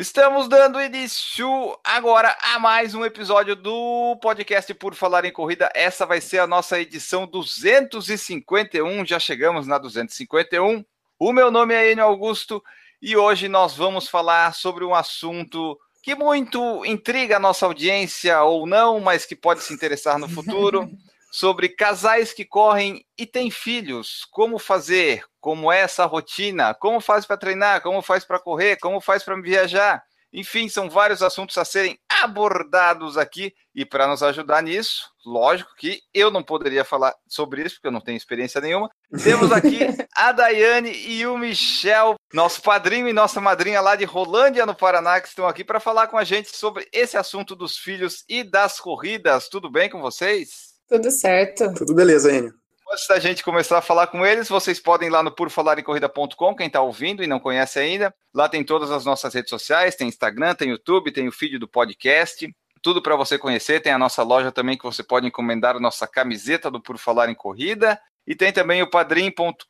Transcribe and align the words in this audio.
Estamos 0.00 0.48
dando 0.48 0.80
início 0.80 1.78
agora 1.84 2.34
a 2.54 2.58
mais 2.58 2.94
um 2.94 3.04
episódio 3.04 3.54
do 3.54 4.16
podcast 4.22 4.72
Por 4.72 4.94
Falar 4.94 5.26
em 5.26 5.30
Corrida. 5.30 5.70
Essa 5.74 6.06
vai 6.06 6.22
ser 6.22 6.38
a 6.38 6.46
nossa 6.46 6.80
edição 6.80 7.26
251. 7.26 9.04
Já 9.04 9.18
chegamos 9.18 9.66
na 9.66 9.76
251. 9.76 10.82
O 11.18 11.32
meu 11.34 11.50
nome 11.50 11.74
é 11.74 11.92
Enio 11.92 12.06
Augusto 12.06 12.64
e 13.02 13.14
hoje 13.14 13.46
nós 13.46 13.76
vamos 13.76 14.08
falar 14.08 14.54
sobre 14.54 14.86
um 14.86 14.94
assunto 14.94 15.78
que 16.02 16.14
muito 16.14 16.82
intriga 16.86 17.36
a 17.36 17.38
nossa 17.38 17.66
audiência 17.66 18.42
ou 18.42 18.66
não, 18.66 19.00
mas 19.00 19.26
que 19.26 19.36
pode 19.36 19.62
se 19.62 19.74
interessar 19.74 20.18
no 20.18 20.30
futuro. 20.30 20.90
sobre 21.30 21.68
casais 21.68 22.32
que 22.32 22.44
correm 22.44 23.04
e 23.16 23.26
têm 23.26 23.50
filhos. 23.50 24.26
Como 24.30 24.58
fazer? 24.58 25.24
Como 25.40 25.70
é 25.70 25.80
essa 25.80 26.04
rotina? 26.04 26.74
Como 26.74 27.00
faz 27.00 27.24
para 27.24 27.36
treinar? 27.36 27.80
Como 27.80 28.02
faz 28.02 28.24
para 28.24 28.40
correr? 28.40 28.76
Como 28.76 29.00
faz 29.00 29.22
para 29.22 29.40
viajar? 29.40 30.02
Enfim, 30.32 30.68
são 30.68 30.88
vários 30.88 31.22
assuntos 31.22 31.58
a 31.58 31.64
serem 31.64 31.98
abordados 32.22 33.18
aqui. 33.18 33.52
E 33.74 33.84
para 33.84 34.06
nos 34.06 34.22
ajudar 34.22 34.62
nisso, 34.62 35.08
lógico 35.24 35.74
que 35.76 36.00
eu 36.12 36.30
não 36.30 36.42
poderia 36.42 36.84
falar 36.84 37.14
sobre 37.26 37.62
isso, 37.62 37.76
porque 37.76 37.88
eu 37.88 37.92
não 37.92 38.00
tenho 38.00 38.16
experiência 38.16 38.60
nenhuma. 38.60 38.90
Temos 39.22 39.50
aqui 39.52 39.80
a 40.14 40.32
Daiane 40.32 40.92
e 40.92 41.26
o 41.26 41.38
Michel, 41.38 42.16
nosso 42.32 42.62
padrinho 42.62 43.08
e 43.08 43.12
nossa 43.12 43.40
madrinha 43.40 43.80
lá 43.80 43.96
de 43.96 44.04
Rolândia, 44.04 44.66
no 44.66 44.74
Paraná, 44.74 45.20
que 45.20 45.28
estão 45.28 45.46
aqui 45.46 45.64
para 45.64 45.80
falar 45.80 46.08
com 46.08 46.18
a 46.18 46.24
gente 46.24 46.56
sobre 46.56 46.88
esse 46.92 47.16
assunto 47.16 47.56
dos 47.56 47.76
filhos 47.76 48.24
e 48.28 48.42
das 48.42 48.80
corridas. 48.80 49.48
Tudo 49.48 49.70
bem 49.70 49.88
com 49.88 50.00
vocês? 50.00 50.69
Tudo 50.90 51.08
certo. 51.08 51.72
Tudo 51.74 51.94
beleza, 51.94 52.32
Enio. 52.32 52.52
Antes 52.92 53.06
da 53.06 53.20
gente 53.20 53.44
começar 53.44 53.78
a 53.78 53.82
falar 53.82 54.08
com 54.08 54.26
eles, 54.26 54.48
vocês 54.48 54.80
podem 54.80 55.06
ir 55.06 55.12
lá 55.12 55.22
no 55.22 55.30
purfalarencorrida.com, 55.30 56.56
quem 56.56 56.66
está 56.66 56.82
ouvindo 56.82 57.22
e 57.22 57.28
não 57.28 57.38
conhece 57.38 57.78
ainda. 57.78 58.12
Lá 58.34 58.48
tem 58.48 58.64
todas 58.64 58.90
as 58.90 59.04
nossas 59.04 59.32
redes 59.32 59.50
sociais, 59.50 59.94
tem 59.94 60.08
Instagram, 60.08 60.56
tem 60.56 60.70
YouTube, 60.70 61.12
tem 61.12 61.28
o 61.28 61.32
feed 61.32 61.58
do 61.58 61.68
podcast. 61.68 62.52
Tudo 62.82 63.00
para 63.00 63.14
você 63.14 63.38
conhecer. 63.38 63.80
Tem 63.80 63.92
a 63.92 63.98
nossa 63.98 64.24
loja 64.24 64.50
também 64.50 64.76
que 64.76 64.82
você 64.82 65.04
pode 65.04 65.28
encomendar 65.28 65.76
a 65.76 65.80
nossa 65.80 66.08
camiseta 66.08 66.68
do 66.68 66.82
Por 66.82 66.98
Falar 66.98 67.28
em 67.28 67.34
Corrida. 67.36 68.00
E 68.26 68.34
tem 68.34 68.52
também 68.52 68.82
o 68.82 68.90
padrim.com.br 68.90 69.62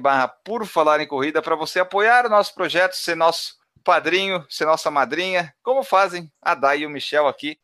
barra 0.00 0.28
Por 0.28 0.64
Falar 0.64 1.00
em 1.00 1.06
Corrida 1.06 1.42
para 1.42 1.54
você 1.54 1.80
apoiar 1.80 2.24
o 2.24 2.30
nosso 2.30 2.54
projeto, 2.54 2.94
ser 2.94 3.16
nosso 3.16 3.56
padrinho, 3.84 4.42
ser 4.48 4.64
nossa 4.64 4.90
madrinha, 4.90 5.54
como 5.62 5.82
fazem 5.82 6.32
a 6.40 6.54
Dai 6.54 6.80
e 6.80 6.86
o 6.86 6.90
Michel 6.90 7.28
aqui 7.28 7.58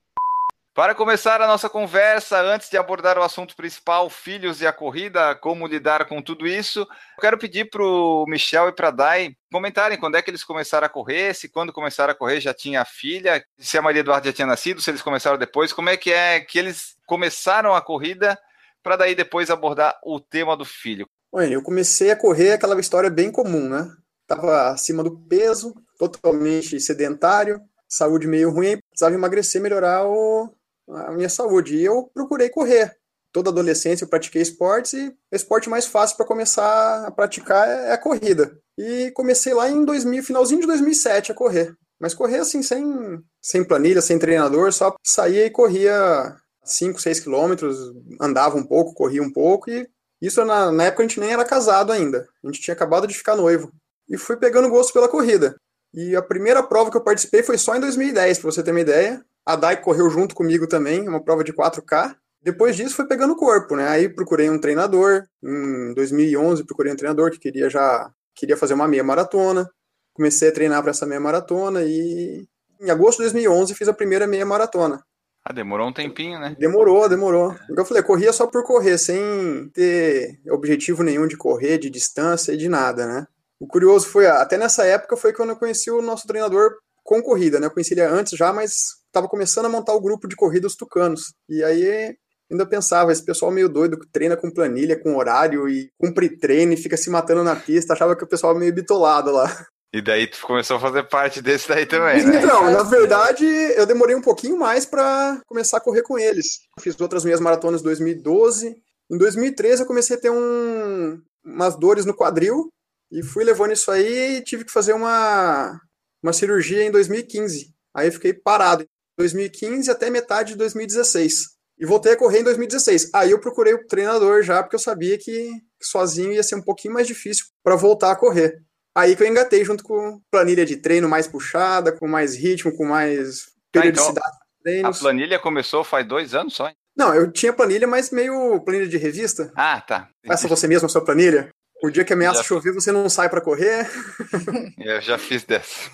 para 0.74 0.94
começar 0.94 1.40
a 1.42 1.46
nossa 1.46 1.68
conversa, 1.68 2.40
antes 2.40 2.70
de 2.70 2.78
abordar 2.78 3.18
o 3.18 3.22
assunto 3.22 3.54
principal, 3.54 4.08
filhos 4.08 4.62
e 4.62 4.66
a 4.66 4.72
corrida, 4.72 5.34
como 5.34 5.66
lidar 5.66 6.06
com 6.06 6.22
tudo 6.22 6.46
isso, 6.46 6.80
eu 6.80 7.20
quero 7.20 7.36
pedir 7.36 7.68
para 7.68 7.82
o 7.82 8.24
Michel 8.26 8.68
e 8.68 8.72
para 8.72 8.88
a 8.88 8.90
Dai 8.90 9.36
comentarem 9.52 9.98
quando 9.98 10.16
é 10.16 10.22
que 10.22 10.30
eles 10.30 10.42
começaram 10.42 10.86
a 10.86 10.90
correr, 10.90 11.34
se 11.34 11.48
quando 11.48 11.74
começaram 11.74 12.12
a 12.12 12.16
correr 12.16 12.40
já 12.40 12.54
tinha 12.54 12.84
filha, 12.86 13.44
se 13.58 13.76
a 13.76 13.82
Maria 13.82 14.00
Eduarda 14.00 14.28
já 14.28 14.32
tinha 14.32 14.46
nascido, 14.46 14.80
se 14.80 14.90
eles 14.90 15.02
começaram 15.02 15.36
depois, 15.36 15.74
como 15.74 15.90
é 15.90 15.96
que 15.96 16.10
é 16.10 16.40
que 16.40 16.58
eles 16.58 16.96
começaram 17.06 17.74
a 17.74 17.82
corrida, 17.82 18.38
para 18.82 18.96
daí 18.96 19.14
depois 19.14 19.50
abordar 19.50 19.98
o 20.02 20.18
tema 20.18 20.56
do 20.56 20.64
filho. 20.64 21.06
Oi, 21.30 21.54
eu 21.54 21.62
comecei 21.62 22.10
a 22.10 22.16
correr 22.16 22.52
aquela 22.52 22.78
história 22.80 23.10
bem 23.10 23.30
comum, 23.30 23.68
né? 23.68 23.90
Tava 24.26 24.68
acima 24.70 25.04
do 25.04 25.18
peso, 25.18 25.74
totalmente 25.98 26.80
sedentário, 26.80 27.60
saúde 27.86 28.26
meio 28.26 28.50
ruim, 28.50 28.78
precisava 28.88 29.14
emagrecer, 29.14 29.60
melhorar 29.60 30.06
o, 30.06 30.50
a 30.88 31.12
minha 31.12 31.28
saúde. 31.28 31.76
E 31.76 31.84
eu 31.84 32.10
procurei 32.14 32.48
correr. 32.48 32.96
Toda 33.32 33.50
adolescência 33.50 34.04
eu 34.04 34.08
pratiquei 34.08 34.42
esportes 34.42 34.92
e 34.92 35.08
o 35.08 35.36
esporte 35.36 35.68
mais 35.68 35.86
fácil 35.86 36.16
para 36.16 36.26
começar 36.26 37.06
a 37.06 37.10
praticar 37.10 37.66
é 37.66 37.92
a 37.92 37.98
corrida. 37.98 38.58
E 38.76 39.10
comecei 39.12 39.54
lá 39.54 39.70
em 39.70 39.84
2000, 39.84 40.22
finalzinho 40.22 40.60
de 40.60 40.66
2007 40.66 41.32
a 41.32 41.34
correr. 41.34 41.74
Mas 41.98 42.14
correr 42.14 42.38
assim, 42.38 42.62
sem, 42.62 43.22
sem 43.40 43.64
planilha, 43.64 44.02
sem 44.02 44.18
treinador, 44.18 44.72
só 44.72 44.94
saía 45.02 45.46
e 45.46 45.50
corria 45.50 46.36
5, 46.64 47.00
6 47.00 47.20
quilômetros, 47.20 47.78
andava 48.20 48.56
um 48.56 48.64
pouco, 48.64 48.92
corria 48.92 49.22
um 49.22 49.32
pouco. 49.32 49.70
E 49.70 49.88
isso 50.20 50.44
na, 50.44 50.70
na 50.70 50.84
época 50.84 51.02
a 51.02 51.06
gente 51.06 51.20
nem 51.20 51.32
era 51.32 51.44
casado 51.44 51.90
ainda. 51.90 52.28
A 52.42 52.46
gente 52.48 52.60
tinha 52.60 52.74
acabado 52.74 53.06
de 53.06 53.14
ficar 53.14 53.36
noivo. 53.36 53.72
E 54.08 54.18
fui 54.18 54.36
pegando 54.36 54.68
gosto 54.68 54.92
pela 54.92 55.08
corrida. 55.08 55.56
E 55.94 56.16
a 56.16 56.22
primeira 56.22 56.62
prova 56.62 56.90
que 56.90 56.96
eu 56.96 57.04
participei 57.04 57.42
foi 57.42 57.56
só 57.58 57.76
em 57.76 57.80
2010, 57.80 58.38
para 58.38 58.50
você 58.50 58.62
ter 58.62 58.70
uma 58.70 58.80
ideia. 58.80 59.24
A 59.44 59.56
Dai 59.56 59.80
correu 59.80 60.08
junto 60.08 60.34
comigo 60.34 60.66
também, 60.66 61.08
uma 61.08 61.22
prova 61.22 61.42
de 61.42 61.52
4K. 61.52 62.14
Depois 62.42 62.76
disso 62.76 62.96
foi 62.96 63.06
pegando 63.06 63.36
corpo, 63.36 63.76
né? 63.76 63.88
Aí 63.88 64.08
procurei 64.08 64.50
um 64.50 64.58
treinador. 64.58 65.24
Em 65.42 65.94
2011 65.94 66.64
procurei 66.64 66.92
um 66.92 66.96
treinador 66.96 67.30
que 67.30 67.38
queria 67.38 67.70
já 67.70 68.10
queria 68.34 68.56
fazer 68.56 68.74
uma 68.74 68.88
meia 68.88 69.04
maratona. 69.04 69.68
Comecei 70.12 70.48
a 70.48 70.52
treinar 70.52 70.82
para 70.82 70.90
essa 70.90 71.06
meia 71.06 71.20
maratona 71.20 71.82
e 71.82 72.46
em 72.80 72.90
agosto 72.90 73.18
de 73.18 73.24
2011 73.24 73.74
fiz 73.74 73.88
a 73.88 73.94
primeira 73.94 74.26
meia 74.26 74.44
maratona. 74.44 75.02
Ah, 75.44 75.52
demorou 75.52 75.88
um 75.88 75.92
tempinho, 75.92 76.38
né? 76.38 76.56
Demorou, 76.58 77.08
demorou. 77.08 77.54
Eu 77.76 77.84
falei, 77.84 78.02
corria 78.02 78.32
só 78.32 78.46
por 78.46 78.62
correr, 78.64 78.96
sem 78.96 79.68
ter 79.74 80.40
objetivo 80.48 81.02
nenhum 81.02 81.26
de 81.26 81.36
correr, 81.36 81.78
de 81.78 81.90
distância 81.90 82.52
e 82.52 82.56
de 82.56 82.68
nada, 82.68 83.06
né? 83.06 83.26
O 83.58 83.66
curioso 83.66 84.06
foi, 84.06 84.26
até 84.26 84.56
nessa 84.56 84.84
época 84.84 85.16
foi 85.16 85.32
quando 85.32 85.50
eu 85.50 85.56
conheci 85.56 85.90
o 85.90 86.02
nosso 86.02 86.26
treinador 86.26 86.76
com 87.02 87.22
corrida, 87.22 87.58
né? 87.58 87.66
Eu 87.66 87.70
conheci 87.70 87.94
ele 87.94 88.02
antes 88.02 88.36
já, 88.36 88.52
mas 88.52 88.72
estava 89.06 89.28
começando 89.28 89.66
a 89.66 89.68
montar 89.68 89.92
o 89.94 90.00
grupo 90.00 90.26
de 90.26 90.36
corrida 90.36 90.66
os 90.66 90.76
tucanos. 90.76 91.34
E 91.48 91.62
aí 91.62 92.16
ainda 92.50 92.66
pensava, 92.66 93.12
esse 93.12 93.24
pessoal 93.24 93.50
meio 93.50 93.68
doido 93.68 93.98
que 93.98 94.10
treina 94.10 94.36
com 94.36 94.50
planilha, 94.50 95.00
com 95.00 95.16
horário 95.16 95.68
e 95.68 95.90
cumpre 95.98 96.38
treino 96.38 96.72
e 96.72 96.76
fica 96.76 96.96
se 96.96 97.10
matando 97.10 97.42
na 97.42 97.56
pista, 97.56 97.94
achava 97.94 98.14
que 98.14 98.24
o 98.24 98.28
pessoal 98.28 98.54
meio 98.54 98.72
bitolado 98.72 99.32
lá. 99.32 99.66
E 99.94 100.00
daí 100.00 100.26
tu 100.26 100.38
começou 100.46 100.78
a 100.78 100.80
fazer 100.80 101.02
parte 101.02 101.42
desse 101.42 101.68
daí 101.68 101.84
também, 101.84 102.24
né? 102.24 102.38
Então, 102.38 102.70
na 102.70 102.82
verdade, 102.82 103.44
eu 103.44 103.84
demorei 103.84 104.16
um 104.16 104.22
pouquinho 104.22 104.58
mais 104.58 104.86
para 104.86 105.38
começar 105.46 105.76
a 105.76 105.80
correr 105.82 106.02
com 106.02 106.18
eles. 106.18 106.60
Fiz 106.80 106.98
outras 106.98 107.24
minhas 107.24 107.40
maratonas 107.40 107.82
em 107.82 107.84
2012. 107.84 108.74
Em 109.10 109.18
2013 109.18 109.82
eu 109.82 109.86
comecei 109.86 110.16
a 110.16 110.20
ter 110.20 110.30
um, 110.30 111.20
umas 111.44 111.76
dores 111.76 112.06
no 112.06 112.16
quadril 112.16 112.70
e 113.10 113.22
fui 113.22 113.44
levando 113.44 113.72
isso 113.72 113.90
aí 113.90 114.38
e 114.38 114.42
tive 114.42 114.64
que 114.64 114.72
fazer 114.72 114.94
uma, 114.94 115.78
uma 116.22 116.32
cirurgia 116.32 116.84
em 116.84 116.90
2015. 116.90 117.72
Aí 117.94 118.08
eu 118.08 118.12
fiquei 118.12 118.32
parado. 118.32 118.86
2015 119.18 119.90
até 119.90 120.08
metade 120.08 120.52
de 120.52 120.58
2016. 120.58 121.52
E 121.78 121.86
voltei 121.86 122.12
a 122.12 122.16
correr 122.16 122.40
em 122.40 122.44
2016. 122.44 123.10
Aí 123.14 123.30
eu 123.30 123.40
procurei 123.40 123.74
o 123.74 123.86
treinador 123.86 124.42
já, 124.42 124.62
porque 124.62 124.76
eu 124.76 124.80
sabia 124.80 125.18
que 125.18 125.50
sozinho 125.82 126.32
ia 126.32 126.42
ser 126.42 126.54
um 126.54 126.62
pouquinho 126.62 126.94
mais 126.94 127.06
difícil 127.06 127.46
para 127.62 127.76
voltar 127.76 128.12
a 128.12 128.16
correr. 128.16 128.62
Aí 128.94 129.16
que 129.16 129.22
eu 129.22 129.26
engatei 129.26 129.64
junto 129.64 129.82
com 129.82 130.20
planilha 130.30 130.64
de 130.66 130.76
treino 130.76 131.08
mais 131.08 131.26
puxada, 131.26 131.92
com 131.92 132.06
mais 132.06 132.36
ritmo, 132.36 132.76
com 132.76 132.84
mais 132.84 133.46
periodicidade 133.72 134.18
ah, 134.18 134.30
então, 134.30 134.62
treinos. 134.62 134.96
A 134.98 135.00
planilha 135.00 135.38
começou 135.38 135.82
faz 135.82 136.06
dois 136.06 136.34
anos 136.34 136.54
só? 136.54 136.70
Não, 136.96 137.14
eu 137.14 137.32
tinha 137.32 137.54
planilha, 137.54 137.86
mas 137.86 138.10
meio 138.10 138.60
planilha 138.60 138.86
de 138.86 138.98
revista. 138.98 139.50
Ah, 139.56 139.80
tá. 139.80 140.10
Faça 140.26 140.46
você 140.46 140.68
mesmo 140.68 140.86
a 140.86 140.88
sua 140.90 141.02
planilha. 141.02 141.48
O 141.82 141.90
dia 141.90 142.04
que 142.04 142.12
ameaça 142.12 142.38
já... 142.38 142.44
chover, 142.44 142.72
você 142.72 142.92
não 142.92 143.08
sai 143.08 143.28
para 143.28 143.40
correr. 143.40 143.90
Eu 144.78 145.00
já 145.00 145.18
fiz 145.18 145.42
dessa. 145.42 145.90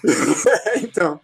é, 0.67 0.81
então. 0.85 1.19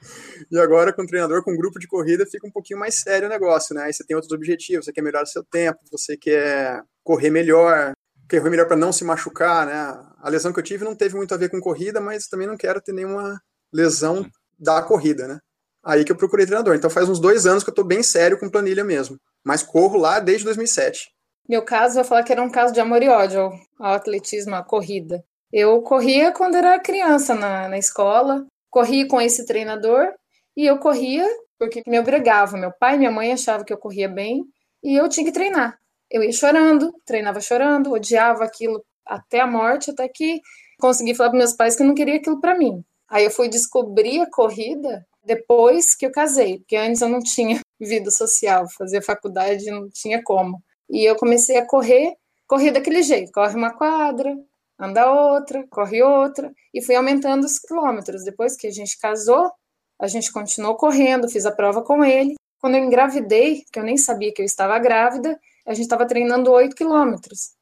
E 0.50 0.58
agora, 0.58 0.90
com 0.90 1.02
o 1.02 1.06
treinador, 1.06 1.42
com 1.42 1.52
um 1.52 1.56
grupo 1.56 1.78
de 1.78 1.86
corrida, 1.86 2.24
fica 2.24 2.46
um 2.46 2.50
pouquinho 2.50 2.78
mais 2.78 3.00
sério 3.00 3.26
o 3.26 3.30
negócio, 3.30 3.74
né? 3.74 3.82
Aí 3.82 3.92
você 3.92 4.02
tem 4.04 4.16
outros 4.16 4.32
objetivos, 4.32 4.86
você 4.86 4.92
quer 4.92 5.02
melhorar 5.02 5.24
o 5.24 5.26
seu 5.26 5.44
tempo, 5.44 5.78
você 5.92 6.16
quer 6.16 6.82
correr 7.02 7.28
melhor, 7.28 7.92
correr 8.28 8.48
melhor 8.48 8.66
para 8.66 8.76
não 8.76 8.90
se 8.90 9.04
machucar, 9.04 9.66
né? 9.66 9.74
A 10.18 10.30
lesão 10.30 10.50
que 10.50 10.58
eu 10.58 10.64
tive 10.64 10.82
não 10.82 10.96
teve 10.96 11.14
muito 11.14 11.34
a 11.34 11.36
ver 11.36 11.50
com 11.50 11.60
corrida, 11.60 12.00
mas 12.00 12.26
também 12.26 12.46
não 12.46 12.56
quero 12.56 12.80
ter 12.80 12.94
nenhuma 12.94 13.38
lesão 13.70 14.26
da 14.58 14.80
corrida, 14.80 15.28
né? 15.28 15.38
Aí 15.84 16.04
que 16.04 16.12
eu 16.12 16.16
procurei 16.16 16.46
treinador. 16.46 16.74
Então 16.74 16.88
faz 16.88 17.06
uns 17.06 17.20
dois 17.20 17.44
anos 17.44 17.62
que 17.62 17.68
eu 17.68 17.74
tô 17.74 17.84
bem 17.84 18.02
sério 18.02 18.38
com 18.38 18.48
planilha 18.48 18.82
mesmo. 18.82 19.18
Mas 19.44 19.62
corro 19.62 19.98
lá 19.98 20.20
desde 20.20 20.44
2007. 20.46 21.10
Meu 21.48 21.62
caso, 21.62 22.00
eu 22.00 22.04
falar 22.04 22.22
que 22.22 22.32
era 22.32 22.42
um 22.42 22.50
caso 22.50 22.72
de 22.72 22.80
amor 22.80 23.02
e 23.02 23.08
ódio 23.08 23.52
ao 23.78 23.92
atletismo, 23.92 24.54
à 24.54 24.62
corrida. 24.62 25.22
Eu 25.52 25.82
corria 25.82 26.32
quando 26.32 26.56
era 26.56 26.78
criança 26.78 27.34
na, 27.34 27.68
na 27.68 27.78
escola, 27.78 28.46
corri 28.70 29.06
com 29.06 29.20
esse 29.20 29.44
treinador 29.44 30.12
e 30.56 30.66
eu 30.66 30.78
corria 30.78 31.28
porque 31.58 31.82
me 31.86 31.98
obrigava. 32.00 32.56
Meu 32.56 32.72
pai 32.72 32.94
e 32.94 32.98
minha 32.98 33.10
mãe 33.10 33.32
achavam 33.32 33.64
que 33.64 33.72
eu 33.72 33.78
corria 33.78 34.08
bem 34.08 34.44
e 34.82 34.94
eu 34.94 35.08
tinha 35.08 35.26
que 35.26 35.32
treinar. 35.32 35.78
Eu 36.10 36.22
ia 36.22 36.32
chorando, 36.32 36.92
treinava 37.04 37.40
chorando, 37.40 37.92
odiava 37.92 38.44
aquilo 38.44 38.84
até 39.06 39.40
a 39.40 39.46
morte, 39.46 39.90
até 39.90 40.08
que 40.08 40.40
consegui 40.80 41.14
falar 41.14 41.30
para 41.30 41.38
meus 41.38 41.52
pais 41.52 41.76
que 41.76 41.84
não 41.84 41.94
queria 41.94 42.16
aquilo 42.16 42.40
para 42.40 42.56
mim. 42.56 42.82
Aí 43.08 43.24
eu 43.24 43.30
fui 43.30 43.48
descobrir 43.48 44.20
a 44.20 44.30
corrida 44.30 45.06
depois 45.24 45.94
que 45.94 46.06
eu 46.06 46.10
casei, 46.10 46.58
porque 46.58 46.76
antes 46.76 47.02
eu 47.02 47.08
não 47.08 47.20
tinha 47.20 47.60
vida 47.78 48.10
social, 48.10 48.66
fazer 48.76 49.02
faculdade 49.02 49.70
não 49.70 49.88
tinha 49.90 50.22
como. 50.22 50.62
E 50.88 51.04
eu 51.08 51.16
comecei 51.16 51.56
a 51.56 51.66
correr, 51.66 52.14
corria 52.46 52.72
daquele 52.72 53.02
jeito, 53.02 53.32
corre 53.32 53.56
uma 53.56 53.72
quadra, 53.72 54.36
anda 54.78 55.10
outra, 55.10 55.66
corre 55.70 56.02
outra, 56.02 56.52
e 56.72 56.82
fui 56.82 56.94
aumentando 56.94 57.44
os 57.44 57.58
quilômetros. 57.58 58.24
Depois 58.24 58.56
que 58.56 58.66
a 58.66 58.70
gente 58.70 58.98
casou, 58.98 59.50
a 59.98 60.06
gente 60.06 60.32
continuou 60.32 60.76
correndo, 60.76 61.28
fiz 61.28 61.46
a 61.46 61.52
prova 61.52 61.82
com 61.82 62.04
ele. 62.04 62.34
Quando 62.60 62.76
eu 62.76 62.84
engravidei, 62.84 63.64
que 63.72 63.78
eu 63.78 63.84
nem 63.84 63.96
sabia 63.96 64.32
que 64.32 64.42
eu 64.42 64.46
estava 64.46 64.78
grávida, 64.78 65.38
a 65.66 65.74
gente 65.74 65.84
estava 65.84 66.06
treinando 66.06 66.50
8 66.50 66.74
quilômetros. 66.74 67.52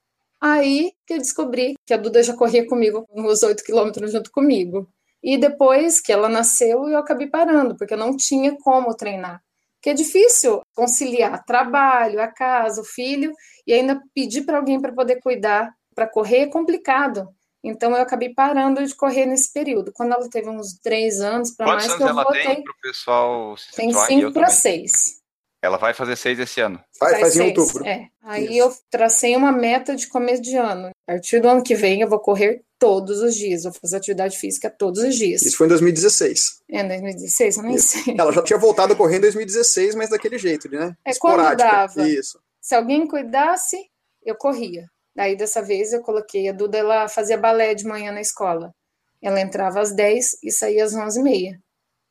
Aí 0.41 0.93
que 1.07 1.15
eu 1.15 1.19
descobri 1.19 1.75
que 1.87 1.95
a 1.95 1.97
Duda 1.97 2.23
já 2.23 2.37
corria 2.37 2.67
comigo 2.67 3.07
nos 3.15 3.43
8 3.43 3.63
quilômetros 3.63 4.11
junto 4.11 4.31
comigo. 4.31 4.89
E 5.23 5.39
depois 5.39 6.01
que 6.01 6.13
ela 6.13 6.29
nasceu, 6.29 6.89
eu 6.89 6.99
acabei 6.99 7.29
parando, 7.29 7.77
porque 7.77 7.95
eu 7.95 7.99
não 7.99 8.17
tinha 8.17 8.57
como 8.59 8.95
treinar. 8.95 9.41
Porque 9.83 9.91
é 9.91 9.95
difícil 9.95 10.63
conciliar 10.77 11.45
trabalho, 11.45 12.23
a 12.23 12.29
casa, 12.29 12.81
o 12.81 12.85
filho, 12.85 13.33
e 13.67 13.73
ainda 13.73 14.01
pedir 14.15 14.43
para 14.43 14.59
alguém 14.59 14.81
para 14.81 14.93
poder 14.93 15.19
cuidar. 15.21 15.75
Para 15.93 16.07
correr 16.07 16.43
é 16.43 16.47
complicado. 16.47 17.29
Então 17.65 17.91
eu 17.91 18.01
acabei 18.01 18.33
parando 18.33 18.87
de 18.87 18.95
correr 18.95 19.27
nesse 19.27 19.53
período. 19.53 19.93
Quando 19.93 20.13
ela 20.13 20.31
teve 20.31 20.49
uns 20.49 20.75
três 20.81 21.21
anos 21.21 21.51
para 21.51 21.67
mais 21.67 21.93
que 21.93 22.01
eu 22.01 22.07
ela 22.07 22.23
voltei. 22.23 22.43
tem 22.45 22.63
pro 22.63 22.75
pessoal 22.81 23.57
se 23.57 23.73
Tem 23.73 23.93
cinco 23.93 24.33
para 24.33 24.51
seis. 24.51 25.21
Ela 25.63 25.79
vai 25.79 25.95
fazer 25.95 26.17
seis 26.17 26.41
esse 26.41 26.61
ano. 26.61 26.83
Faz, 26.99 27.21
faz 27.21 27.37
em 27.37 27.39
seis, 27.39 27.57
outubro. 27.57 27.87
É. 27.87 28.09
Aí 28.21 28.45
Isso. 28.45 28.55
eu 28.55 28.77
tracei 28.91 29.37
uma 29.37 29.53
meta 29.53 29.95
de 29.95 30.09
começo 30.09 30.43
de 30.43 30.57
ano. 30.57 30.89
A 30.89 31.13
partir 31.13 31.41
do 31.41 31.49
ano 31.49 31.63
que 31.63 31.77
vem 31.77 32.01
eu 32.01 32.09
vou 32.09 32.19
correr 32.19 32.65
todos 32.81 33.21
os 33.21 33.37
dias. 33.37 33.63
Vou 33.63 33.73
fazer 33.73 33.97
atividade 33.97 34.37
física 34.37 34.69
todos 34.69 35.05
os 35.05 35.15
dias. 35.15 35.43
Isso 35.43 35.57
foi 35.57 35.67
em 35.67 35.71
2016. 35.71 36.63
É, 36.69 36.83
2016, 36.83 37.57
eu 37.57 37.63
nem 37.63 37.77
Isso. 37.77 38.03
sei. 38.03 38.17
Ela 38.19 38.33
já 38.33 38.43
tinha 38.43 38.59
voltado 38.59 38.93
a 38.93 38.97
correr 38.97 39.19
em 39.19 39.21
2016, 39.21 39.95
mas 39.95 40.11
daquele 40.11 40.37
jeito, 40.37 40.69
né? 40.69 40.97
É 41.05 41.15
quando 41.15 41.57
dava. 41.57 42.09
Isso. 42.09 42.41
Se 42.61 42.75
alguém 42.75 43.07
cuidasse, 43.07 43.77
eu 44.25 44.35
corria. 44.35 44.87
Daí 45.15 45.37
dessa 45.37 45.63
vez 45.63 45.93
eu 45.93 46.01
coloquei 46.01 46.49
a 46.49 46.53
Duda, 46.53 46.79
ela 46.79 47.07
fazia 47.07 47.39
balé 47.39 47.73
de 47.75 47.85
manhã 47.85 48.11
na 48.11 48.21
escola. 48.21 48.75
Ela 49.23 49.41
entrava 49.41 49.81
às 49.81 49.93
10 49.95 50.39
e 50.43 50.51
saía 50.51 50.85
às 50.85 50.93
11h30. 50.93 51.57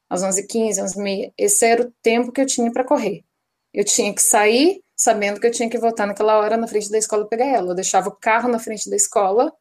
Às 0.09 0.23
11h15, 0.23 0.83
11h30. 0.85 1.33
Esse 1.37 1.65
era 1.65 1.83
o 1.83 1.91
tempo 2.01 2.31
que 2.31 2.39
eu 2.39 2.45
tinha 2.45 2.71
para 2.71 2.85
correr. 2.85 3.23
Eu 3.73 3.85
tinha 3.85 4.13
que 4.13 4.21
sair 4.21 4.83
sabendo 4.95 5.39
que 5.39 5.47
eu 5.47 5.51
tinha 5.51 5.69
que 5.69 5.77
voltar 5.79 6.05
naquela 6.05 6.37
hora 6.37 6.57
na 6.57 6.67
frente 6.67 6.91
da 6.91 6.97
escola 6.97 7.27
pegar 7.27 7.45
ela. 7.45 7.71
Eu 7.71 7.75
deixava 7.75 8.09
o 8.09 8.15
carro 8.15 8.49
na 8.49 8.59
frente 8.59 8.89
da 8.89 8.95
escola 8.95 9.51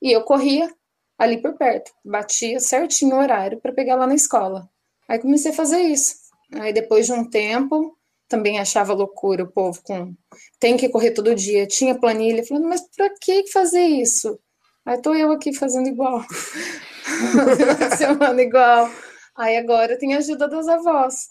e 0.00 0.10
eu 0.10 0.22
corria 0.22 0.72
ali 1.18 1.42
por 1.42 1.56
perto. 1.58 1.90
Batia 2.04 2.60
certinho 2.60 3.16
o 3.16 3.18
horário 3.18 3.60
para 3.60 3.72
pegar 3.72 3.96
lá 3.96 4.06
na 4.06 4.14
escola. 4.14 4.68
Aí 5.08 5.18
comecei 5.18 5.50
a 5.50 5.54
fazer 5.54 5.80
isso. 5.80 6.16
Aí 6.54 6.72
depois 6.72 7.06
de 7.06 7.12
um 7.12 7.28
tempo, 7.28 7.98
também 8.28 8.58
achava 8.58 8.92
loucura 8.94 9.44
o 9.44 9.50
povo 9.50 9.80
com 9.82 10.14
tem 10.60 10.76
que 10.76 10.88
correr 10.88 11.12
todo 11.12 11.34
dia, 11.34 11.66
tinha 11.66 11.98
planilha, 11.98 12.44
falando, 12.46 12.68
mas 12.68 12.82
pra 12.96 13.10
que 13.20 13.46
fazer 13.50 13.82
isso? 13.82 14.38
Aí 14.84 15.00
tô 15.00 15.14
eu 15.14 15.32
aqui 15.32 15.52
fazendo 15.52 15.88
igual, 15.88 16.22
semana 17.96 18.40
igual. 18.40 18.90
Aí 19.36 19.56
agora 19.56 19.98
tem 19.98 20.14
a 20.14 20.18
ajuda 20.18 20.48
das 20.48 20.68
avós. 20.68 21.28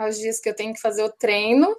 Aos 0.00 0.16
dias 0.16 0.40
que 0.40 0.48
eu 0.48 0.54
tenho 0.54 0.72
que 0.72 0.80
fazer 0.80 1.02
o 1.02 1.12
treino, 1.12 1.76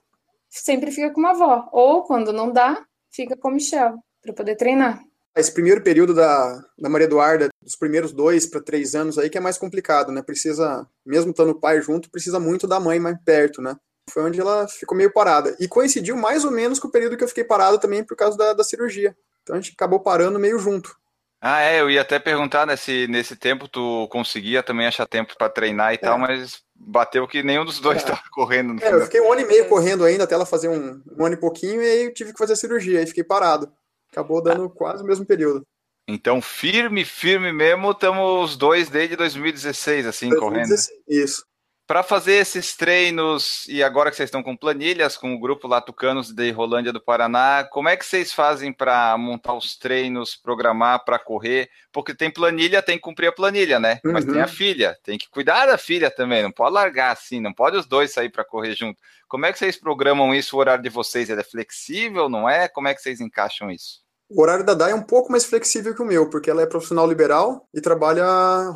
sempre 0.47 0.91
fica 0.91 1.09
com 1.09 1.19
uma 1.19 1.31
avó. 1.31 1.67
Ou 1.71 2.03
quando 2.03 2.31
não 2.31 2.51
dá, 2.53 2.79
fica 3.09 3.35
com 3.35 3.47
o 3.47 3.51
Michel, 3.51 3.95
para 4.21 4.31
poder 4.31 4.55
treinar. 4.55 5.01
Esse 5.35 5.51
primeiro 5.51 5.81
período 5.81 6.13
da, 6.13 6.63
da 6.77 6.87
Maria 6.87 7.05
Eduarda, 7.05 7.49
dos 7.59 7.75
primeiros 7.75 8.11
dois 8.11 8.45
para 8.45 8.61
três 8.61 8.93
anos 8.93 9.17
aí, 9.17 9.27
que 9.27 9.39
é 9.39 9.41
mais 9.41 9.57
complicado, 9.57 10.11
né? 10.11 10.21
Precisa, 10.21 10.87
mesmo 11.03 11.31
estando 11.31 11.49
o 11.49 11.59
pai 11.59 11.81
junto, 11.81 12.11
precisa 12.11 12.39
muito 12.39 12.67
da 12.67 12.79
mãe 12.79 12.99
mais 12.99 13.17
perto, 13.25 13.59
né? 13.59 13.75
Foi 14.07 14.21
onde 14.21 14.39
ela 14.39 14.67
ficou 14.67 14.95
meio 14.95 15.11
parada. 15.11 15.57
E 15.59 15.67
coincidiu 15.67 16.15
mais 16.15 16.45
ou 16.45 16.51
menos 16.51 16.77
com 16.77 16.89
o 16.89 16.91
período 16.91 17.17
que 17.17 17.23
eu 17.23 17.27
fiquei 17.27 17.43
parado 17.43 17.79
também 17.79 18.03
por 18.03 18.15
causa 18.15 18.37
da, 18.37 18.53
da 18.53 18.63
cirurgia. 18.63 19.17
Então 19.41 19.55
a 19.55 19.59
gente 19.59 19.73
acabou 19.73 19.99
parando 19.99 20.37
meio 20.37 20.59
junto. 20.59 20.95
Ah, 21.43 21.61
é, 21.61 21.81
eu 21.81 21.89
ia 21.89 22.01
até 22.01 22.19
perguntar 22.19 22.67
né, 22.67 22.75
se 22.75 23.07
nesse 23.07 23.35
tempo 23.35 23.67
tu 23.67 24.07
conseguia 24.09 24.61
também 24.61 24.85
achar 24.85 25.07
tempo 25.07 25.35
para 25.35 25.49
treinar 25.49 25.91
e 25.91 25.97
tal, 25.97 26.19
mas 26.19 26.61
bateu 26.75 27.27
que 27.27 27.41
nenhum 27.41 27.65
dos 27.65 27.79
dois 27.79 27.97
É. 27.97 28.01
estava 28.01 28.21
correndo 28.31 28.75
no 28.75 28.83
É, 28.83 28.93
eu 28.93 29.01
fiquei 29.01 29.19
um 29.19 29.31
ano 29.31 29.41
e 29.41 29.45
meio 29.45 29.67
correndo 29.67 30.03
ainda 30.03 30.25
até 30.25 30.35
ela 30.35 30.45
fazer 30.45 30.69
um, 30.69 31.01
um 31.17 31.25
ano 31.25 31.33
e 31.33 31.39
pouquinho, 31.39 31.81
e 31.81 31.85
aí 31.85 32.03
eu 32.05 32.13
tive 32.13 32.31
que 32.31 32.37
fazer 32.37 32.53
a 32.53 32.55
cirurgia, 32.55 32.99
aí 32.99 33.07
fiquei 33.07 33.23
parado. 33.23 33.71
Acabou 34.11 34.41
dando 34.43 34.69
quase 34.69 35.03
o 35.03 35.05
mesmo 35.05 35.25
período. 35.25 35.65
Então, 36.07 36.41
firme, 36.41 37.05
firme 37.05 37.51
mesmo, 37.51 37.89
estamos 37.91 38.51
os 38.51 38.57
dois 38.57 38.89
desde 38.89 39.15
2016, 39.15 40.05
assim, 40.05 40.29
correndo. 40.29 40.67
2016. 40.67 40.99
Isso. 41.07 41.45
Para 41.91 42.03
fazer 42.03 42.35
esses 42.35 42.73
treinos, 42.73 43.67
e 43.67 43.83
agora 43.83 44.09
que 44.09 44.15
vocês 44.15 44.27
estão 44.27 44.41
com 44.41 44.55
planilhas, 44.55 45.17
com 45.17 45.35
o 45.35 45.37
grupo 45.37 45.67
lá 45.67 45.81
Tucanos 45.81 46.31
de 46.31 46.49
Rolândia 46.49 46.93
do 46.93 47.01
Paraná, 47.01 47.67
como 47.69 47.89
é 47.89 47.97
que 47.97 48.05
vocês 48.05 48.31
fazem 48.31 48.71
para 48.71 49.17
montar 49.17 49.55
os 49.55 49.77
treinos, 49.77 50.33
programar 50.33 51.03
para 51.03 51.19
correr? 51.19 51.69
Porque 51.91 52.15
tem 52.15 52.31
planilha, 52.31 52.81
tem 52.81 52.95
que 52.95 53.01
cumprir 53.01 53.27
a 53.27 53.33
planilha, 53.33 53.77
né? 53.77 53.99
Mas 54.05 54.23
Uhum. 54.23 54.31
tem 54.31 54.41
a 54.41 54.47
filha, 54.47 54.97
tem 55.03 55.17
que 55.17 55.29
cuidar 55.29 55.65
da 55.65 55.77
filha 55.77 56.09
também, 56.09 56.41
não 56.41 56.49
pode 56.49 56.73
largar 56.73 57.11
assim, 57.11 57.41
não 57.41 57.51
pode 57.51 57.75
os 57.75 57.85
dois 57.85 58.13
sair 58.13 58.29
para 58.29 58.45
correr 58.45 58.73
junto. 58.73 58.97
Como 59.27 59.45
é 59.45 59.51
que 59.51 59.59
vocês 59.59 59.75
programam 59.75 60.33
isso, 60.33 60.55
o 60.55 60.59
horário 60.61 60.81
de 60.81 60.89
vocês? 60.89 61.29
Ele 61.29 61.41
é 61.41 61.43
flexível, 61.43 62.29
não 62.29 62.49
é? 62.49 62.69
Como 62.69 62.87
é 62.87 62.93
que 62.93 63.01
vocês 63.01 63.19
encaixam 63.19 63.69
isso? 63.69 63.99
O 64.29 64.41
horário 64.41 64.63
da 64.63 64.73
Dai 64.73 64.91
é 64.91 64.95
um 64.95 65.03
pouco 65.03 65.29
mais 65.29 65.43
flexível 65.43 65.93
que 65.93 66.01
o 66.01 66.05
meu, 66.05 66.29
porque 66.29 66.49
ela 66.49 66.61
é 66.61 66.65
profissional 66.65 67.05
liberal 67.05 67.67
e 67.73 67.81
trabalha 67.81 68.25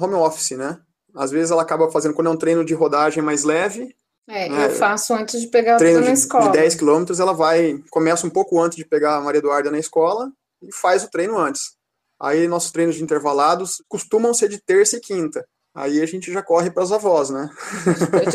home 0.02 0.16
office, 0.16 0.52
né? 0.58 0.82
Às 1.16 1.32
vezes 1.32 1.52
ela 1.52 1.62
acaba 1.62 1.90
fazendo, 1.90 2.14
quando 2.14 2.28
é 2.28 2.32
um 2.32 2.38
treino 2.38 2.66
de 2.66 2.74
rodagem 2.74 3.24
mais 3.24 3.44
leve, 3.44 3.96
É, 4.28 4.48
É, 4.48 4.66
eu 4.66 4.72
faço 4.72 5.14
antes 5.14 5.40
de 5.40 5.48
pegar 5.48 5.78
treino 5.78 6.00
na 6.02 6.08
de, 6.08 6.14
escola. 6.14 6.46
de 6.46 6.52
10 6.58 6.76
quilômetros, 6.76 7.20
ela 7.20 7.32
vai, 7.34 7.80
começa 7.92 8.26
um 8.26 8.30
pouco 8.30 8.60
antes 8.60 8.76
de 8.76 8.84
pegar 8.84 9.18
a 9.18 9.22
Maria 9.22 9.38
Eduarda 9.40 9.70
na 9.70 9.78
escola 9.78 10.32
e 10.62 10.74
faz 10.74 11.04
o 11.04 11.10
treino 11.10 11.38
antes. 11.38 11.76
Aí 12.20 12.48
nossos 12.48 12.72
treinos 12.72 12.96
de 12.96 13.04
intervalados 13.04 13.84
costumam 13.88 14.34
ser 14.34 14.50
de 14.50 14.60
terça 14.60 14.98
e 14.98 15.00
quinta. 15.00 15.46
Aí 15.76 16.02
a 16.02 16.06
gente 16.06 16.32
já 16.32 16.42
corre 16.42 16.72
para 16.72 16.84
as 16.84 16.92
avós, 16.92 17.30
né? 17.30 17.50
Eu 18.26 18.32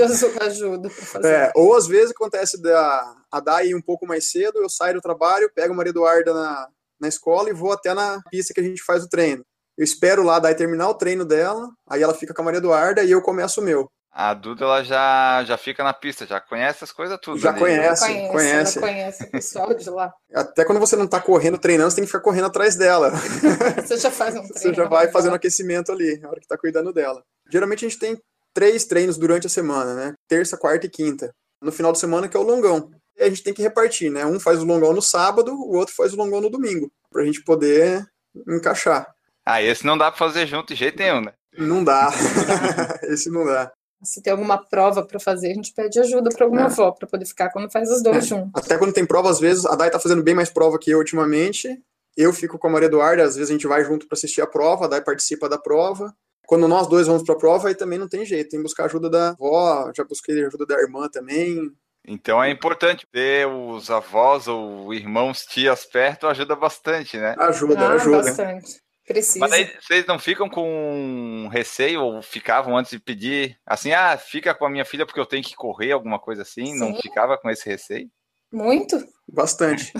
fazer. 0.90 1.28
É, 1.28 1.52
ou 1.56 1.74
às 1.74 1.86
vezes 1.86 2.10
acontece 2.10 2.60
da 2.60 3.16
a 3.32 3.40
Dai 3.40 3.68
ir 3.68 3.74
um 3.74 3.80
pouco 3.80 4.06
mais 4.06 4.30
cedo, 4.30 4.58
eu 4.58 4.68
saio 4.68 4.94
do 4.94 5.00
trabalho, 5.00 5.50
pego 5.54 5.72
a 5.72 5.76
Maria 5.76 5.90
Eduarda 5.90 6.34
na, 6.34 6.68
na 7.00 7.08
escola 7.08 7.48
e 7.48 7.54
vou 7.54 7.72
até 7.72 7.94
na 7.94 8.20
pista 8.30 8.52
que 8.52 8.60
a 8.60 8.62
gente 8.62 8.82
faz 8.82 9.04
o 9.04 9.08
treino. 9.08 9.42
Eu 9.80 9.84
espero 9.84 10.22
lá 10.22 10.36
a 10.36 10.40
Dai 10.40 10.54
terminar 10.54 10.90
o 10.90 10.94
treino 10.94 11.24
dela, 11.24 11.70
aí 11.88 12.02
ela 12.02 12.12
fica 12.12 12.34
com 12.34 12.42
a 12.42 12.44
Maria 12.44 12.58
Eduarda 12.58 13.02
e 13.02 13.12
eu 13.12 13.22
começo 13.22 13.62
o 13.62 13.64
meu. 13.64 13.90
A 14.12 14.34
Duda 14.34 14.66
ela 14.66 14.84
já, 14.84 15.42
já 15.44 15.56
fica 15.56 15.82
na 15.82 15.94
pista, 15.94 16.26
já 16.26 16.38
conhece 16.38 16.84
as 16.84 16.92
coisas 16.92 17.18
tudo. 17.18 17.38
Já 17.38 17.48
ali. 17.48 17.60
conhece. 17.60 18.06
conhece, 18.06 18.30
conhece. 18.30 18.78
ela 18.78 18.86
conhece 18.86 19.24
o 19.24 19.30
pessoal 19.30 19.72
de 19.72 19.88
lá. 19.88 20.12
Até 20.36 20.66
quando 20.66 20.80
você 20.80 20.96
não 20.96 21.06
tá 21.06 21.18
correndo, 21.18 21.56
treinando, 21.56 21.90
você 21.90 21.96
tem 21.96 22.04
que 22.04 22.10
ficar 22.10 22.20
correndo 22.20 22.48
atrás 22.48 22.76
dela. 22.76 23.10
Você 23.80 23.96
já 23.96 24.10
faz 24.10 24.36
um 24.36 24.42
treino. 24.42 24.58
Você 24.58 24.74
já 24.74 24.84
vai 24.84 25.10
fazendo 25.10 25.34
aquecimento 25.34 25.90
ali, 25.90 26.18
na 26.18 26.28
hora 26.28 26.40
que 26.40 26.46
tá 26.46 26.58
cuidando 26.58 26.92
dela. 26.92 27.22
Geralmente 27.50 27.86
a 27.86 27.88
gente 27.88 27.98
tem 27.98 28.20
três 28.52 28.84
treinos 28.84 29.16
durante 29.16 29.46
a 29.46 29.50
semana, 29.50 29.94
né? 29.94 30.14
Terça, 30.28 30.58
quarta 30.58 30.84
e 30.84 30.90
quinta. 30.90 31.32
No 31.62 31.72
final 31.72 31.90
de 31.90 31.98
semana 31.98 32.28
que 32.28 32.36
é 32.36 32.40
o 32.40 32.42
longão. 32.42 32.90
E 33.16 33.22
a 33.22 33.28
gente 33.30 33.42
tem 33.42 33.54
que 33.54 33.62
repartir, 33.62 34.10
né? 34.10 34.26
Um 34.26 34.38
faz 34.38 34.60
o 34.60 34.66
longão 34.66 34.92
no 34.92 35.00
sábado, 35.00 35.54
o 35.54 35.74
outro 35.74 35.94
faz 35.94 36.12
o 36.12 36.16
longão 36.16 36.42
no 36.42 36.50
domingo, 36.50 36.92
pra 37.10 37.24
gente 37.24 37.42
poder 37.42 38.06
encaixar. 38.46 39.06
Ah, 39.50 39.62
esse 39.62 39.84
não 39.84 39.98
dá 39.98 40.10
para 40.10 40.18
fazer 40.18 40.46
junto 40.46 40.68
de 40.68 40.78
jeito 40.78 40.98
nenhum, 40.98 41.20
né? 41.20 41.32
Não 41.58 41.82
dá. 41.82 42.08
Esse 43.02 43.28
não 43.28 43.44
dá. 43.44 43.72
Se 44.02 44.22
tem 44.22 44.30
alguma 44.30 44.56
prova 44.56 45.04
para 45.04 45.18
fazer, 45.18 45.50
a 45.50 45.54
gente 45.54 45.72
pede 45.74 45.98
ajuda 45.98 46.30
para 46.30 46.44
alguma 46.46 46.62
É. 46.62 46.64
avó 46.66 46.92
para 46.92 47.08
poder 47.08 47.26
ficar 47.26 47.50
quando 47.50 47.70
faz 47.70 47.90
os 47.90 48.02
dois 48.02 48.24
juntos. 48.26 48.52
Até 48.54 48.78
quando 48.78 48.92
tem 48.94 49.04
prova, 49.04 49.28
às 49.28 49.40
vezes, 49.40 49.66
a 49.66 49.74
Dai 49.74 49.90
tá 49.90 49.98
fazendo 49.98 50.22
bem 50.22 50.34
mais 50.34 50.48
prova 50.48 50.78
que 50.78 50.90
eu 50.90 50.98
ultimamente. 50.98 51.68
Eu 52.16 52.32
fico 52.32 52.58
com 52.58 52.68
a 52.68 52.70
Maria 52.70 52.86
Eduarda, 52.86 53.24
às 53.24 53.34
vezes 53.34 53.50
a 53.50 53.52
gente 53.52 53.66
vai 53.66 53.84
junto 53.84 54.06
para 54.06 54.16
assistir 54.16 54.40
a 54.40 54.46
prova, 54.46 54.84
a 54.84 54.88
Dai 54.88 55.02
participa 55.02 55.48
da 55.48 55.58
prova. 55.58 56.14
Quando 56.46 56.66
nós 56.66 56.86
dois 56.86 57.06
vamos 57.08 57.24
pra 57.24 57.34
prova, 57.36 57.68
aí 57.68 57.74
também 57.74 57.98
não 57.98 58.08
tem 58.08 58.24
jeito, 58.24 58.50
tem 58.50 58.60
que 58.60 58.64
buscar 58.64 58.84
ajuda 58.86 59.10
da 59.10 59.28
avó, 59.30 59.90
já 59.94 60.02
busquei 60.04 60.44
ajuda 60.44 60.64
da 60.66 60.80
irmã 60.80 61.08
também. 61.08 61.70
Então 62.06 62.42
é 62.42 62.50
importante 62.50 63.06
ter 63.12 63.46
os 63.46 63.90
avós 63.90 64.48
ou 64.48 64.94
irmãos, 64.94 65.42
tias 65.44 65.84
perto, 65.84 66.26
ajuda 66.26 66.56
bastante, 66.56 67.18
né? 67.18 67.34
Ajuda, 67.38 67.78
ah, 67.80 67.92
ajuda. 67.92 68.16
bastante. 68.18 68.80
Precisa. 69.10 69.40
Mas 69.40 69.50
aí 69.50 69.68
vocês 69.80 70.06
não 70.06 70.20
ficam 70.20 70.48
com 70.48 71.48
receio 71.50 72.00
ou 72.00 72.22
ficavam 72.22 72.76
antes 72.76 72.92
de 72.92 73.00
pedir 73.00 73.58
assim, 73.66 73.90
ah, 73.92 74.16
fica 74.16 74.54
com 74.54 74.64
a 74.64 74.70
minha 74.70 74.84
filha 74.84 75.04
porque 75.04 75.18
eu 75.18 75.26
tenho 75.26 75.42
que 75.42 75.56
correr, 75.56 75.90
alguma 75.90 76.16
coisa 76.16 76.42
assim? 76.42 76.78
Não 76.78 76.94
Sim. 76.94 77.02
ficava 77.02 77.36
com 77.36 77.50
esse 77.50 77.68
receio? 77.68 78.08
Muito? 78.52 79.04
Bastante. 79.26 79.92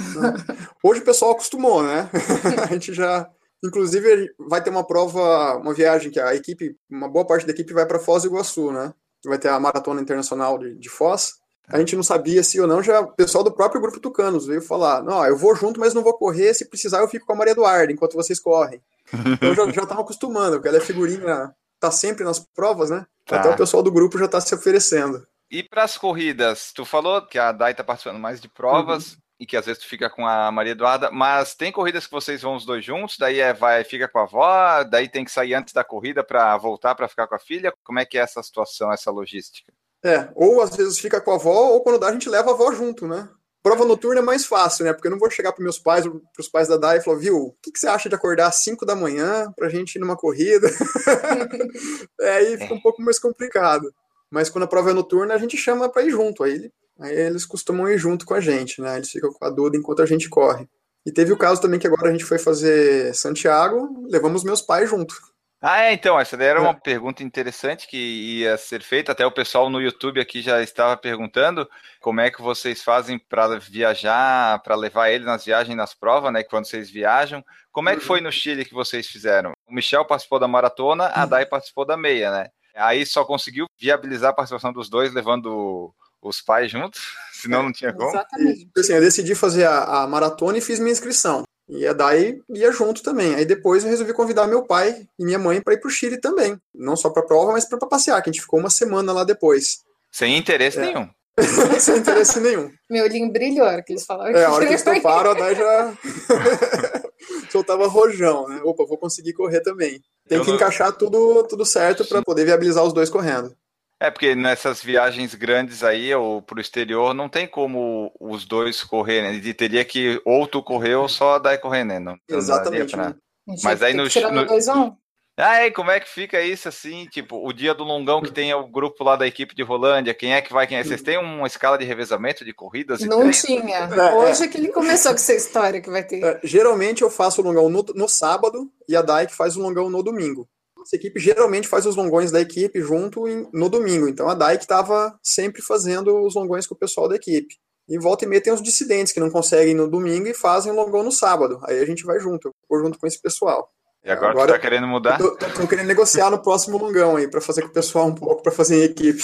Hoje 0.81 1.01
o 1.01 1.05
pessoal 1.05 1.33
acostumou, 1.33 1.83
né? 1.83 2.09
a 2.63 2.67
gente 2.67 2.95
já. 2.95 3.29
Inclusive, 3.65 4.33
vai 4.49 4.63
ter 4.63 4.71
uma 4.71 4.87
prova, 4.87 5.57
uma 5.57 5.75
viagem 5.75 6.13
que 6.13 6.21
a 6.21 6.33
equipe, 6.37 6.77
uma 6.89 7.09
boa 7.09 7.27
parte 7.27 7.45
da 7.45 7.53
equipe 7.53 7.75
vai 7.75 7.87
para 7.87 7.99
Foz 7.99 8.23
do 8.23 8.29
Iguaçu, 8.29 8.71
né? 8.71 8.95
Vai 9.27 9.39
ter 9.39 9.49
a 9.49 9.59
Maratona 9.59 10.01
Internacional 10.01 10.57
de, 10.57 10.77
de 10.77 10.89
Foz. 10.89 11.33
A 11.69 11.79
gente 11.81 11.97
não 11.97 12.05
sabia 12.05 12.45
se 12.45 12.61
ou 12.61 12.69
não, 12.69 12.81
já 12.81 13.01
o 13.01 13.13
pessoal 13.13 13.43
do 13.43 13.53
próprio 13.53 13.81
grupo 13.81 13.99
Tucanos 13.99 14.47
veio 14.47 14.63
falar: 14.63 15.03
não, 15.03 15.25
eu 15.27 15.37
vou 15.37 15.57
junto, 15.57 15.81
mas 15.81 15.95
não 15.95 16.03
vou 16.05 16.15
correr. 16.15 16.55
Se 16.55 16.65
precisar, 16.65 17.01
eu 17.01 17.09
fico 17.09 17.27
com 17.27 17.33
a 17.33 17.37
Maria 17.37 17.53
Eduarda 17.53 17.93
enquanto 17.93 18.15
vocês 18.15 18.39
correm. 18.39 18.81
Então 19.13 19.55
já, 19.55 19.71
já 19.71 19.87
tava 19.87 20.03
acostumando, 20.03 20.57
porque 20.57 20.69
ela 20.69 20.79
é 20.79 20.81
figurinha, 20.81 21.55
tá 21.79 21.91
sempre 21.91 22.25
nas 22.25 22.39
provas, 22.39 22.91
né? 22.91 23.07
Tá. 23.27 23.41
Até 23.41 23.51
o 23.51 23.57
pessoal 23.57 23.83
do 23.83 23.93
grupo 23.93 24.19
já 24.19 24.29
tá 24.29 24.41
se 24.41 24.55
oferecendo. 24.55 25.27
E 25.51 25.63
para 25.63 25.83
as 25.83 25.99
corridas, 25.99 26.73
tu 26.73 26.85
falou 26.85 27.27
que 27.27 27.39
a 27.39 27.51
Dai 27.51 27.75
tá 27.75 27.83
participando 27.83 28.21
mais 28.21 28.41
de 28.41 28.49
provas. 28.49 29.17
e 29.41 29.47
que 29.47 29.57
às 29.57 29.65
vezes 29.65 29.83
tu 29.83 29.89
fica 29.89 30.11
com 30.11 30.27
a 30.27 30.53
Maria 30.53 30.73
Eduarda, 30.73 31.11
mas 31.11 31.55
tem 31.55 31.73
corridas 31.73 32.07
que 32.07 32.13
vocês 32.13 32.43
vão 32.43 32.57
os 32.57 32.67
dois 32.67 32.85
juntos, 32.85 33.17
daí 33.19 33.41
é, 33.41 33.55
vai, 33.55 33.83
fica 33.85 34.07
com 34.07 34.19
a 34.19 34.25
avó, 34.25 34.85
daí 34.85 35.09
tem 35.09 35.25
que 35.25 35.31
sair 35.31 35.55
antes 35.55 35.73
da 35.73 35.83
corrida 35.83 36.23
para 36.23 36.55
voltar 36.59 36.95
para 36.95 37.09
ficar 37.09 37.27
com 37.27 37.35
a 37.35 37.39
filha. 37.39 37.73
Como 37.83 37.99
é 37.99 38.05
que 38.05 38.19
é 38.19 38.21
essa 38.21 38.43
situação, 38.43 38.93
essa 38.93 39.11
logística? 39.11 39.73
É, 40.05 40.29
ou 40.35 40.61
às 40.61 40.77
vezes 40.77 40.99
fica 40.99 41.23
com 41.23 41.31
a 41.31 41.37
avó, 41.37 41.71
ou 41.71 41.83
quando 41.83 41.99
dá 41.99 42.09
a 42.09 42.13
gente 42.13 42.29
leva 42.29 42.51
a 42.51 42.55
avó 42.55 42.71
junto, 42.73 43.09
né? 43.09 43.29
Prova 43.63 43.85
noturna 43.85 44.21
é 44.21 44.23
mais 44.23 44.47
fácil, 44.47 44.85
né? 44.85 44.93
Porque 44.93 45.07
eu 45.07 45.11
não 45.11 45.19
vou 45.19 45.31
chegar 45.31 45.53
para 45.53 45.63
meus 45.63 45.79
pais, 45.79 46.07
para 46.07 46.41
os 46.41 46.49
pais 46.49 46.69
da 46.69 46.79
Dai 46.79 46.99
e 46.99 47.03
falar, 47.03 47.19
viu, 47.19 47.37
o 47.37 47.57
que, 47.63 47.71
que, 47.71 47.79
você 47.79 47.89
acha 47.89 48.09
de 48.09 48.15
acordar 48.15 48.49
às 48.49 48.63
5 48.63 48.87
da 48.87 48.97
manhã 48.97 49.53
para 49.55 49.67
a 49.67 49.71
gente 49.71 49.97
ir 49.97 49.99
numa 49.99 50.17
corrida? 50.17 50.67
é, 52.21 52.33
aí 52.37 52.57
fica 52.57 52.73
um 52.73 52.81
pouco 52.81 53.03
mais 53.03 53.19
complicado. 53.19 53.93
Mas 54.31 54.49
quando 54.49 54.65
a 54.65 54.69
prova 54.69 54.91
é 54.91 54.95
noturna, 54.95 55.35
a 55.35 55.39
gente 55.39 55.59
chama 55.59 55.91
para 55.91 56.03
ir 56.03 56.11
junto. 56.11 56.43
Aí, 56.43 56.73
aí 56.99 57.15
eles 57.15 57.45
costumam 57.45 57.89
ir 57.89 57.99
junto 57.99 58.25
com 58.25 58.33
a 58.33 58.41
gente, 58.41 58.81
né? 58.81 58.97
Eles 58.97 59.11
ficam 59.11 59.31
com 59.31 59.45
a 59.45 59.51
Duda 59.51 59.77
enquanto 59.77 60.01
a 60.01 60.07
gente 60.07 60.31
corre. 60.31 60.67
E 61.05 61.13
teve 61.13 61.33
o 61.33 61.39
caso 61.39 61.61
também 61.61 61.81
que 61.81 61.87
agora 61.87 62.09
a 62.09 62.13
gente 62.13 62.25
foi 62.25 62.39
fazer 62.39 63.15
Santiago, 63.15 64.07
levamos 64.09 64.45
meus 64.45 64.63
pais 64.63 64.89
junto. 64.89 65.15
Ah, 65.63 65.83
é, 65.83 65.93
então, 65.93 66.19
essa 66.19 66.39
daí 66.39 66.49
era 66.49 66.61
uma 66.61 66.71
é. 66.71 66.75
pergunta 66.75 67.23
interessante 67.23 67.87
que 67.87 67.97
ia 67.97 68.57
ser 68.57 68.83
feita, 68.83 69.13
até 69.13 69.27
o 69.27 69.33
pessoal 69.33 69.69
no 69.69 69.79
YouTube 69.79 70.19
aqui 70.19 70.41
já 70.41 70.63
estava 70.63 70.97
perguntando 70.97 71.69
como 72.01 72.19
é 72.21 72.31
que 72.31 72.41
vocês 72.41 72.83
fazem 72.83 73.19
para 73.19 73.59
viajar, 73.59 74.63
para 74.63 74.75
levar 74.75 75.11
ele 75.11 75.27
nas 75.27 75.45
viagens, 75.45 75.77
nas 75.77 75.93
provas, 75.93 76.33
né, 76.33 76.43
quando 76.43 76.65
vocês 76.65 76.91
viajam. 76.91 77.45
Como 77.71 77.91
é 77.91 77.95
que 77.95 78.03
foi 78.03 78.23
no 78.23 78.33
Chile 78.33 78.65
que 78.65 78.73
vocês 78.73 79.07
fizeram? 79.07 79.53
O 79.69 79.75
Michel 79.75 80.07
participou 80.07 80.39
da 80.39 80.49
maratona, 80.49 81.09
a 81.09 81.27
Dai 81.27 81.45
participou 81.45 81.85
da 81.85 81.97
meia, 81.97 82.31
né? 82.31 82.49
Aí 82.75 83.05
só 83.05 83.23
conseguiu 83.25 83.67
viabilizar 83.79 84.31
a 84.31 84.35
participação 84.35 84.73
dos 84.73 84.89
dois, 84.89 85.13
levando 85.13 85.93
os 86.23 86.41
pais 86.41 86.71
juntos, 86.71 87.01
senão 87.33 87.63
não 87.63 87.73
tinha 87.73 87.93
como. 87.93 88.09
Exatamente. 88.09 88.71
Assim, 88.77 88.95
eu 88.95 89.01
decidi 89.01 89.35
fazer 89.35 89.67
a, 89.67 90.03
a 90.03 90.07
maratona 90.07 90.57
e 90.57 90.63
fiz 90.63 90.79
minha 90.79 90.93
inscrição. 90.93 91.45
E 91.71 91.87
a 91.87 91.93
Dai 91.93 92.39
ia 92.53 92.73
junto 92.73 93.03
também. 93.03 93.35
Aí 93.35 93.45
depois 93.45 93.85
eu 93.85 93.91
resolvi 93.91 94.13
convidar 94.13 94.47
meu 94.47 94.65
pai 94.65 95.07
e 95.19 95.25
minha 95.25 95.39
mãe 95.39 95.61
para 95.61 95.75
ir 95.75 95.79
para 95.79 95.89
o 95.89 95.91
Chile 95.91 96.19
também. 96.19 96.59
Não 96.75 96.97
só 96.97 97.11
para 97.11 97.23
prova, 97.23 97.53
mas 97.53 97.65
para 97.65 97.79
passear, 97.79 98.21
que 98.23 98.29
a 98.29 98.33
gente 98.33 98.43
ficou 98.43 98.59
uma 98.59 98.71
semana 98.71 99.13
lá 99.13 99.23
depois. 99.25 99.79
Sem 100.11 100.37
interesse 100.37 100.79
é. 100.79 100.83
nenhum. 100.83 101.09
Sem 101.79 101.99
interesse 101.99 102.41
nenhum. 102.41 102.71
Meu 102.91 103.05
olhinho 103.05 103.33
brilhou 103.33 103.67
a 103.67 103.71
hora 103.71 103.83
que 103.83 103.93
eles 103.93 104.05
falaram. 104.05 104.37
É, 104.37 104.45
a 104.45 104.53
hora 104.53 104.67
que 104.67 104.73
eles 104.73 104.83
toparam, 104.83 105.31
a 105.31 105.35
Dai 105.35 105.55
já 105.55 105.95
soltava 107.51 107.87
rojão, 107.87 108.49
né? 108.49 108.61
Opa, 108.65 108.85
vou 108.85 108.99
conseguir 108.99 109.33
correr 109.33 109.61
também. 109.61 110.03
Tem 110.29 110.39
eu 110.39 110.45
que 110.45 110.51
não... 110.51 110.57
encaixar 110.57 110.93
tudo, 110.93 111.45
tudo 111.45 111.65
certo 111.65 112.05
para 112.05 112.23
poder 112.23 112.45
viabilizar 112.45 112.85
os 112.85 112.93
dois 112.93 113.11
correndo. 113.11 113.55
É, 114.03 114.11
porque 114.11 114.35
nessas 114.35 114.83
viagens 114.83 115.35
grandes 115.35 115.85
aí, 115.85 116.15
ou 116.15 116.41
pro 116.41 116.59
exterior, 116.59 117.13
não 117.13 117.29
tem 117.29 117.47
como 117.47 118.11
os 118.19 118.47
dois 118.47 118.83
correr, 118.83 119.21
né? 119.21 119.35
E 119.35 119.53
teria 119.53 119.85
que 119.85 120.19
ou 120.25 120.47
tu 120.47 120.63
correr 120.63 120.95
ou 120.95 121.07
só 121.07 121.39
dar 121.39 121.59
correr, 121.59 121.85
né? 121.85 121.99
Não, 121.99 122.17
Exatamente. 122.27 122.93
Pra... 122.97 123.11
Né? 123.11 123.15
Mas 123.63 123.83
aí 123.83 123.93
no. 123.93 124.05
no... 124.05 124.47
Dois, 124.47 124.69
um. 124.69 124.97
Ah, 125.37 125.67
e 125.67 125.71
como 125.71 125.91
é 125.91 125.99
que 125.99 126.09
fica 126.09 126.41
isso 126.41 126.69
assim? 126.69 127.07
Tipo, 127.07 127.47
o 127.47 127.53
dia 127.53 127.75
do 127.75 127.85
longão 127.85 128.21
que 128.21 128.33
tem 128.33 128.53
o 128.53 128.67
grupo 128.67 129.03
lá 129.03 129.17
da 129.17 129.27
equipe 129.27 129.55
de 129.55 129.63
Rolândia, 129.63 130.13
quem 130.13 130.35
é 130.35 130.43
que 130.43 130.53
vai, 130.53 130.67
quem 130.67 130.79
é? 130.79 130.85
Vocês 130.85 131.03
têm 131.03 131.17
uma 131.19 131.47
escala 131.47 131.79
de 131.79 131.85
revezamento 131.85 132.45
de 132.45 132.53
corridas? 132.53 133.01
Não 133.01 133.19
treinos? 133.19 133.43
tinha. 133.43 133.79
É, 133.79 134.15
Hoje 134.15 134.45
é 134.45 134.49
que 134.49 134.59
ele 134.59 134.69
começou 134.69 135.13
com 135.13 135.17
essa 135.17 135.35
história 135.35 135.81
que 135.81 135.91
vai 135.91 136.05
ter. 136.05 136.23
É, 136.23 136.41
geralmente 136.45 137.03
eu 137.03 137.11
faço 137.11 137.41
o 137.41 137.45
longão 137.45 137.71
no, 137.71 137.83
no 137.95 138.09
sábado 138.09 138.71
e 138.89 138.95
a 138.95 139.03
Dai 139.03 139.29
faz 139.29 139.57
o 139.57 139.63
longão 139.63 139.89
no 139.89 140.03
domingo. 140.03 140.49
Essa 140.83 140.97
equipe 140.97 141.21
geralmente 141.21 141.69
faz 141.69 141.87
os 141.87 141.97
longões 141.97 142.31
da 142.31 142.41
equipe 142.41 142.81
junto 142.81 143.29
em, 143.29 143.49
no 143.53 143.69
domingo. 143.69 144.09
Então 144.09 144.29
a 144.29 144.35
Dyke 144.35 144.65
estava 144.65 145.19
sempre 145.23 145.63
fazendo 145.63 146.25
os 146.25 146.35
longões 146.35 146.67
com 146.67 146.75
o 146.75 146.79
pessoal 146.79 147.09
da 147.09 147.17
equipe. 147.17 147.55
E 147.89 147.99
volta 147.99 148.25
e 148.25 148.29
meia 148.29 148.41
tem 148.41 148.53
os 148.53 148.63
dissidentes 148.63 149.13
que 149.13 149.21
não 149.21 149.31
conseguem 149.31 149.75
no 149.75 149.89
domingo 149.89 150.29
e 150.29 150.35
fazem 150.35 150.71
o 150.71 150.77
longão 150.77 151.03
no 151.03 151.11
sábado. 151.11 151.61
Aí 151.65 151.81
a 151.81 151.85
gente 151.85 152.05
vai 152.05 152.21
junto, 152.21 152.49
eu 152.49 152.55
vou 152.69 152.79
junto 152.79 152.99
com 152.99 153.07
esse 153.07 153.21
pessoal. 153.21 153.69
E 154.03 154.11
agora, 154.11 154.31
agora 154.31 154.53
tu 154.53 154.55
tá 154.55 154.59
querendo 154.59 154.87
mudar? 154.87 155.21
Estou 155.21 155.69
querendo 155.69 155.89
negociar 155.89 156.31
no 156.31 156.41
próximo 156.41 156.79
longão 156.79 157.17
aí, 157.17 157.29
para 157.29 157.41
fazer 157.41 157.63
com 157.63 157.69
o 157.69 157.73
pessoal 157.73 158.07
um 158.07 158.15
pouco, 158.15 158.43
para 158.43 158.53
fazer 158.53 158.77
em 158.77 158.85
equipe. 158.85 159.23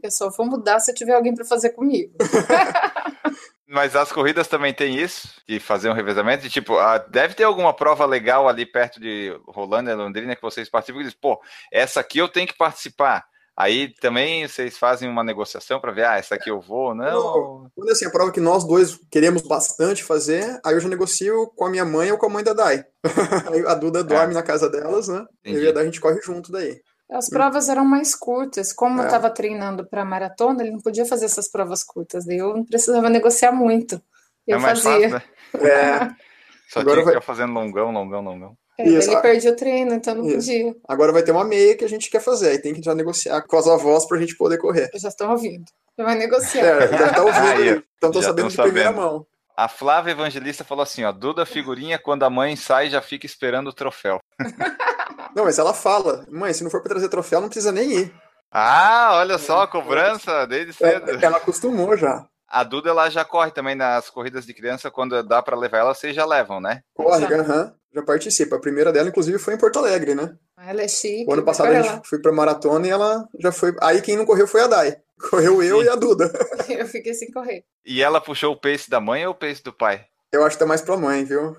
Pessoal, 0.00 0.30
vou 0.30 0.46
mudar 0.46 0.78
se 0.78 0.94
tiver 0.94 1.14
alguém 1.14 1.34
para 1.34 1.44
fazer 1.44 1.70
comigo. 1.70 2.12
Mas 3.68 3.96
as 3.96 4.12
corridas 4.12 4.46
também 4.46 4.72
tem 4.72 4.96
isso, 4.96 5.28
de 5.48 5.58
fazer 5.58 5.90
um 5.90 5.94
revezamento, 5.94 6.42
de 6.42 6.50
tipo, 6.50 6.78
ah, 6.78 6.98
deve 6.98 7.34
ter 7.34 7.42
alguma 7.42 7.74
prova 7.74 8.06
legal 8.06 8.48
ali 8.48 8.64
perto 8.64 9.00
de 9.00 9.36
Rolândia, 9.46 9.96
Londrina, 9.96 10.36
que 10.36 10.42
vocês 10.42 10.68
participam 10.68 11.00
e 11.00 11.04
dizem, 11.04 11.18
pô, 11.20 11.40
essa 11.72 11.98
aqui 11.98 12.18
eu 12.18 12.28
tenho 12.28 12.46
que 12.46 12.56
participar. 12.56 13.26
Aí 13.56 13.88
também 14.00 14.46
vocês 14.46 14.76
fazem 14.76 15.08
uma 15.08 15.24
negociação 15.24 15.80
para 15.80 15.90
ver, 15.90 16.04
ah, 16.04 16.18
essa 16.18 16.34
aqui 16.34 16.50
eu 16.50 16.60
vou, 16.60 16.94
não? 16.94 17.70
Quando 17.74 17.90
assim, 17.90 18.04
a 18.04 18.10
prova 18.10 18.30
que 18.30 18.38
nós 18.38 18.64
dois 18.64 19.00
queremos 19.10 19.42
bastante 19.42 20.04
fazer, 20.04 20.60
aí 20.62 20.74
eu 20.74 20.80
já 20.80 20.88
negocio 20.88 21.50
com 21.56 21.64
a 21.64 21.70
minha 21.70 21.84
mãe 21.84 22.12
ou 22.12 22.18
com 22.18 22.26
a 22.26 22.28
mãe 22.28 22.44
da 22.44 22.52
Dai. 22.52 22.84
a 23.66 23.74
Duda 23.74 24.04
dorme 24.04 24.32
é. 24.32 24.34
na 24.34 24.42
casa 24.42 24.68
delas, 24.68 25.08
né? 25.08 25.24
Entendi. 25.40 25.64
E 25.64 25.68
a 25.68 25.72
Dai 25.72 25.84
a 25.84 25.86
gente 25.86 26.00
corre 26.00 26.20
junto 26.20 26.52
daí. 26.52 26.78
As 27.10 27.28
provas 27.28 27.68
eram 27.68 27.84
mais 27.84 28.14
curtas. 28.14 28.72
Como 28.72 29.00
é. 29.00 29.02
eu 29.02 29.06
estava 29.06 29.30
treinando 29.30 29.86
para 29.86 30.04
maratona, 30.04 30.62
ele 30.62 30.72
não 30.72 30.80
podia 30.80 31.06
fazer 31.06 31.26
essas 31.26 31.48
provas 31.48 31.84
curtas. 31.84 32.24
Daí 32.24 32.38
eu 32.38 32.54
não 32.54 32.64
precisava 32.64 33.08
negociar 33.10 33.52
muito. 33.52 34.00
Eu 34.46 34.58
é 34.58 34.60
mais 34.60 34.82
fazia. 34.82 35.10
Fácil, 35.10 35.28
né? 35.60 35.70
É. 35.70 36.26
Só 36.68 36.80
Agora 36.80 36.96
tinha 36.96 37.04
que 37.04 37.04
vai... 37.04 37.14
ficar 37.14 37.20
fazendo 37.20 37.52
longão, 37.52 37.92
longão, 37.92 38.20
longão. 38.22 38.56
É, 38.78 38.88
Isso. 38.88 39.10
ele 39.10 39.20
perdia 39.20 39.52
o 39.52 39.56
treino, 39.56 39.94
então 39.94 40.14
não 40.14 40.26
Isso. 40.26 40.36
podia. 40.36 40.76
Agora 40.86 41.12
vai 41.12 41.22
ter 41.22 41.32
uma 41.32 41.44
meia 41.44 41.76
que 41.76 41.84
a 41.84 41.88
gente 41.88 42.10
quer 42.10 42.20
fazer. 42.20 42.50
Aí 42.50 42.58
tem 42.58 42.74
que 42.74 42.82
já 42.82 42.94
negociar 42.94 43.40
com 43.42 43.56
as 43.56 43.66
avós 43.66 44.06
para 44.06 44.18
a 44.18 44.20
gente 44.20 44.36
poder 44.36 44.58
correr. 44.58 44.90
Já 44.94 45.08
estão 45.08 45.30
ouvindo. 45.30 45.64
Já 45.96 46.04
vai 46.04 46.16
negociar. 46.16 46.64
É, 46.64 46.88
já 46.88 47.12
tá 47.12 47.22
ouvindo. 47.22 47.46
Aí, 47.46 47.82
então 47.96 48.10
tô 48.10 48.20
sabendo 48.20 48.50
de 48.50 48.56
primeira 48.56 48.92
mão. 48.92 49.26
A 49.56 49.68
Flávia 49.68 50.10
Evangelista 50.10 50.64
falou 50.64 50.82
assim, 50.82 51.04
ó, 51.04 51.12
Duda 51.12 51.46
figurinha, 51.46 51.98
quando 51.98 52.24
a 52.24 52.30
mãe 52.30 52.54
sai, 52.56 52.90
já 52.90 53.00
fica 53.00 53.24
esperando 53.24 53.68
o 53.68 53.72
troféu. 53.72 54.20
Não, 55.36 55.44
mas 55.44 55.58
ela 55.58 55.74
fala, 55.74 56.24
mãe, 56.30 56.50
se 56.54 56.64
não 56.64 56.70
for 56.70 56.80
para 56.80 56.92
trazer 56.92 57.10
troféu, 57.10 57.42
não 57.42 57.48
precisa 57.50 57.70
nem 57.70 57.92
ir. 57.92 58.14
Ah, 58.50 59.10
olha 59.16 59.36
só, 59.36 59.64
a 59.64 59.68
cobrança 59.68 60.46
desde 60.46 60.70
é, 60.82 60.92
cedo. 60.92 61.10
É, 61.10 61.26
ela 61.26 61.36
acostumou 61.36 61.94
já. 61.94 62.26
A 62.48 62.64
Duda 62.64 62.88
ela 62.88 63.10
já 63.10 63.22
corre 63.22 63.50
também 63.50 63.74
nas 63.74 64.08
corridas 64.08 64.46
de 64.46 64.54
criança, 64.54 64.90
quando 64.90 65.22
dá 65.22 65.42
para 65.42 65.54
levar 65.54 65.78
ela, 65.78 65.94
vocês 65.94 66.16
já 66.16 66.24
levam, 66.24 66.58
né? 66.58 66.80
Corre, 66.94 67.26
aham. 67.26 67.64
Uhum, 67.64 67.72
já 67.92 68.02
participa. 68.02 68.56
A 68.56 68.60
primeira 68.60 68.90
dela, 68.90 69.10
inclusive, 69.10 69.38
foi 69.38 69.52
em 69.52 69.58
Porto 69.58 69.78
Alegre, 69.78 70.14
né? 70.14 70.34
Ela 70.58 70.80
é 70.80 70.88
chique. 70.88 71.26
O 71.28 71.32
ano 71.34 71.42
passado 71.42 71.68
a 71.68 71.82
gente 71.82 72.08
foi 72.08 72.18
pra 72.18 72.32
maratona 72.32 72.86
e 72.86 72.90
ela 72.90 73.28
já 73.38 73.52
foi. 73.52 73.76
Aí 73.82 74.00
quem 74.00 74.16
não 74.16 74.24
correu 74.24 74.48
foi 74.48 74.62
a 74.62 74.66
Dai. 74.68 74.96
Correu 75.30 75.62
eu 75.62 75.80
Sim. 75.80 75.84
e 75.84 75.88
a 75.90 75.96
Duda. 75.96 76.32
Eu 76.68 76.86
fiquei 76.86 77.14
sem 77.14 77.30
correr. 77.30 77.64
E 77.84 78.02
ela 78.02 78.20
puxou 78.20 78.52
o 78.52 78.60
pace 78.60 78.88
da 78.90 79.00
mãe 79.00 79.26
ou 79.26 79.32
o 79.32 79.34
pace 79.34 79.62
do 79.62 79.72
pai? 79.72 80.04
Eu 80.30 80.44
acho 80.44 80.56
que 80.56 80.60
tá 80.60 80.66
mais 80.66 80.82
pra 80.82 80.96
mãe, 80.96 81.24
viu? 81.24 81.56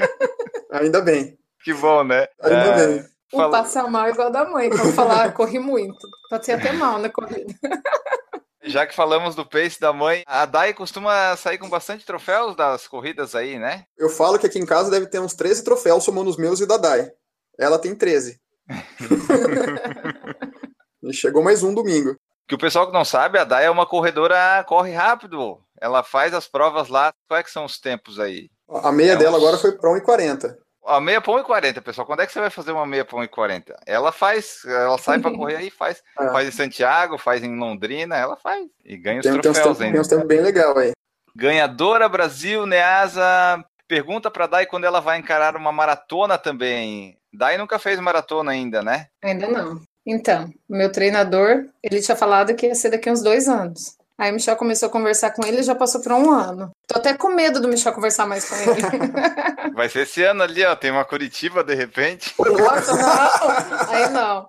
Ainda 0.70 1.00
bem. 1.00 1.36
Que 1.66 1.74
bom, 1.74 2.04
né? 2.04 2.28
Ainda 2.40 2.58
é... 2.58 2.86
bem. 2.86 3.04
O 3.32 3.38
Fala... 3.38 3.58
passar 3.58 3.90
mal 3.90 4.08
igual 4.08 4.30
da 4.30 4.48
mãe, 4.48 4.70
quando 4.70 4.92
falar, 4.92 5.30
corri 5.34 5.58
muito. 5.58 5.98
Pode 6.30 6.46
ser 6.46 6.52
até 6.52 6.70
mal 6.70 6.96
na 7.00 7.10
corrida. 7.10 7.52
Já 8.62 8.86
que 8.86 8.94
falamos 8.94 9.34
do 9.34 9.44
pace 9.44 9.80
da 9.80 9.92
mãe, 9.92 10.22
a 10.28 10.46
Dai 10.46 10.72
costuma 10.72 11.36
sair 11.36 11.58
com 11.58 11.68
bastante 11.68 12.06
troféus 12.06 12.54
das 12.54 12.86
corridas 12.86 13.34
aí, 13.34 13.58
né? 13.58 13.82
Eu 13.98 14.08
falo 14.08 14.38
que 14.38 14.46
aqui 14.46 14.60
em 14.60 14.66
casa 14.66 14.92
deve 14.92 15.08
ter 15.08 15.18
uns 15.18 15.34
13 15.34 15.64
troféus, 15.64 16.04
somando 16.04 16.30
os 16.30 16.36
meus 16.36 16.60
e 16.60 16.66
da 16.66 16.76
Dai. 16.76 17.10
Ela 17.58 17.80
tem 17.80 17.96
13. 17.96 18.40
e 21.02 21.12
chegou 21.12 21.42
mais 21.42 21.64
um 21.64 21.74
domingo. 21.74 22.14
Que 22.46 22.54
o 22.54 22.58
pessoal 22.58 22.86
que 22.86 22.92
não 22.92 23.04
sabe, 23.04 23.40
a 23.40 23.44
Dai 23.44 23.64
é 23.64 23.70
uma 23.70 23.86
corredora, 23.86 24.64
corre 24.68 24.92
rápido. 24.92 25.58
Ela 25.80 26.04
faz 26.04 26.32
as 26.32 26.46
provas 26.46 26.88
lá. 26.88 27.12
Quais 27.26 27.40
é 27.40 27.42
que 27.42 27.50
são 27.50 27.64
os 27.64 27.80
tempos 27.80 28.20
aí? 28.20 28.50
A 28.68 28.92
meia 28.92 29.14
é 29.14 29.16
dela 29.16 29.36
uns... 29.36 29.42
agora 29.42 29.58
foi 29.58 29.72
para 29.72 29.90
1,40. 29.90 30.64
A 30.86 31.00
meia 31.00 31.20
pão 31.20 31.38
e 31.38 31.42
40, 31.42 31.82
pessoal. 31.82 32.06
Quando 32.06 32.20
é 32.20 32.26
que 32.26 32.32
você 32.32 32.38
vai 32.38 32.50
fazer 32.50 32.70
uma 32.70 32.86
meia 32.86 33.04
pão 33.04 33.22
e 33.22 33.28
40? 33.28 33.76
Ela 33.84 34.12
faz, 34.12 34.62
ela 34.64 34.96
sai 34.98 35.18
para 35.18 35.36
correr 35.36 35.56
aí, 35.56 35.70
faz, 35.70 36.02
é. 36.18 36.28
faz 36.30 36.48
em 36.48 36.52
Santiago, 36.52 37.18
faz 37.18 37.42
em 37.42 37.58
Londrina, 37.58 38.16
ela 38.16 38.36
faz 38.36 38.66
e 38.84 38.96
ganha 38.96 39.18
os 39.18 39.26
tem, 39.26 39.40
troféus 39.40 39.78
tem 39.78 39.86
ainda. 39.86 39.96
Tem 39.96 40.00
uns 40.00 40.08
tempos 40.08 40.26
bem 40.26 40.40
legal 40.40 40.78
aí. 40.78 40.92
Ganhadora 41.34 42.08
Brasil, 42.08 42.64
Neasa, 42.64 43.64
pergunta 43.88 44.30
para 44.30 44.46
Dai 44.46 44.66
quando 44.66 44.84
ela 44.84 45.00
vai 45.00 45.18
encarar 45.18 45.56
uma 45.56 45.72
maratona 45.72 46.38
também. 46.38 47.18
Dai 47.32 47.58
nunca 47.58 47.78
fez 47.78 48.00
maratona 48.00 48.52
ainda, 48.52 48.82
né? 48.82 49.08
Ainda 49.22 49.48
não. 49.48 49.80
Então, 50.06 50.48
meu 50.68 50.90
treinador, 50.92 51.66
ele 51.82 52.00
tinha 52.00 52.16
falado 52.16 52.54
que 52.54 52.66
ia 52.66 52.74
ser 52.76 52.90
daqui 52.90 53.08
a 53.08 53.12
uns 53.12 53.22
dois 53.22 53.48
anos. 53.48 53.98
Aí 54.18 54.30
o 54.30 54.34
Michel 54.34 54.56
começou 54.56 54.88
a 54.88 54.92
conversar 54.92 55.30
com 55.32 55.44
ele 55.44 55.60
e 55.60 55.62
já 55.62 55.74
passou 55.74 56.00
por 56.00 56.12
um 56.12 56.30
ano. 56.30 56.70
Tô 56.86 56.98
até 56.98 57.14
com 57.14 57.28
medo 57.28 57.60
do 57.60 57.68
Michel 57.68 57.92
conversar 57.92 58.26
mais 58.26 58.48
com 58.48 58.54
ele. 58.56 58.82
Vai 59.76 59.90
ser 59.90 60.00
esse 60.00 60.22
ano 60.22 60.42
ali, 60.42 60.64
ó. 60.64 60.74
Tem 60.74 60.90
uma 60.90 61.04
Curitiba 61.04 61.62
de 61.62 61.74
repente. 61.74 62.34
Nossa, 62.38 62.94
não. 62.96 63.90
Aí 63.90 64.08
não. 64.08 64.48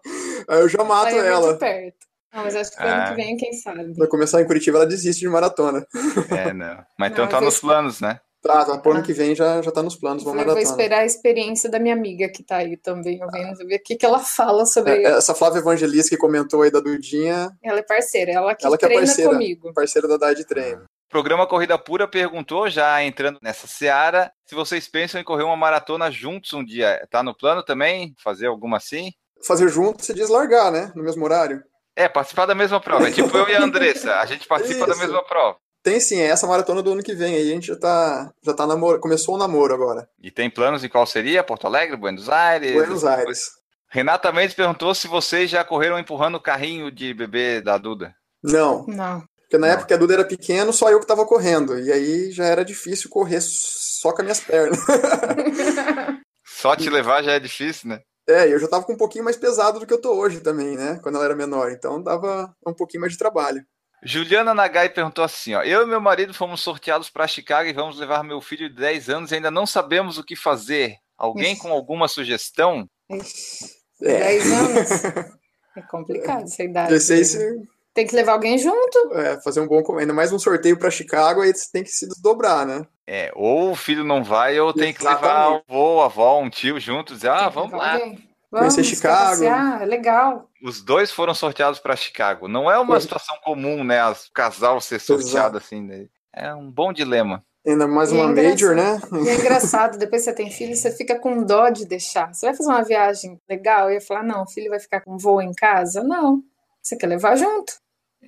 Aí 0.50 0.59
eu 0.62 0.69
já 0.69 0.83
mato 0.86 1.07
Aí 1.07 1.17
é 1.17 1.27
ela. 1.27 1.47
Muito 1.47 1.59
perto. 1.59 2.07
Não, 2.33 2.43
mas 2.43 2.55
acho 2.55 2.71
que 2.71 2.81
ah. 2.81 2.86
ano 2.86 3.05
que 3.05 3.21
ah. 3.21 3.25
vem, 3.25 3.38
quem 3.38 3.53
sabe. 3.53 3.93
Vai 3.93 4.07
começar 4.07 4.41
em 4.41 4.45
Curitiba, 4.45 4.77
ela 4.77 4.88
desiste 4.88 5.21
de 5.21 5.29
maratona. 5.29 5.86
É, 6.29 6.53
não. 6.53 6.77
Mas 6.97 7.12
então 7.12 7.27
tá 7.27 7.41
nos 7.41 7.59
planos, 7.59 8.00
né? 8.00 8.19
Tá, 8.41 8.63
tá 8.63 8.77
pro 8.77 8.91
ano 8.91 9.03
que 9.03 9.13
vem 9.13 9.36
já, 9.36 9.62
já 9.62 9.72
tá 9.72 9.82
nos 9.82 9.96
planos. 9.96 10.24
Eu 10.24 10.34
vou 10.34 10.60
esperar 10.60 11.00
a 11.00 11.06
experiência 11.06 11.70
da 11.70 11.79
minha 11.79 11.94
amiga 11.94 12.29
que 12.29 12.44
tá 12.44 12.58
aí 12.58 12.77
também, 12.77 13.20
vendo 13.32 13.67
ver 13.67 13.77
o 13.77 13.84
que, 13.84 13.96
que 13.96 14.06
ela 14.06 14.20
fala 14.20 14.65
sobre. 14.65 15.03
É, 15.03 15.17
essa 15.17 15.34
Flávia 15.34 15.60
Evangelista 15.60 16.10
que 16.10 16.17
comentou 16.17 16.62
aí 16.62 16.72
da 16.72 16.79
Dudinha. 16.79 17.51
Ela 17.63 17.79
é 17.79 17.84
parceira, 17.84 18.32
ela 18.32 18.56
que, 18.56 18.65
ela 18.65 18.77
que 18.77 18.86
é 18.86 18.88
treina 18.88 19.03
é 19.03 19.08
parceira, 19.08 19.32
comigo. 19.32 19.74
Parceira 19.74 20.08
da 20.08 20.17
Dai 20.17 20.36
de 20.36 20.46
treino. 20.46 20.84
O 20.84 21.10
programa 21.10 21.48
Corrida 21.48 21.77
Pura 21.77 22.08
perguntou, 22.08 22.70
já 22.70 23.01
entrando 23.01 23.39
nessa 23.41 23.65
seara, 23.65 24.32
se 24.46 24.53
vocês 24.53 24.88
pensam 24.88 25.20
em 25.20 25.24
correr 25.24 25.44
uma 25.44 25.56
maratona 25.56 26.12
juntos 26.12 26.53
um 26.53 26.63
dia. 26.63 27.08
Tá 27.10 27.24
no 27.24 27.36
plano 27.36 27.63
também? 27.63 28.13
Fazer 28.22 28.48
alguma 28.48 28.77
assim? 28.77 29.12
Fazer 29.46 29.70
junto 29.70 30.03
se 30.03 30.13
diz 30.13 30.29
largar, 30.29 30.72
né? 30.72 30.91
No 30.96 31.03
mesmo 31.03 31.24
horário. 31.24 31.63
É, 31.96 32.08
participar 32.08 32.46
da 32.46 32.53
mesma 32.53 32.79
prova. 32.79 33.08
É 33.08 33.12
tipo 33.12 33.36
eu 33.36 33.48
e 33.50 33.56
a 33.56 33.63
Andressa. 33.63 34.15
A 34.20 34.25
gente 34.25 34.48
participa 34.48 34.86
da 34.86 34.91
Isso. 34.91 35.01
mesma 35.01 35.24
prova. 35.24 35.58
Tem 35.88 36.01
sim, 36.01 36.20
é 36.20 36.25
essa 36.25 36.46
maratona 36.46 36.84
do 36.84 36.91
ano 36.91 37.01
que 37.01 37.15
vem 37.15 37.34
aí. 37.34 37.50
A 37.50 37.53
gente 37.53 37.67
já 37.67 37.77
tá, 37.77 38.29
já 38.44 38.53
tá 38.53 38.67
namoro, 38.67 39.00
começou 39.00 39.36
o 39.36 39.38
namoro 39.38 39.74
agora. 39.74 40.06
E 40.22 40.29
tem 40.29 40.50
planos 40.50 40.84
em 40.84 40.89
qual 40.89 41.06
seria? 41.08 41.46
Porto 41.46 41.65
Alegre, 41.65 41.96
Buenos 41.96 42.27
Aires? 42.27 42.74
Buenos 42.74 43.06
Aires. 43.06 43.51
Renata 43.89 44.29
Mendes 44.34 44.53
perguntou 44.53 44.94
se 44.94 45.08
vocês 45.08 45.50
já 45.50 45.63
correram 45.63 45.98
empurrando 45.98 46.36
o 46.36 46.41
carrinho 46.41 46.91
de 46.91 47.13
bebê 47.13 47.62
da 47.62 47.77
Duda. 47.77 48.13
Não, 48.44 48.86
Não. 48.86 49.24
porque 49.39 49.58
na 49.58 49.67
Não. 49.67 49.74
época 49.75 49.88
que 49.88 49.94
a 49.94 49.98
Duda 49.98 50.15
era 50.15 50.25
pequeno, 50.25 50.74
só 50.74 50.91
eu 50.91 51.00
que 51.00 51.08
tava 51.08 51.25
correndo. 51.25 51.79
E 51.79 51.89
aí 51.89 52.32
já 52.32 52.44
era 52.44 52.65
difícil 52.65 53.10
correr 53.10 53.39
só 53.39 54.12
com 54.12 54.17
as 54.17 54.25
minhas 54.25 54.39
pernas. 54.41 54.79
Só 56.44 56.75
te 56.75 56.89
levar 56.89 57.24
já 57.24 57.34
é 57.34 57.39
difícil, 57.39 57.89
né? 57.89 58.01
É, 58.27 58.51
eu 58.51 58.60
já 58.60 58.67
tava 58.67 58.84
com 58.84 58.91
um 58.91 58.98
pouquinho 58.98 59.24
mais 59.24 59.38
pesado 59.38 59.79
do 59.79 59.86
que 59.86 59.94
eu 59.94 60.01
tô 60.01 60.13
hoje 60.15 60.39
também, 60.41 60.75
né? 60.75 61.00
Quando 61.03 61.15
ela 61.15 61.25
era 61.25 61.36
menor. 61.36 61.72
Então 61.72 62.01
dava 62.01 62.51
um 62.65 62.74
pouquinho 62.74 63.01
mais 63.01 63.13
de 63.13 63.20
trabalho. 63.20 63.63
Juliana 64.03 64.53
Nagai 64.53 64.89
perguntou 64.89 65.23
assim, 65.23 65.53
ó, 65.55 65.63
eu 65.63 65.81
e 65.81 65.85
meu 65.85 65.99
marido 65.99 66.33
fomos 66.33 66.61
sorteados 66.61 67.09
para 67.09 67.27
Chicago 67.27 67.67
e 67.67 67.73
vamos 67.73 67.97
levar 67.99 68.23
meu 68.23 68.39
filho 68.39 68.69
de 68.69 68.75
10 68.75 69.09
anos 69.09 69.31
e 69.31 69.35
ainda 69.35 69.49
não 69.51 69.65
sabemos 69.65 70.17
o 70.17 70.23
que 70.23 70.35
fazer. 70.35 70.95
Alguém 71.17 71.53
Ixi. 71.53 71.61
com 71.61 71.71
alguma 71.71 72.07
sugestão? 72.07 72.87
Ixi, 73.09 73.65
É. 74.03 74.19
10 74.19 74.51
anos. 74.51 74.89
É 75.77 75.81
complicado 75.83 76.41
essa 76.43 76.63
idade. 76.63 76.91
Esse 76.95 77.13
aí, 77.13 77.23
se, 77.23 77.61
Tem 77.93 78.07
que 78.07 78.15
levar 78.15 78.31
alguém 78.31 78.57
junto. 78.57 79.13
é, 79.13 79.39
fazer 79.43 79.59
um 79.61 79.67
bom. 79.67 79.83
com- 79.83 79.99
Ainda 79.99 80.11
mais 80.11 80.31
um 80.33 80.39
sorteio 80.39 80.75
pra 80.75 80.89
Chicago, 80.89 81.41
aí 81.41 81.53
você 81.53 81.69
tem 81.71 81.83
que 81.83 81.91
se 81.91 82.07
desdobrar, 82.07 82.65
né? 82.65 82.83
É, 83.05 83.31
ou 83.35 83.71
o 83.73 83.75
filho 83.75 84.03
não 84.03 84.23
vai 84.23 84.59
ou 84.59 84.73
tem 84.73 84.91
que 84.91 85.03
levar 85.03 85.51
o 85.51 85.63
avô, 85.69 86.01
a 86.01 86.05
avó, 86.05 86.39
um 86.41 86.49
tio 86.49 86.79
junto, 86.79 87.13
dizer, 87.13 87.29
ah, 87.29 87.47
vamos 87.49 87.73
lá. 87.73 87.93
alguém. 87.93 88.26
Conhecer 88.49 88.83
Vamos, 88.83 88.89
quer 88.89 88.95
Chicago. 88.95 89.29
passear? 89.31 89.81
É 89.81 89.85
legal. 89.85 90.49
Os 90.63 90.81
dois 90.81 91.11
foram 91.11 91.33
sorteados 91.33 91.79
para 91.79 91.95
Chicago. 91.95 92.47
Não 92.47 92.71
é 92.71 92.77
uma 92.79 92.93
Foi. 92.93 93.01
situação 93.01 93.37
comum, 93.43 93.83
né, 93.83 94.03
o 94.09 94.15
casal 94.33 94.79
ser 94.81 94.99
sorteado 94.99 95.57
assim, 95.57 95.81
né? 95.81 96.07
É 96.33 96.53
um 96.53 96.71
bom 96.71 96.93
dilema. 96.93 97.43
Ainda 97.65 97.85
mais 97.87 98.11
E 98.13 98.17
é 98.17 98.21
uma 98.23 98.33
Major, 98.33 98.73
né? 98.75 98.97
E 99.25 99.29
é 99.29 99.35
engraçado, 99.35 99.97
depois 99.97 100.23
que 100.23 100.29
você 100.29 100.35
tem 100.35 100.49
filho, 100.49 100.73
você 100.75 100.89
fica 100.95 101.19
com 101.19 101.43
dó 101.43 101.69
de 101.69 101.85
deixar. 101.85 102.33
Você 102.33 102.45
vai 102.45 102.55
fazer 102.55 102.69
uma 102.69 102.83
viagem 102.83 103.37
legal 103.49 103.91
e 103.91 103.95
ia 103.95 104.01
falar, 104.01 104.23
não, 104.23 104.43
o 104.43 104.47
filho 104.49 104.69
vai 104.69 104.79
ficar 104.79 105.01
com 105.01 105.17
voo 105.17 105.41
em 105.41 105.53
casa? 105.53 106.01
Não. 106.01 106.41
Você 106.81 106.95
quer 106.95 107.07
levar 107.07 107.35
junto? 107.35 107.73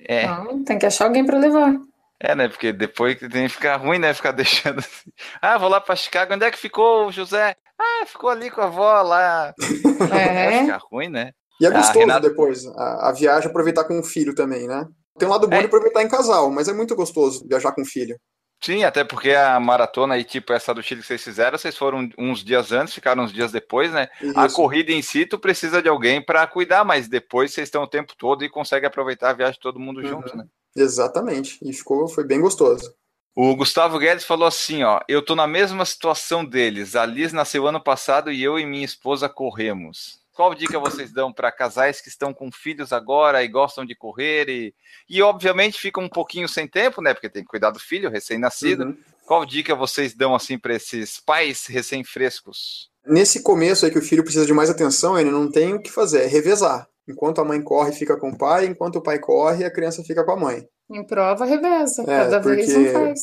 É, 0.06 0.26
Não, 0.26 0.62
tem 0.64 0.78
que 0.78 0.84
achar 0.86 1.06
alguém 1.06 1.24
para 1.24 1.38
levar. 1.38 1.72
é, 2.20 2.34
né? 2.34 2.48
Porque 2.48 2.72
depois 2.72 3.14
que 3.18 3.28
tem 3.28 3.44
que 3.46 3.54
ficar 3.54 3.76
ruim, 3.76 3.98
né? 3.98 4.12
Ficar 4.12 4.32
deixando 4.32 4.80
assim. 4.80 5.10
Ah, 5.40 5.56
vou 5.56 5.68
lá 5.70 5.80
para 5.80 5.96
Chicago. 5.96 6.34
Onde 6.34 6.44
é 6.44 6.50
que 6.50 6.58
ficou 6.58 7.06
o 7.06 7.12
José? 7.12 7.56
Ah, 7.82 8.06
ficou 8.06 8.28
ali 8.30 8.50
com 8.50 8.60
a 8.60 8.64
avó 8.66 9.00
lá. 9.02 9.54
Vai 9.98 10.18
É, 10.20 10.60
ficar 10.64 10.80
ruim, 10.90 11.08
né? 11.08 11.32
E 11.60 11.64
é 11.66 11.68
Ah, 11.68 11.72
gostoso 11.72 11.98
Renato- 11.98 12.28
depois, 12.28 12.66
a, 12.66 13.08
a 13.08 13.12
viagem 13.12 13.48
aproveitar 13.48 13.84
com 13.84 13.98
o 13.98 14.02
filho 14.04 14.34
também, 14.34 14.66
né? 14.66 14.86
Tem 15.18 15.26
um 15.28 15.30
lado 15.30 15.46
bom 15.48 15.56
É. 15.56 15.60
de 15.60 15.66
aproveitar 15.66 16.02
em 16.02 16.08
casal, 16.08 16.50
mas 16.50 16.68
é 16.68 16.72
muito 16.72 16.94
gostoso 16.96 17.46
viajar 17.46 17.72
com 17.72 17.82
o 17.82 17.86
filho. 17.86 18.16
Sim, 18.62 18.84
até 18.84 19.02
porque 19.04 19.30
a 19.32 19.58
maratona 19.58 20.14
aí, 20.14 20.24
tipo 20.24 20.52
essa 20.52 20.74
do 20.74 20.82
Chile 20.82 21.00
que 21.00 21.06
vocês 21.06 21.22
fizeram, 21.24 21.56
vocês 21.56 21.76
foram 21.76 22.08
uns 22.18 22.44
dias 22.44 22.72
antes, 22.72 22.92
ficaram 22.92 23.24
uns 23.24 23.32
dias 23.32 23.50
depois, 23.50 23.90
né? 23.90 24.08
A 24.36 24.46
Isso. 24.46 24.54
corrida 24.56 24.92
em 24.92 25.00
si, 25.00 25.24
tu 25.24 25.38
precisa 25.38 25.80
de 25.80 25.88
alguém 25.88 26.22
para 26.22 26.46
cuidar, 26.46 26.84
mas 26.84 27.08
depois 27.08 27.52
vocês 27.52 27.68
estão 27.68 27.82
o 27.82 27.86
tempo 27.88 28.12
todo 28.18 28.44
e 28.44 28.50
conseguem 28.50 28.86
aproveitar 28.86 29.30
a 29.30 29.34
viagem 29.34 29.54
de 29.54 29.60
todo 29.60 29.80
mundo 29.80 30.00
Uhum. 30.02 30.06
junto, 30.06 30.36
né? 30.36 30.44
Exatamente. 30.76 31.58
E 31.62 31.72
ficou, 31.72 32.06
foi 32.08 32.24
bem 32.24 32.40
gostoso. 32.40 32.94
O 33.34 33.54
Gustavo 33.54 33.98
Guedes 33.98 34.24
falou 34.24 34.46
assim, 34.46 34.82
ó, 34.82 35.00
eu 35.08 35.22
tô 35.22 35.34
na 35.34 35.46
mesma 35.46 35.84
situação 35.84 36.44
deles. 36.44 36.96
A 36.96 37.06
Liz 37.06 37.32
nasceu 37.32 37.66
ano 37.66 37.82
passado 37.82 38.30
e 38.32 38.42
eu 38.42 38.58
e 38.58 38.66
minha 38.66 38.84
esposa 38.84 39.28
corremos. 39.28 40.20
Qual 40.32 40.54
dica 40.54 40.78
vocês 40.78 41.12
dão 41.12 41.32
para 41.32 41.52
casais 41.52 42.00
que 42.00 42.08
estão 42.08 42.32
com 42.32 42.50
filhos 42.50 42.92
agora 42.92 43.44
e 43.44 43.48
gostam 43.48 43.84
de 43.84 43.94
correr 43.94 44.48
e, 44.48 44.74
e 45.08 45.22
obviamente 45.22 45.78
ficam 45.78 46.04
um 46.04 46.08
pouquinho 46.08 46.48
sem 46.48 46.66
tempo, 46.66 47.02
né? 47.02 47.12
Porque 47.12 47.28
tem 47.28 47.42
que 47.42 47.48
cuidar 47.48 47.70
do 47.70 47.78
filho 47.78 48.10
recém-nascido. 48.10 48.84
Uhum. 48.84 48.96
Qual 49.26 49.44
dica 49.44 49.74
vocês 49.74 50.14
dão 50.14 50.34
assim 50.34 50.58
para 50.58 50.74
esses 50.74 51.20
pais 51.20 51.66
recém-frescos? 51.66 52.90
Nesse 53.06 53.42
começo 53.42 53.84
aí 53.84 53.92
que 53.92 53.98
o 53.98 54.02
filho 54.02 54.24
precisa 54.24 54.46
de 54.46 54.52
mais 54.52 54.70
atenção, 54.70 55.18
ele 55.18 55.30
não 55.30 55.50
tem 55.50 55.74
o 55.74 55.80
que 55.80 55.90
fazer, 55.90 56.22
é 56.22 56.26
revezar. 56.26 56.88
Enquanto 57.08 57.40
a 57.40 57.44
mãe 57.44 57.60
corre, 57.62 57.92
fica 57.92 58.16
com 58.16 58.30
o 58.30 58.38
pai, 58.38 58.66
enquanto 58.66 58.96
o 58.96 59.02
pai 59.02 59.18
corre, 59.18 59.64
a 59.64 59.72
criança 59.72 60.02
fica 60.04 60.24
com 60.24 60.32
a 60.32 60.36
mãe. 60.36 60.66
em 60.90 61.04
prova, 61.06 61.44
reveza. 61.44 62.02
É, 62.02 62.06
Cada 62.06 62.38
vez 62.40 62.66
porque- 62.72 62.88
um 62.88 62.92
faz. 62.92 63.20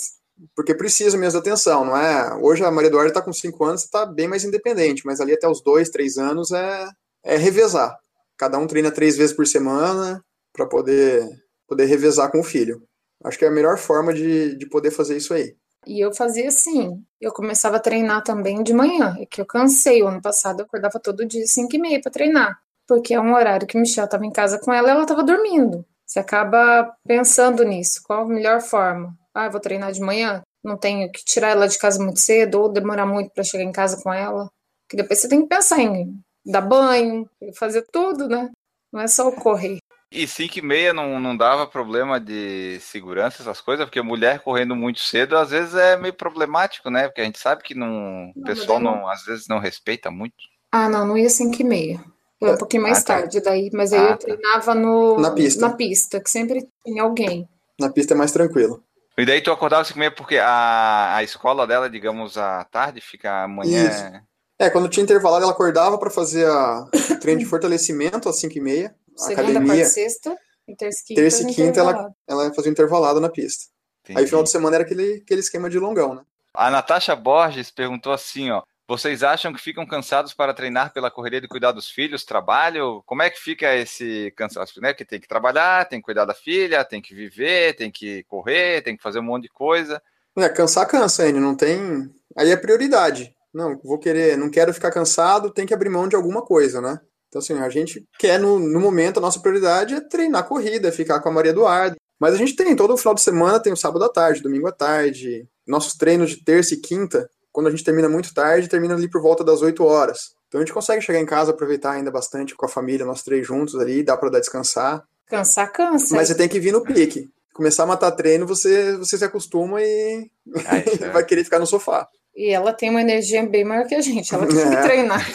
Porque 0.56 0.76
precisa 0.76 1.18
mesmo 1.18 1.42
de 1.42 1.50
atenção, 1.50 1.84
não 1.84 1.98
é? 1.98 2.34
Hoje 2.36 2.64
a 2.64 2.70
Maria 2.70 2.90
Eduarda 2.90 3.10
está 3.10 3.22
com 3.24 3.34
5 3.34 3.66
anos, 3.66 3.84
está 3.84 4.06
bem 4.06 4.28
mais 4.28 4.44
independente, 4.44 5.02
mas 5.06 5.20
ali 5.20 5.34
até 5.34 5.48
os 5.50 5.62
2, 5.64 5.90
3 5.90 6.18
anos 6.18 6.52
é, 6.52 6.88
é 7.26 7.36
revezar. 7.38 7.98
Cada 8.38 8.58
um 8.60 8.68
treina 8.68 8.92
três 8.92 9.18
vezes 9.18 9.36
por 9.36 9.48
semana 9.48 10.24
para 10.54 10.68
poder, 10.68 11.28
poder 11.68 11.86
revezar 11.86 12.32
com 12.32 12.40
o 12.40 12.44
filho. 12.44 12.84
Acho 13.24 13.38
que 13.40 13.46
é 13.46 13.48
a 13.48 13.52
melhor 13.52 13.78
forma 13.80 14.14
de, 14.14 14.56
de 14.56 14.70
poder 14.70 14.92
fazer 14.92 15.18
isso 15.18 15.34
aí. 15.34 15.56
E 15.88 16.00
eu 16.06 16.14
fazia 16.14 16.48
assim, 16.50 17.04
eu 17.20 17.32
começava 17.32 17.78
a 17.78 17.82
treinar 17.82 18.24
também 18.24 18.62
de 18.62 18.74
manhã, 18.74 19.16
é 19.20 19.26
que 19.26 19.42
eu 19.42 19.46
cansei, 19.46 20.04
o 20.04 20.08
ano 20.08 20.22
passado 20.22 20.60
eu 20.60 20.66
acordava 20.66 21.00
todo 21.00 21.26
dia 21.26 21.48
5 21.48 21.76
e 21.76 21.80
meia 21.80 22.00
para 22.02 22.12
treinar, 22.12 22.60
porque 22.88 23.14
é 23.14 23.20
um 23.20 23.34
horário 23.34 23.68
que 23.68 23.78
Michelle 23.78 24.06
estava 24.06 24.26
em 24.26 24.32
casa 24.32 24.60
com 24.60 24.74
ela 24.74 24.88
e 24.88 24.92
ela 24.92 25.02
estava 25.02 25.24
dormindo. 25.24 25.86
Você 26.06 26.20
acaba 26.20 26.96
pensando 27.06 27.64
nisso, 27.64 28.02
qual 28.04 28.22
a 28.22 28.28
melhor 28.28 28.62
forma? 28.62 29.14
Ah, 29.34 29.46
eu 29.46 29.52
vou 29.52 29.60
treinar 29.60 29.92
de 29.92 30.00
manhã, 30.00 30.42
não 30.64 30.78
tenho 30.78 31.12
que 31.12 31.24
tirar 31.24 31.50
ela 31.50 31.68
de 31.68 31.78
casa 31.78 32.02
muito 32.02 32.20
cedo 32.20 32.62
ou 32.62 32.70
demorar 32.70 33.06
muito 33.06 33.32
para 33.32 33.44
chegar 33.44 33.64
em 33.64 33.72
casa 33.72 34.02
com 34.02 34.12
ela, 34.12 34.50
que 34.90 34.96
depois 34.96 35.20
você 35.20 35.28
tem 35.28 35.42
que 35.42 35.48
pensar 35.48 35.80
em 35.80 36.18
dar 36.46 36.62
banho, 36.62 37.30
fazer 37.56 37.86
tudo, 37.92 38.28
né? 38.30 38.50
Não 38.92 39.02
é 39.02 39.08
só 39.08 39.30
correr. 39.32 39.80
E 40.10 40.26
5 40.26 40.60
e 40.60 40.62
meia 40.62 40.94
não, 40.94 41.20
não 41.20 41.36
dava 41.36 41.68
problema 41.68 42.18
de 42.18 42.80
segurança, 42.80 43.44
essas 43.44 43.60
coisas, 43.60 43.86
porque 43.86 44.02
mulher 44.02 44.40
correndo 44.40 44.74
muito 44.74 45.02
cedo 45.02 45.38
às 45.38 45.50
vezes 45.50 45.76
é 45.76 45.98
meio 45.98 46.14
problemático, 46.14 46.90
né? 46.90 47.08
Porque 47.08 47.20
a 47.20 47.26
gente 47.26 47.40
sabe 47.40 47.64
que 47.64 47.76
não, 47.76 48.32
o 48.34 48.42
pessoal 48.44 48.78
aí 48.78 48.84
não, 48.86 49.10
às 49.10 49.26
vezes 49.26 49.48
não 49.50 49.60
respeita 49.60 50.10
muito. 50.10 50.36
Ah, 50.72 50.88
não, 50.88 51.06
não 51.06 51.18
ia 51.18 51.30
5 51.30 51.62
e 51.62 51.66
meia. 51.66 52.17
Foi 52.40 52.52
um 52.54 52.58
pouquinho 52.58 52.84
mais 52.84 53.00
Ah, 53.00 53.04
tá. 53.04 53.14
tarde 53.20 53.42
daí, 53.42 53.70
mas 53.74 53.92
aí 53.94 54.00
Ah, 54.00 54.04
eu 54.04 54.10
tá. 54.10 54.18
treinava 54.18 54.76
no, 54.76 55.20
Na 55.20 55.32
pista. 55.32 55.62
na 55.68 55.74
pista, 55.76 56.20
que 56.20 56.30
sempre 56.30 56.68
tinha 56.86 57.04
alguém. 57.04 57.48
Na 57.80 57.90
pista 57.90 58.14
é 58.14 58.18
mais 58.18 58.32
tranquilo. 58.32 58.84
E 59.18 59.26
daí 59.26 59.42
tu 59.42 59.52
acordava 59.52 59.84
5 59.84 59.98
e 59.98 60.00
meia 60.00 60.12
porque 60.12 60.38
a, 60.38 61.16
a 61.16 61.24
escola 61.24 61.66
dela, 61.66 61.90
digamos, 61.90 62.38
à 62.38 62.64
tarde, 62.66 63.02
fica 63.02 63.44
amanhã. 63.44 63.90
Isso. 63.90 64.28
É, 64.60 64.70
quando 64.70 64.90
tinha 64.90 65.04
intervalado, 65.04 65.44
ela 65.44 65.52
acordava 65.52 65.98
para 65.98 66.10
fazer 66.12 66.46
a, 66.48 66.86
o 67.12 67.20
treino 67.20 67.40
de 67.40 67.46
fortalecimento 67.50 68.30
às 68.30 68.40
5 68.40 68.58
e 68.58 68.62
meia. 68.62 68.96
Segunda, 69.16 69.42
academia, 69.42 69.66
quarta, 69.76 69.86
sexta, 69.86 70.38
e 70.68 70.76
terça 70.76 71.00
e 71.02 71.08
quinta. 71.08 71.22
terça 71.22 71.44
e 71.44 71.54
quinta, 71.56 71.80
ela, 71.80 72.12
ela 72.28 72.54
fazia 72.54 72.70
o 72.70 72.72
intervalado 72.72 73.20
na 73.20 73.30
pista. 73.30 73.66
Entendi. 74.04 74.20
Aí 74.20 74.28
final 74.28 74.44
de 74.44 74.50
semana 74.52 74.76
era 74.78 74.84
aquele, 74.84 75.22
aquele 75.26 75.42
esquema 75.42 75.68
de 75.70 75.80
longão, 75.80 76.14
né? 76.14 76.22
A 76.54 76.70
Natasha 76.70 77.16
Borges 77.16 77.72
perguntou 77.72 78.14
assim, 78.14 78.52
ó. 78.52 78.62
Vocês 78.88 79.22
acham 79.22 79.52
que 79.52 79.60
ficam 79.60 79.86
cansados 79.86 80.34
para 80.34 80.54
treinar 80.54 80.94
pela 80.94 81.12
correria 81.12 81.42
de 81.42 81.48
cuidar 81.48 81.74
dos 81.74 81.90
filhos, 81.90 82.24
trabalho? 82.24 83.04
Como 83.06 83.22
é 83.22 83.30
que 83.30 83.38
fica 83.38 83.76
esse 83.76 84.32
cansaço? 84.38 84.80
Né? 84.80 84.94
Que 84.94 85.04
tem 85.04 85.20
que 85.20 85.28
trabalhar, 85.28 85.90
tem 85.90 86.00
que 86.00 86.06
cuidar 86.06 86.24
da 86.24 86.34
filha, 86.34 86.86
tem 86.86 87.02
que 87.02 87.14
viver, 87.14 87.76
tem 87.76 87.92
que 87.92 88.24
correr, 88.24 88.82
tem 88.82 88.96
que 88.96 89.04
fazer 89.04 89.20
um 89.20 89.24
monte 89.24 89.44
de 89.44 89.50
coisa. 89.50 90.02
É, 90.38 90.48
cansar 90.48 90.88
cansa, 90.88 91.28
N, 91.28 91.38
não 91.40 91.54
tem. 91.54 92.10
Aí 92.38 92.50
é 92.50 92.56
prioridade. 92.56 93.36
Não, 93.54 93.78
vou 93.84 94.00
querer, 94.00 94.38
não 94.38 94.50
quero 94.50 94.74
ficar 94.74 94.92
cansado, 94.92 95.52
tem 95.52 95.66
que 95.66 95.74
abrir 95.74 95.90
mão 95.90 96.08
de 96.08 96.16
alguma 96.16 96.42
coisa, 96.42 96.80
né? 96.80 97.02
Então, 97.28 97.40
assim, 97.40 97.60
a 97.60 97.70
gente 97.70 98.08
quer, 98.18 98.40
no, 98.40 98.58
no 98.58 98.80
momento, 98.80 99.18
a 99.18 99.22
nossa 99.22 99.40
prioridade 99.40 99.96
é 99.96 100.00
treinar 100.00 100.48
corrida, 100.48 100.88
é 100.88 100.92
ficar 100.92 101.20
com 101.20 101.28
a 101.28 101.32
Maria 101.32 101.52
Eduarda. 101.52 101.98
Mas 102.20 102.34
a 102.34 102.38
gente 102.38 102.56
tem, 102.56 102.76
todo 102.76 102.96
final 102.96 103.14
de 103.14 103.22
semana 103.22 103.60
tem 103.60 103.74
o 103.74 103.78
sábado 103.78 104.06
à 104.06 104.10
tarde, 104.10 104.42
domingo 104.42 104.68
à 104.68 104.72
tarde. 104.72 105.46
Nossos 105.68 105.94
treinos 105.94 106.30
de 106.30 106.44
terça 106.44 106.74
e 106.74 106.78
quinta, 106.78 107.30
quando 107.58 107.70
a 107.70 107.72
gente 107.72 107.84
termina 107.84 108.08
muito 108.08 108.36
tarde, 108.36 108.68
termina 108.68 108.94
ali 108.94 109.10
por 109.10 109.20
volta 109.20 109.44
das 109.44 109.64
8 109.64 109.84
horas. 109.84 110.36
Então 110.48 110.62
a 110.62 110.64
gente 110.64 110.72
consegue 110.72 111.02
chegar 111.02 111.18
em 111.18 111.26
casa, 111.26 111.50
aproveitar 111.50 111.94
ainda 111.94 112.12
bastante 112.12 112.54
com 112.56 112.68
a 112.68 112.70
família, 112.70 113.04
nós 113.04 113.24
três 113.24 113.48
juntos 113.48 113.74
ali, 113.80 114.04
dá 114.04 114.16
pra 114.16 114.30
dar 114.30 114.40
descansar. 114.40 115.04
Cansar, 115.26 115.72
cansa. 115.72 116.16
Mas 116.16 116.28
você 116.28 116.36
tem 116.36 116.48
que 116.48 116.60
vir 116.60 116.72
no 116.72 116.84
pique. 116.84 117.28
Começar 117.56 117.82
a 117.82 117.88
matar 117.88 118.12
treino, 118.12 118.46
você, 118.46 118.96
você 118.98 119.18
se 119.18 119.26
acostuma 119.26 119.82
e 119.82 120.30
Ah, 120.68 120.78
isso 120.78 121.02
é- 121.04 121.10
vai 121.10 121.26
querer 121.26 121.44
ficar 121.44 121.58
no 121.58 121.66
sofá. 121.66 122.08
E 122.36 122.52
ela 122.52 122.72
tem 122.72 122.92
uma 122.92 123.02
energia 123.02 123.44
bem 123.50 123.64
maior 123.66 123.88
que 123.88 123.96
a 123.96 124.02
gente. 124.02 124.36
Ela 124.36 124.46
tem 124.46 124.60
É. 124.62 124.70
que 124.70 124.82
treinar. 124.84 125.28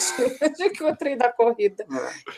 Eu 0.61 0.71
que 0.71 0.81
vou 0.81 0.95
treinar 0.95 1.35
corrida. 1.35 1.85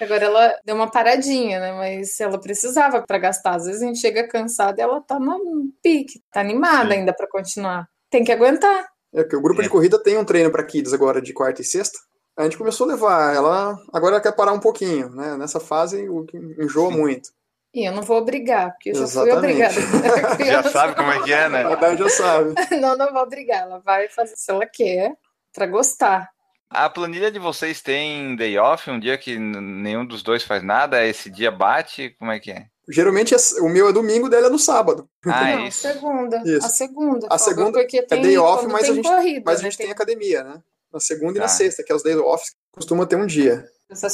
Agora 0.01 0.25
ela 0.25 0.55
deu 0.65 0.73
uma 0.75 0.89
paradinha, 0.89 1.59
né? 1.59 1.73
Mas 1.73 2.19
ela 2.19 2.41
precisava 2.41 3.03
para 3.03 3.19
gastar. 3.19 3.53
Às 3.53 3.65
vezes 3.65 3.83
a 3.83 3.85
gente 3.85 3.99
chega 3.99 4.27
cansada 4.27 4.81
e 4.81 4.83
ela 4.83 4.99
tá 4.99 5.19
no 5.19 5.69
pique, 5.83 6.23
tá 6.31 6.41
animada 6.41 6.91
Sim. 6.91 7.01
ainda 7.01 7.13
para 7.13 7.27
continuar. 7.27 7.87
Tem 8.09 8.23
que 8.23 8.31
aguentar. 8.31 8.94
É 9.15 9.23
porque 9.23 9.35
o 9.35 9.41
grupo 9.41 9.61
É. 9.61 9.63
de 9.63 9.69
corrida 9.69 9.97
tem 10.01 10.17
um 10.17 10.25
treino 10.25 10.51
para 10.51 10.63
kids 10.63 10.93
agora 10.93 11.21
de 11.21 11.33
quarta 11.33 11.61
e 11.61 11.65
sexta. 11.65 11.97
A 12.37 12.43
gente 12.43 12.57
começou 12.57 12.85
a 12.85 12.93
levar 12.93 13.33
ela, 13.33 13.79
agora 13.93 14.15
ela 14.15 14.21
quer 14.21 14.33
parar 14.35 14.51
um 14.51 14.59
pouquinho, 14.59 15.09
né? 15.09 15.37
Nessa 15.37 15.59
fase 15.59 16.09
o 16.09 16.25
que 16.25 16.37
enjoa 16.37 16.91
Sim. 16.91 16.97
muito. 16.97 17.29
E 17.73 17.87
eu 17.87 17.93
não 17.93 18.03
vou 18.03 18.17
obrigar, 18.17 18.71
porque 18.71 18.91
eu 18.91 18.95
já 18.95 19.07
fui 19.07 19.31
obrigada. 19.31 19.73
Já 20.45 20.63
sabe 20.63 20.95
como 20.95 21.11
é 21.11 21.23
que 21.23 21.33
é, 21.33 21.49
né? 21.49 21.63
A 21.63 21.95
já 21.95 22.09
sabe. 22.09 22.53
Não, 22.79 22.97
não 22.97 23.11
vou 23.11 23.21
obrigar. 23.21 23.63
Ela 23.63 23.79
vai 23.79 24.07
fazer 24.07 24.35
se 24.37 24.49
ela 24.49 24.65
quer, 24.65 25.13
pra 25.53 25.65
gostar. 25.65 26.29
A 26.69 26.89
planilha 26.89 27.29
de 27.31 27.37
vocês 27.39 27.81
tem 27.81 28.35
day 28.35 28.57
off, 28.57 28.89
um 28.89 28.99
dia 28.99 29.17
que 29.17 29.37
nenhum 29.37 30.05
dos 30.05 30.23
dois 30.23 30.43
faz 30.43 30.63
nada, 30.63 31.05
esse 31.05 31.29
dia 31.29 31.51
bate, 31.51 32.15
como 32.17 32.31
é 32.31 32.39
que 32.39 32.51
é? 32.51 32.65
Geralmente 32.89 33.33
é- 33.33 33.61
o 33.61 33.69
meu 33.69 33.87
é 33.89 33.93
domingo, 33.93 34.29
dela 34.29 34.47
é 34.47 34.49
no 34.49 34.59
sábado. 34.59 35.09
Ah, 35.25 35.49
é 35.49 35.55
não, 35.55 35.67
isso. 35.67 35.81
segunda. 35.81 36.37
Isso. 36.45 36.65
A 36.65 36.69
segunda. 36.69 37.27
A 37.31 37.37
segunda 37.37 37.79
porque 37.79 38.01
tem, 38.03 38.21
day 38.21 38.37
off, 38.37 38.65
mas 38.67 38.83
a 38.83 38.85
tem 38.87 38.95
gente- 38.95 39.07
corrida, 39.07 39.43
Mas 39.45 39.59
a 39.59 39.63
né? 39.63 39.69
gente 39.71 39.77
tem 39.79 39.91
academia, 39.91 40.43
né? 40.43 40.61
Na 40.93 40.99
segunda 40.99 41.31
e 41.31 41.35
Tá. 41.35 41.41
na 41.41 41.47
sexta, 41.47 41.83
que 41.83 41.91
é 41.91 41.95
os 41.95 42.03
days 42.03 42.17
off, 42.19 42.43
costuma 42.71 43.05
ter 43.05 43.15
um 43.15 43.25
dia. 43.25 43.65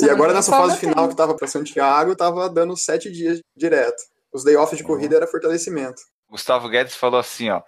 E 0.02 0.10
agora 0.10 0.30
tem 0.30 0.38
nessa 0.38 0.52
fase 0.52 0.78
final 0.78 0.96
tem. 0.96 1.10
que 1.10 1.16
tava 1.16 1.36
pra 1.36 1.48
Santiago, 1.48 2.16
tava 2.16 2.50
dando 2.50 2.76
sete 2.78 3.12
dias 3.12 3.40
direto. 3.56 4.02
Os 4.34 4.44
day 4.44 4.56
off 4.56 4.76
de 4.76 4.84
corrida 4.84 5.16
era 5.18 5.28
fortalecimento. 5.28 6.02
Gustavo 6.30 6.70
Guedes 6.70 6.96
falou 6.96 7.20
assim, 7.20 7.50
ó. 7.50 7.62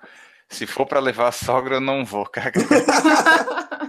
Se 0.50 0.66
for 0.68 0.86
pra 0.86 1.00
levar 1.00 1.28
a 1.30 1.32
sogra, 1.32 1.76
eu 1.76 1.82
não 1.82 2.06
vou, 2.06 2.26
cara. 2.26 2.52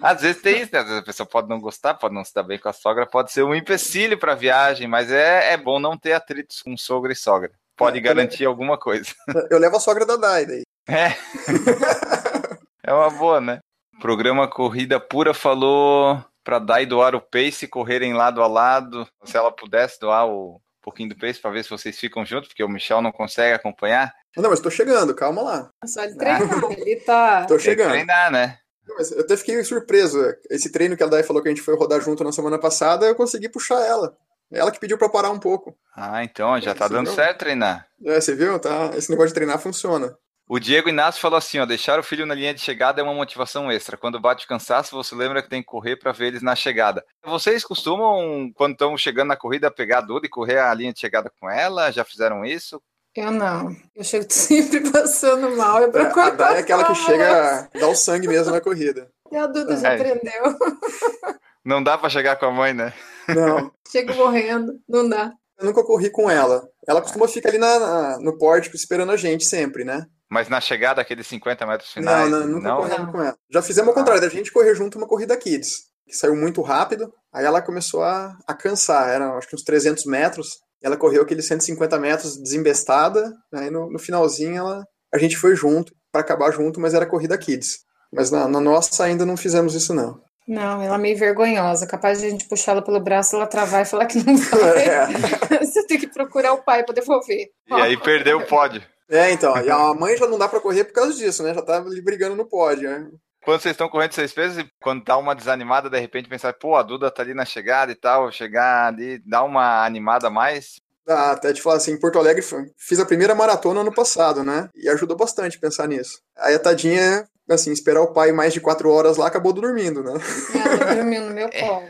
Às 0.00 0.22
vezes 0.22 0.40
tem 0.42 0.60
isso, 0.62 0.70
né? 0.72 0.78
Às 0.78 0.84
vezes 0.86 1.00
a 1.00 1.04
pessoa 1.04 1.26
pode 1.26 1.48
não 1.48 1.60
gostar, 1.60 1.94
pode 1.94 2.14
não 2.14 2.24
se 2.24 2.32
dar 2.34 2.42
bem 2.42 2.58
com 2.58 2.68
a 2.68 2.72
sogra, 2.72 3.04
pode 3.06 3.32
ser 3.32 3.42
um 3.42 3.54
empecilho 3.54 4.18
para 4.18 4.34
viagem, 4.34 4.86
mas 4.86 5.10
é, 5.10 5.52
é 5.52 5.56
bom 5.56 5.78
não 5.80 5.96
ter 5.98 6.12
atritos 6.12 6.62
com 6.62 6.76
sogra 6.76 7.12
e 7.12 7.16
sogra. 7.16 7.50
Pode 7.76 7.98
É, 7.98 8.00
garantir 8.00 8.44
alguma 8.44 8.78
coisa. 8.78 9.12
Eu 9.50 9.58
levo 9.58 9.76
a 9.76 9.80
sogra 9.80 10.04
da 10.06 10.16
Dai 10.16 10.46
daí. 10.46 10.62
É. 10.88 11.14
é 12.82 12.92
uma 12.92 13.10
boa, 13.10 13.40
né? 13.40 13.58
Programa 14.00 14.48
Corrida 14.48 15.00
Pura 15.00 15.34
falou 15.34 16.24
para 16.44 16.58
Dai 16.58 16.86
doar 16.86 17.14
o 17.14 17.20
pace 17.20 17.64
e 17.64 17.68
correrem 17.68 18.14
lado 18.14 18.42
a 18.42 18.46
lado. 18.46 19.06
Se 19.24 19.36
ela 19.36 19.50
pudesse 19.52 19.98
doar 20.00 20.26
o 20.28 20.60
pouquinho 20.80 21.10
do 21.10 21.16
pace 21.18 21.40
para 21.40 21.50
ver 21.50 21.62
se 21.64 21.70
vocês 21.70 21.98
ficam 21.98 22.24
juntos, 22.24 22.48
porque 22.48 22.64
o 22.64 22.68
Michel 22.68 23.02
não 23.02 23.12
consegue 23.12 23.54
acompanhar. 23.54 24.14
Não, 24.36 24.48
mas 24.50 24.60
tô 24.60 24.70
chegando, 24.70 25.14
calma 25.14 25.42
lá. 25.42 25.70
Só 25.84 26.04
ele 26.04 26.14
treinar. 26.14 26.40
Ele 26.70 26.96
tá. 27.00 27.42
Tô 27.42 27.48
Tem 27.48 27.56
que 27.58 27.62
chegando. 27.64 27.90
treinar, 27.90 28.30
né? 28.30 28.58
Eu 28.88 29.20
até 29.20 29.36
fiquei 29.36 29.62
surpreso. 29.64 30.18
Esse 30.50 30.70
treino 30.72 30.96
que 30.96 31.02
a 31.02 31.06
Dai 31.06 31.22
falou 31.22 31.42
que 31.42 31.48
a 31.48 31.52
gente 31.52 31.62
foi 31.62 31.76
rodar 31.76 32.00
junto 32.00 32.24
na 32.24 32.32
semana 32.32 32.58
passada, 32.58 33.06
eu 33.06 33.14
consegui 33.14 33.48
puxar 33.48 33.80
ela. 33.84 34.16
Ela 34.50 34.70
que 34.70 34.80
pediu 34.80 34.96
eu 34.98 35.10
parar 35.10 35.30
um 35.30 35.38
pouco. 35.38 35.76
Ah, 35.94 36.24
então 36.24 36.58
já 36.60 36.74
tá 36.74 36.88
Você 36.88 36.94
dando 36.94 37.06
viu? 37.06 37.14
certo 37.14 37.38
treinar. 37.38 37.86
É, 38.04 38.20
você 38.20 38.34
viu? 38.34 38.58
Tá? 38.58 38.90
Esse 38.96 39.10
negócio 39.10 39.28
de 39.28 39.34
treinar 39.34 39.58
funciona. 39.58 40.16
O 40.50 40.58
Diego 40.58 40.88
Inácio 40.88 41.20
falou 41.20 41.36
assim, 41.36 41.58
ó, 41.58 41.66
deixar 41.66 42.00
o 42.00 42.02
filho 42.02 42.24
na 42.24 42.34
linha 42.34 42.54
de 42.54 42.60
chegada 42.62 43.02
é 43.02 43.04
uma 43.04 43.12
motivação 43.12 43.70
extra. 43.70 43.98
Quando 43.98 44.18
bate 44.18 44.46
o 44.46 44.48
cansaço, 44.48 44.96
você 44.96 45.14
lembra 45.14 45.42
que 45.42 45.50
tem 45.50 45.60
que 45.60 45.66
correr 45.68 45.96
para 45.96 46.10
ver 46.10 46.28
eles 46.28 46.40
na 46.40 46.56
chegada. 46.56 47.04
Vocês 47.22 47.62
costumam, 47.62 48.50
quando 48.54 48.72
estão 48.72 48.96
chegando 48.96 49.28
na 49.28 49.36
corrida, 49.36 49.70
pegar 49.70 49.98
a 49.98 50.00
Duda 50.00 50.26
e 50.26 50.30
correr 50.30 50.58
a 50.58 50.72
linha 50.72 50.90
de 50.94 51.00
chegada 51.00 51.30
com 51.38 51.50
ela? 51.50 51.90
Já 51.90 52.02
fizeram 52.02 52.46
isso? 52.46 52.82
Eu 53.18 53.30
não. 53.32 53.74
Eu 53.96 54.04
chego 54.04 54.26
sempre 54.32 54.90
passando 54.90 55.56
mal. 55.56 55.80
Eu 55.82 55.88
É, 55.88 55.90
procuro 55.90 56.20
a 56.26 56.30
Dai 56.30 56.56
é 56.56 56.58
aquela 56.60 56.84
que 56.84 56.94
chega 56.94 57.68
a 57.74 57.78
dar 57.78 57.88
o 57.88 57.94
sangue 57.94 58.28
mesmo 58.28 58.52
na 58.52 58.60
corrida. 58.60 59.08
E 59.32 59.36
a 59.36 59.46
Duda 59.46 59.76
já 59.76 59.92
É. 59.92 59.94
aprendeu. 59.96 60.56
Não 61.64 61.82
dá 61.82 61.98
para 61.98 62.08
chegar 62.08 62.36
com 62.36 62.46
a 62.46 62.50
mãe, 62.50 62.72
né? 62.72 62.94
Não, 63.28 63.70
Chego 63.90 64.14
morrendo. 64.14 64.80
Não 64.88 65.06
dá. 65.08 65.32
eu 65.58 65.66
nunca 65.66 65.82
corri 65.84 66.08
com 66.08 66.30
ela. 66.30 66.66
Ela 66.86 67.02
costuma 67.02 67.28
ficar 67.28 67.50
ali 67.50 67.58
na, 67.58 67.78
na- 67.78 68.18
no 68.20 68.38
pórtico 68.38 68.74
esperando 68.76 69.12
a 69.12 69.16
gente 69.16 69.44
sempre, 69.44 69.84
né? 69.84 70.06
Mas 70.30 70.48
na 70.48 70.60
chegada, 70.60 71.00
aqueles 71.02 71.26
50 71.26 71.66
metros 71.66 71.90
finais, 71.90 72.30
não, 72.30 72.40
não, 72.40 72.46
nunca 72.46 72.68
não? 72.68 72.76
corremos 72.78 73.12
com 73.12 73.20
ela. 73.22 73.36
Já 73.50 73.60
fizemos 73.60 73.88
ao 73.88 73.94
contrário, 73.94 74.20
da 74.22 74.28
gente 74.28 74.52
correr 74.52 74.74
junto 74.74 74.96
uma 74.96 75.06
corrida 75.08 75.36
kids, 75.36 75.88
que 76.06 76.14
saiu 76.14 76.36
muito 76.36 76.62
rápido. 76.62 77.12
Aí 77.34 77.44
ela 77.44 77.60
começou 77.60 78.02
a, 78.02 78.34
a 78.46 78.54
cansar, 78.54 79.08
eram 79.10 79.36
acho 79.36 79.48
que 79.48 79.56
uns 79.56 79.62
300 79.64 80.04
metros. 80.06 80.60
Ela 80.82 80.96
correu 80.96 81.22
aqueles 81.22 81.46
150 81.46 81.98
metros 81.98 82.36
desembestada. 82.36 83.32
Aí 83.52 83.70
no, 83.70 83.90
no 83.90 83.98
finalzinho 83.98 84.56
ela, 84.56 84.84
a 85.12 85.18
gente 85.18 85.36
foi 85.36 85.54
junto, 85.54 85.92
para 86.12 86.20
acabar 86.20 86.52
junto, 86.52 86.80
mas 86.80 86.94
era 86.94 87.06
corrida 87.06 87.38
kids. 87.38 87.78
Mas 88.12 88.30
na, 88.30 88.48
na 88.48 88.60
nossa 88.60 89.04
ainda 89.04 89.26
não 89.26 89.36
fizemos 89.36 89.74
isso 89.74 89.92
não. 89.92 90.20
Não, 90.46 90.80
ela 90.80 90.94
é 90.94 90.98
meio 90.98 91.18
vergonhosa. 91.18 91.86
Capaz 91.86 92.20
de 92.20 92.26
a 92.26 92.30
gente 92.30 92.48
puxar 92.48 92.72
ela 92.72 92.82
pelo 92.82 92.98
braço, 92.98 93.36
ela 93.36 93.46
travar 93.46 93.82
e 93.82 93.84
falar 93.84 94.06
que 94.06 94.24
não 94.24 94.36
vai. 94.48 94.88
É. 94.88 95.06
Você 95.60 95.86
tem 95.86 95.98
que 95.98 96.06
procurar 96.06 96.54
o 96.54 96.62
pai 96.62 96.82
pra 96.84 96.94
devolver. 96.94 97.48
E 97.68 97.74
aí 97.74 97.96
perdeu 97.98 98.38
o 98.38 98.46
pódio. 98.46 98.82
É, 99.10 99.30
então, 99.30 99.56
e 99.62 99.70
a 99.70 99.94
mãe 99.94 100.16
já 100.16 100.26
não 100.26 100.38
dá 100.38 100.48
para 100.48 100.60
correr 100.60 100.84
por 100.84 100.92
causa 100.92 101.14
disso, 101.14 101.42
né? 101.42 101.54
Já 101.54 101.62
tá 101.62 101.78
ali 101.78 102.00
brigando 102.00 102.36
no 102.36 102.46
pódio, 102.46 102.90
né? 102.90 103.08
Quando 103.48 103.62
vocês 103.62 103.72
estão 103.72 103.88
correndo 103.88 104.12
seis 104.12 104.30
vezes, 104.34 104.58
e 104.58 104.70
quando 104.78 105.02
dá 105.02 105.16
uma 105.16 105.34
desanimada, 105.34 105.88
de 105.88 105.98
repente 105.98 106.28
pensar, 106.28 106.52
pô, 106.52 106.76
a 106.76 106.82
Duda 106.82 107.10
tá 107.10 107.22
ali 107.22 107.32
na 107.32 107.46
chegada 107.46 107.90
e 107.90 107.94
tal, 107.94 108.30
chegar 108.30 108.88
ali, 108.88 109.22
dá 109.24 109.42
uma 109.42 109.86
animada 109.86 110.26
a 110.26 110.30
mais. 110.30 110.82
Dá, 111.06 111.30
até 111.30 111.54
te 111.54 111.62
falar 111.62 111.76
assim, 111.76 111.92
em 111.92 111.98
Porto 111.98 112.18
Alegre 112.18 112.44
fiz 112.76 113.00
a 113.00 113.06
primeira 113.06 113.34
maratona 113.34 113.80
ano 113.80 113.90
passado, 113.90 114.44
né? 114.44 114.68
E 114.76 114.86
ajudou 114.90 115.16
bastante 115.16 115.58
pensar 115.58 115.88
nisso. 115.88 116.20
Aí 116.36 116.54
a 116.54 116.58
tadinha, 116.58 117.26
assim, 117.48 117.72
esperar 117.72 118.02
o 118.02 118.12
pai 118.12 118.32
mais 118.32 118.52
de 118.52 118.60
quatro 118.60 118.90
horas 118.90 119.16
lá, 119.16 119.26
acabou 119.26 119.54
dormindo, 119.54 120.02
né? 120.02 120.12
Ela 120.54 120.94
dormiu 120.96 121.22
no 121.22 121.30
meu 121.32 121.48
colo. 121.58 121.88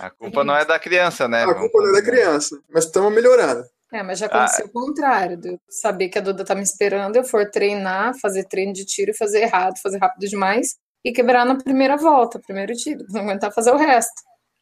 A 0.00 0.10
culpa 0.10 0.42
não 0.42 0.56
é 0.56 0.64
da 0.64 0.80
criança, 0.80 1.28
né? 1.28 1.44
A 1.44 1.54
culpa 1.54 1.80
não 1.80 1.90
é 1.90 1.92
da 1.92 2.02
criança, 2.02 2.58
mas 2.68 2.86
estamos 2.86 3.14
melhorando. 3.14 3.62
É, 3.92 4.02
mas 4.02 4.18
já 4.18 4.26
aconteceu 4.26 4.66
o 4.66 4.72
contrário, 4.72 5.36
de 5.36 5.48
eu 5.48 5.60
saber 5.68 6.08
que 6.08 6.18
a 6.18 6.22
Duda 6.22 6.44
tá 6.44 6.54
me 6.54 6.62
esperando, 6.62 7.16
eu 7.16 7.24
for 7.24 7.50
treinar, 7.50 8.14
fazer 8.20 8.44
treino 8.44 8.72
de 8.72 8.84
tiro 8.84 9.10
e 9.10 9.16
fazer 9.16 9.40
errado, 9.42 9.74
fazer 9.82 9.98
rápido 9.98 10.28
demais 10.28 10.76
e 11.04 11.12
quebrar 11.12 11.44
na 11.44 11.56
primeira 11.56 11.96
volta, 11.96 12.38
primeiro 12.38 12.72
tiro, 12.74 13.04
não 13.10 13.22
aguentar 13.22 13.52
fazer 13.52 13.72
o 13.72 13.76
resto. 13.76 14.12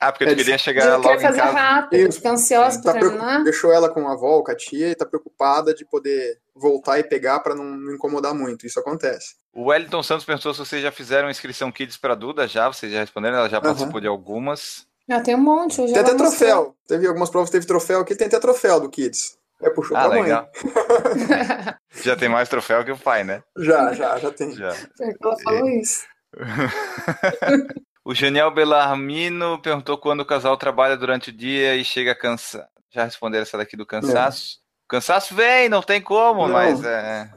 Ah, 0.00 0.12
porque 0.12 0.24
É, 0.24 0.28
tu 0.28 0.36
queria 0.36 0.56
De 0.56 0.62
chegar 0.62 0.84
eu 0.86 0.90
logo 0.98 1.02
querer 1.02 1.18
em 1.18 1.22
fazer 1.22 1.40
casa. 1.40 1.58
rápido, 1.58 2.12
ficar 2.12 2.30
ansiosa 2.30 2.80
Tá 2.80 2.92
pra 2.92 3.00
terminar. 3.00 3.42
Deixou 3.42 3.72
ela 3.72 3.88
com 3.90 4.06
a 4.08 4.12
avó, 4.12 4.42
com 4.42 4.52
a 4.52 4.54
tia, 4.54 4.90
e 4.90 4.94
tá 4.94 5.04
preocupada 5.04 5.74
de 5.74 5.84
poder 5.84 6.38
voltar 6.54 7.00
e 7.00 7.04
pegar 7.04 7.40
para 7.40 7.54
não, 7.56 7.64
não 7.64 7.92
incomodar 7.94 8.32
muito. 8.32 8.64
Isso 8.64 8.78
acontece. 8.78 9.34
O 9.52 9.64
Wellington 9.70 10.02
Santos 10.04 10.24
perguntou 10.24 10.54
se 10.54 10.60
vocês 10.60 10.80
já 10.80 10.92
fizeram 10.92 11.28
inscrição 11.28 11.72
Kids 11.72 11.96
para 11.96 12.14
Duda, 12.14 12.46
já, 12.46 12.68
vocês 12.68 12.92
já 12.92 13.00
responderam, 13.00 13.38
ela 13.38 13.48
já 13.48 13.60
participou 13.60 14.00
de 14.00 14.06
algumas. 14.06 14.86
Ah, 15.10 15.20
tem 15.20 15.34
um 15.34 15.38
monte, 15.40 15.80
eu 15.80 15.88
já 15.88 15.94
Tem 15.94 16.02
até 16.02 16.14
troféu. 16.14 16.74
Teve 16.86 17.06
algumas 17.06 17.30
provas 17.30 17.48
que 17.48 17.52
teve 17.52 17.66
troféu 17.66 18.00
aqui, 18.00 18.14
tem 18.14 18.26
até 18.26 18.38
troféu 18.38 18.78
do 18.80 18.90
Kids. 18.90 19.36
É, 19.60 19.70
puxou 19.70 19.96
Ah, 19.96 20.00
pra 20.02 20.10
mãe. 20.10 20.22
legal. 20.22 20.48
Já 22.02 22.14
tem 22.14 22.28
mais 22.28 22.48
troféu 22.48 22.84
que 22.84 22.92
o 22.92 22.96
pai, 22.98 23.24
né? 23.24 23.42
Já, 23.56 23.92
já, 23.92 24.16
já 24.18 24.30
tem. 24.30 24.52
Já. 24.54 24.68
É 25.00 25.12
Ela 25.20 25.36
falou 25.42 25.68
isso. 25.70 26.04
O 28.04 28.14
Janiel 28.14 28.50
Belarmino 28.54 29.60
perguntou 29.60 29.98
quando 29.98 30.20
o 30.20 30.24
casal 30.26 30.56
trabalha 30.56 30.96
durante 30.96 31.28
o 31.28 31.32
dia 31.32 31.76
e 31.76 31.84
chega 31.84 32.14
cansado. 32.14 32.64
Já 32.90 33.04
responderam 33.04 33.42
essa 33.42 33.58
daqui 33.58 33.76
do 33.76 33.84
cansaço. 33.84 34.60
O 34.86 34.88
cansaço 34.88 35.34
vem, 35.34 35.68
não 35.68 35.82
tem 35.82 36.00
como, 36.00 36.46
Não. 36.46 36.54
mas 36.54 36.82
é, 36.82 37.28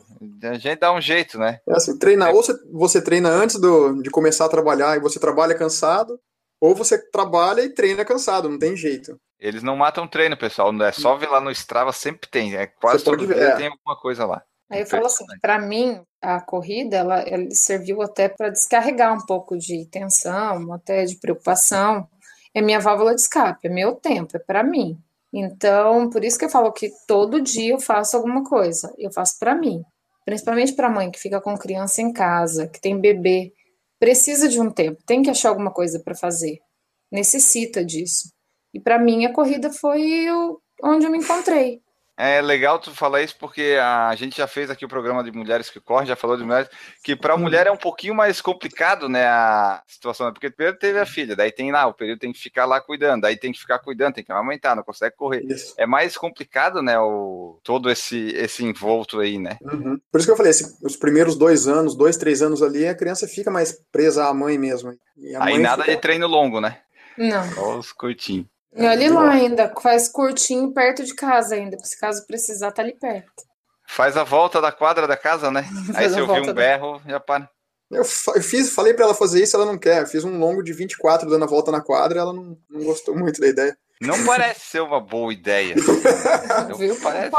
a 0.44 0.54
gente 0.54 0.80
dá 0.80 0.94
um 0.94 1.02
jeito, 1.02 1.38
né? 1.38 1.60
É 1.68 1.74
assim, 1.76 2.00
treinar, 2.00 2.30
ou 2.34 2.42
você, 2.42 2.54
você 2.72 3.02
treina 3.02 3.28
antes 3.28 3.60
do, 3.60 4.02
de 4.02 4.10
começar 4.10 4.46
a 4.46 4.50
trabalhar 4.50 4.96
e 4.96 5.02
você 5.02 5.20
trabalha 5.20 5.54
cansado, 5.58 6.18
ou 6.62 6.76
você 6.76 6.98
trabalha 7.10 7.62
e 7.62 7.74
treina 7.74 8.06
cansado, 8.06 8.48
não 8.48 8.60
tem 8.60 8.78
jeito. 8.78 9.20
Eles 9.40 9.64
não 9.64 9.76
matam 9.76 10.08
treino, 10.08 10.38
pessoal. 10.38 10.72
É 10.84 10.92
só 10.92 11.16
ver 11.16 11.28
lá 11.28 11.42
no 11.42 11.50
Strava, 11.50 11.92
sempre 11.92 12.30
tem. 12.30 12.56
É 12.56 12.68
quase 12.68 13.00
Você 13.00 13.06
todo 13.06 13.18
pode 13.18 13.28
ver, 13.28 13.36
dia 13.36 13.48
é. 13.48 13.56
tem 13.56 13.68
alguma 13.68 14.00
coisa 14.00 14.24
lá. 14.24 14.44
Aí 14.70 14.82
eu 14.82 14.86
falo 14.86 15.08
assim, 15.08 15.26
para 15.42 15.60
mim, 15.60 16.00
a 16.22 16.40
corrida, 16.40 16.98
ela, 16.98 17.20
ela 17.22 17.50
serviu 17.52 18.02
até 18.02 18.30
para 18.30 18.50
descarregar 18.50 19.14
um 19.14 19.26
pouco 19.26 19.58
de 19.58 19.86
tensão, 19.88 20.72
até 20.72 21.04
de 21.04 21.16
preocupação. 21.16 22.08
É 22.54 22.62
minha 22.62 22.80
válvula 22.80 23.16
de 23.16 23.22
escape, 23.22 23.68
é 23.68 23.70
meu 23.70 23.96
tempo, 23.96 24.38
é 24.38 24.40
para 24.40 24.64
mim. 24.64 24.98
Então, 25.34 26.10
por 26.10 26.24
isso 26.24 26.38
que 26.38 26.46
eu 26.46 26.50
falo 26.50 26.72
que 26.72 26.92
todo 27.08 27.42
dia 27.42 27.74
eu 27.74 27.80
faço 27.80 28.16
alguma 28.16 28.44
coisa. 28.44 28.94
Eu 28.98 29.12
faço 29.12 29.40
para 29.40 29.56
mim. 29.56 29.84
Principalmente 30.24 30.74
para 30.74 30.90
mãe 30.90 31.10
que 31.10 31.20
fica 31.20 31.42
com 31.42 31.58
criança 31.58 32.02
em 32.02 32.14
casa, 32.14 32.68
que 32.68 32.80
tem 32.80 33.00
bebê, 33.00 33.52
precisa 34.02 34.50
de 34.50 34.60
um 34.60 34.72
tempo, 34.72 35.00
tem 35.06 35.22
que 35.22 35.30
achar 35.30 35.50
alguma 35.50 35.72
coisa 35.72 36.02
para 36.04 36.16
fazer. 36.16 36.58
Necessita 37.12 37.86
disso. 37.86 38.34
E 38.74 38.80
para 38.80 38.98
mim 38.98 39.26
a 39.26 39.32
corrida 39.32 39.72
foi 39.72 40.26
onde 40.84 41.06
eu 41.06 41.12
me 41.12 41.20
encontrei. 41.20 41.84
É 42.24 42.40
legal 42.40 42.78
tu 42.78 42.94
falar 42.94 43.24
isso 43.24 43.36
porque 43.40 43.78
a 43.82 44.14
gente 44.16 44.38
já 44.38 44.46
fez 44.46 44.70
aqui 44.70 44.86
o 44.86 44.88
programa 44.88 45.24
de 45.24 45.32
mulheres 45.32 45.72
que 45.72 45.80
correm, 45.80 46.06
já 46.08 46.16
falou 46.16 46.38
de 46.38 46.44
mulheres, 46.44 46.70
que 47.04 47.16
para 47.16 47.34
a 47.34 47.38
mulher 47.38 47.66
é 47.66 47.72
um 47.72 47.78
pouquinho 47.78 48.14
mais 48.14 48.40
complicado, 48.40 49.10
né, 49.10 49.26
a 49.26 49.82
situação, 49.88 50.28
né? 50.28 50.32
porque 50.32 50.52
primeiro 50.52 50.78
teve 50.78 51.00
a 51.00 51.06
filha, 51.06 51.36
daí 51.36 51.52
tem 51.52 51.72
lá, 51.72 51.88
o 51.88 51.94
período 51.96 52.20
tem 52.20 52.32
que 52.32 52.40
ficar 52.40 52.66
lá 52.66 52.80
cuidando, 52.80 53.22
daí 53.22 53.36
tem 53.38 53.52
que 53.52 53.60
ficar 53.60 53.80
cuidando, 53.80 54.14
tem 54.14 54.24
que 54.24 54.32
amamentar, 54.32 54.76
não 54.76 54.84
consegue 54.84 55.16
correr. 55.16 55.44
Isso. 55.46 55.74
É 55.78 55.88
mais 55.88 56.16
complicado, 56.16 56.82
né, 56.82 57.00
o, 57.00 57.60
todo 57.64 57.90
esse, 57.90 58.28
esse 58.36 58.64
envolto 58.64 59.20
aí, 59.20 59.40
né? 59.40 59.58
Uhum. 59.62 60.00
Por 60.12 60.18
isso 60.20 60.28
que 60.28 60.32
eu 60.32 60.38
falei, 60.38 60.52
esse- 60.52 60.78
os 60.84 60.96
primeiros 60.96 61.36
dois 61.36 61.68
anos, 61.68 61.96
dois, 61.96 62.18
três 62.18 62.44
anos 62.44 62.62
ali, 62.62 62.88
a 62.88 62.94
criança 62.96 63.28
fica 63.28 63.50
mais 63.50 63.72
presa 63.92 64.28
à 64.28 64.34
mãe 64.34 64.60
mesmo. 64.60 64.94
E 65.18 65.36
a 65.36 65.44
Aí 65.44 65.54
mãe 65.54 65.62
nada 65.64 65.84
fica- 65.84 65.96
de 65.96 66.02
treino 66.02 66.28
longo, 66.28 66.62
né? 66.62 66.78
Não. 67.18 67.44
Só 67.54 67.78
os 67.80 67.92
curtinhos. 67.92 68.46
E 68.74 68.86
olha 68.86 69.14
lá 69.14 69.32
ainda, 69.32 69.74
faz 69.82 70.08
curtinho 70.08 70.74
perto 70.74 71.04
de 71.04 71.14
casa 71.14 71.56
ainda, 71.56 71.78
se 71.84 72.00
caso 72.00 72.26
precisar, 72.26 72.72
tá 72.72 72.82
ali 72.82 72.98
perto. 72.98 73.44
Faz 73.88 74.16
a 74.16 74.24
volta 74.24 74.62
da 74.62 74.72
quadra 74.72 75.06
da 75.06 75.18
casa, 75.18 75.52
né? 75.52 75.66
Aí 75.96 76.10
se 76.10 76.16
vi 76.16 76.22
um 76.22 76.46
da- 76.46 76.54
berro, 76.54 77.02
já 77.06 77.20
para. 77.20 77.50
Eu, 77.92 78.06
fiz, 78.06 78.74
falei 78.74 78.94
pra 78.94 79.04
ela 79.04 79.14
fazer 79.14 79.44
isso, 79.44 79.58
ela 79.58 79.66
não 79.66 79.78
quer. 79.78 80.02
Eu 80.04 80.08
fiz 80.08 80.24
um 80.24 80.40
longo 80.40 80.64
de 80.64 80.72
24 80.72 81.30
dando 81.30 81.44
a 81.44 81.48
volta 81.48 81.72
na 81.72 81.82
quadra, 81.82 82.22
ela 82.22 82.32
não, 82.32 82.58
não 82.70 82.86
gostou 82.86 83.14
muito 83.18 83.42
da 83.42 83.48
ideia. 83.48 83.78
Não 84.00 84.16
parece 84.26 84.62
ser 84.62 84.80
uma 84.82 85.02
boa 85.02 85.34
ideia. 85.34 85.76
Não 86.70 86.78
Viu? 86.78 86.98
parece. 87.02 87.32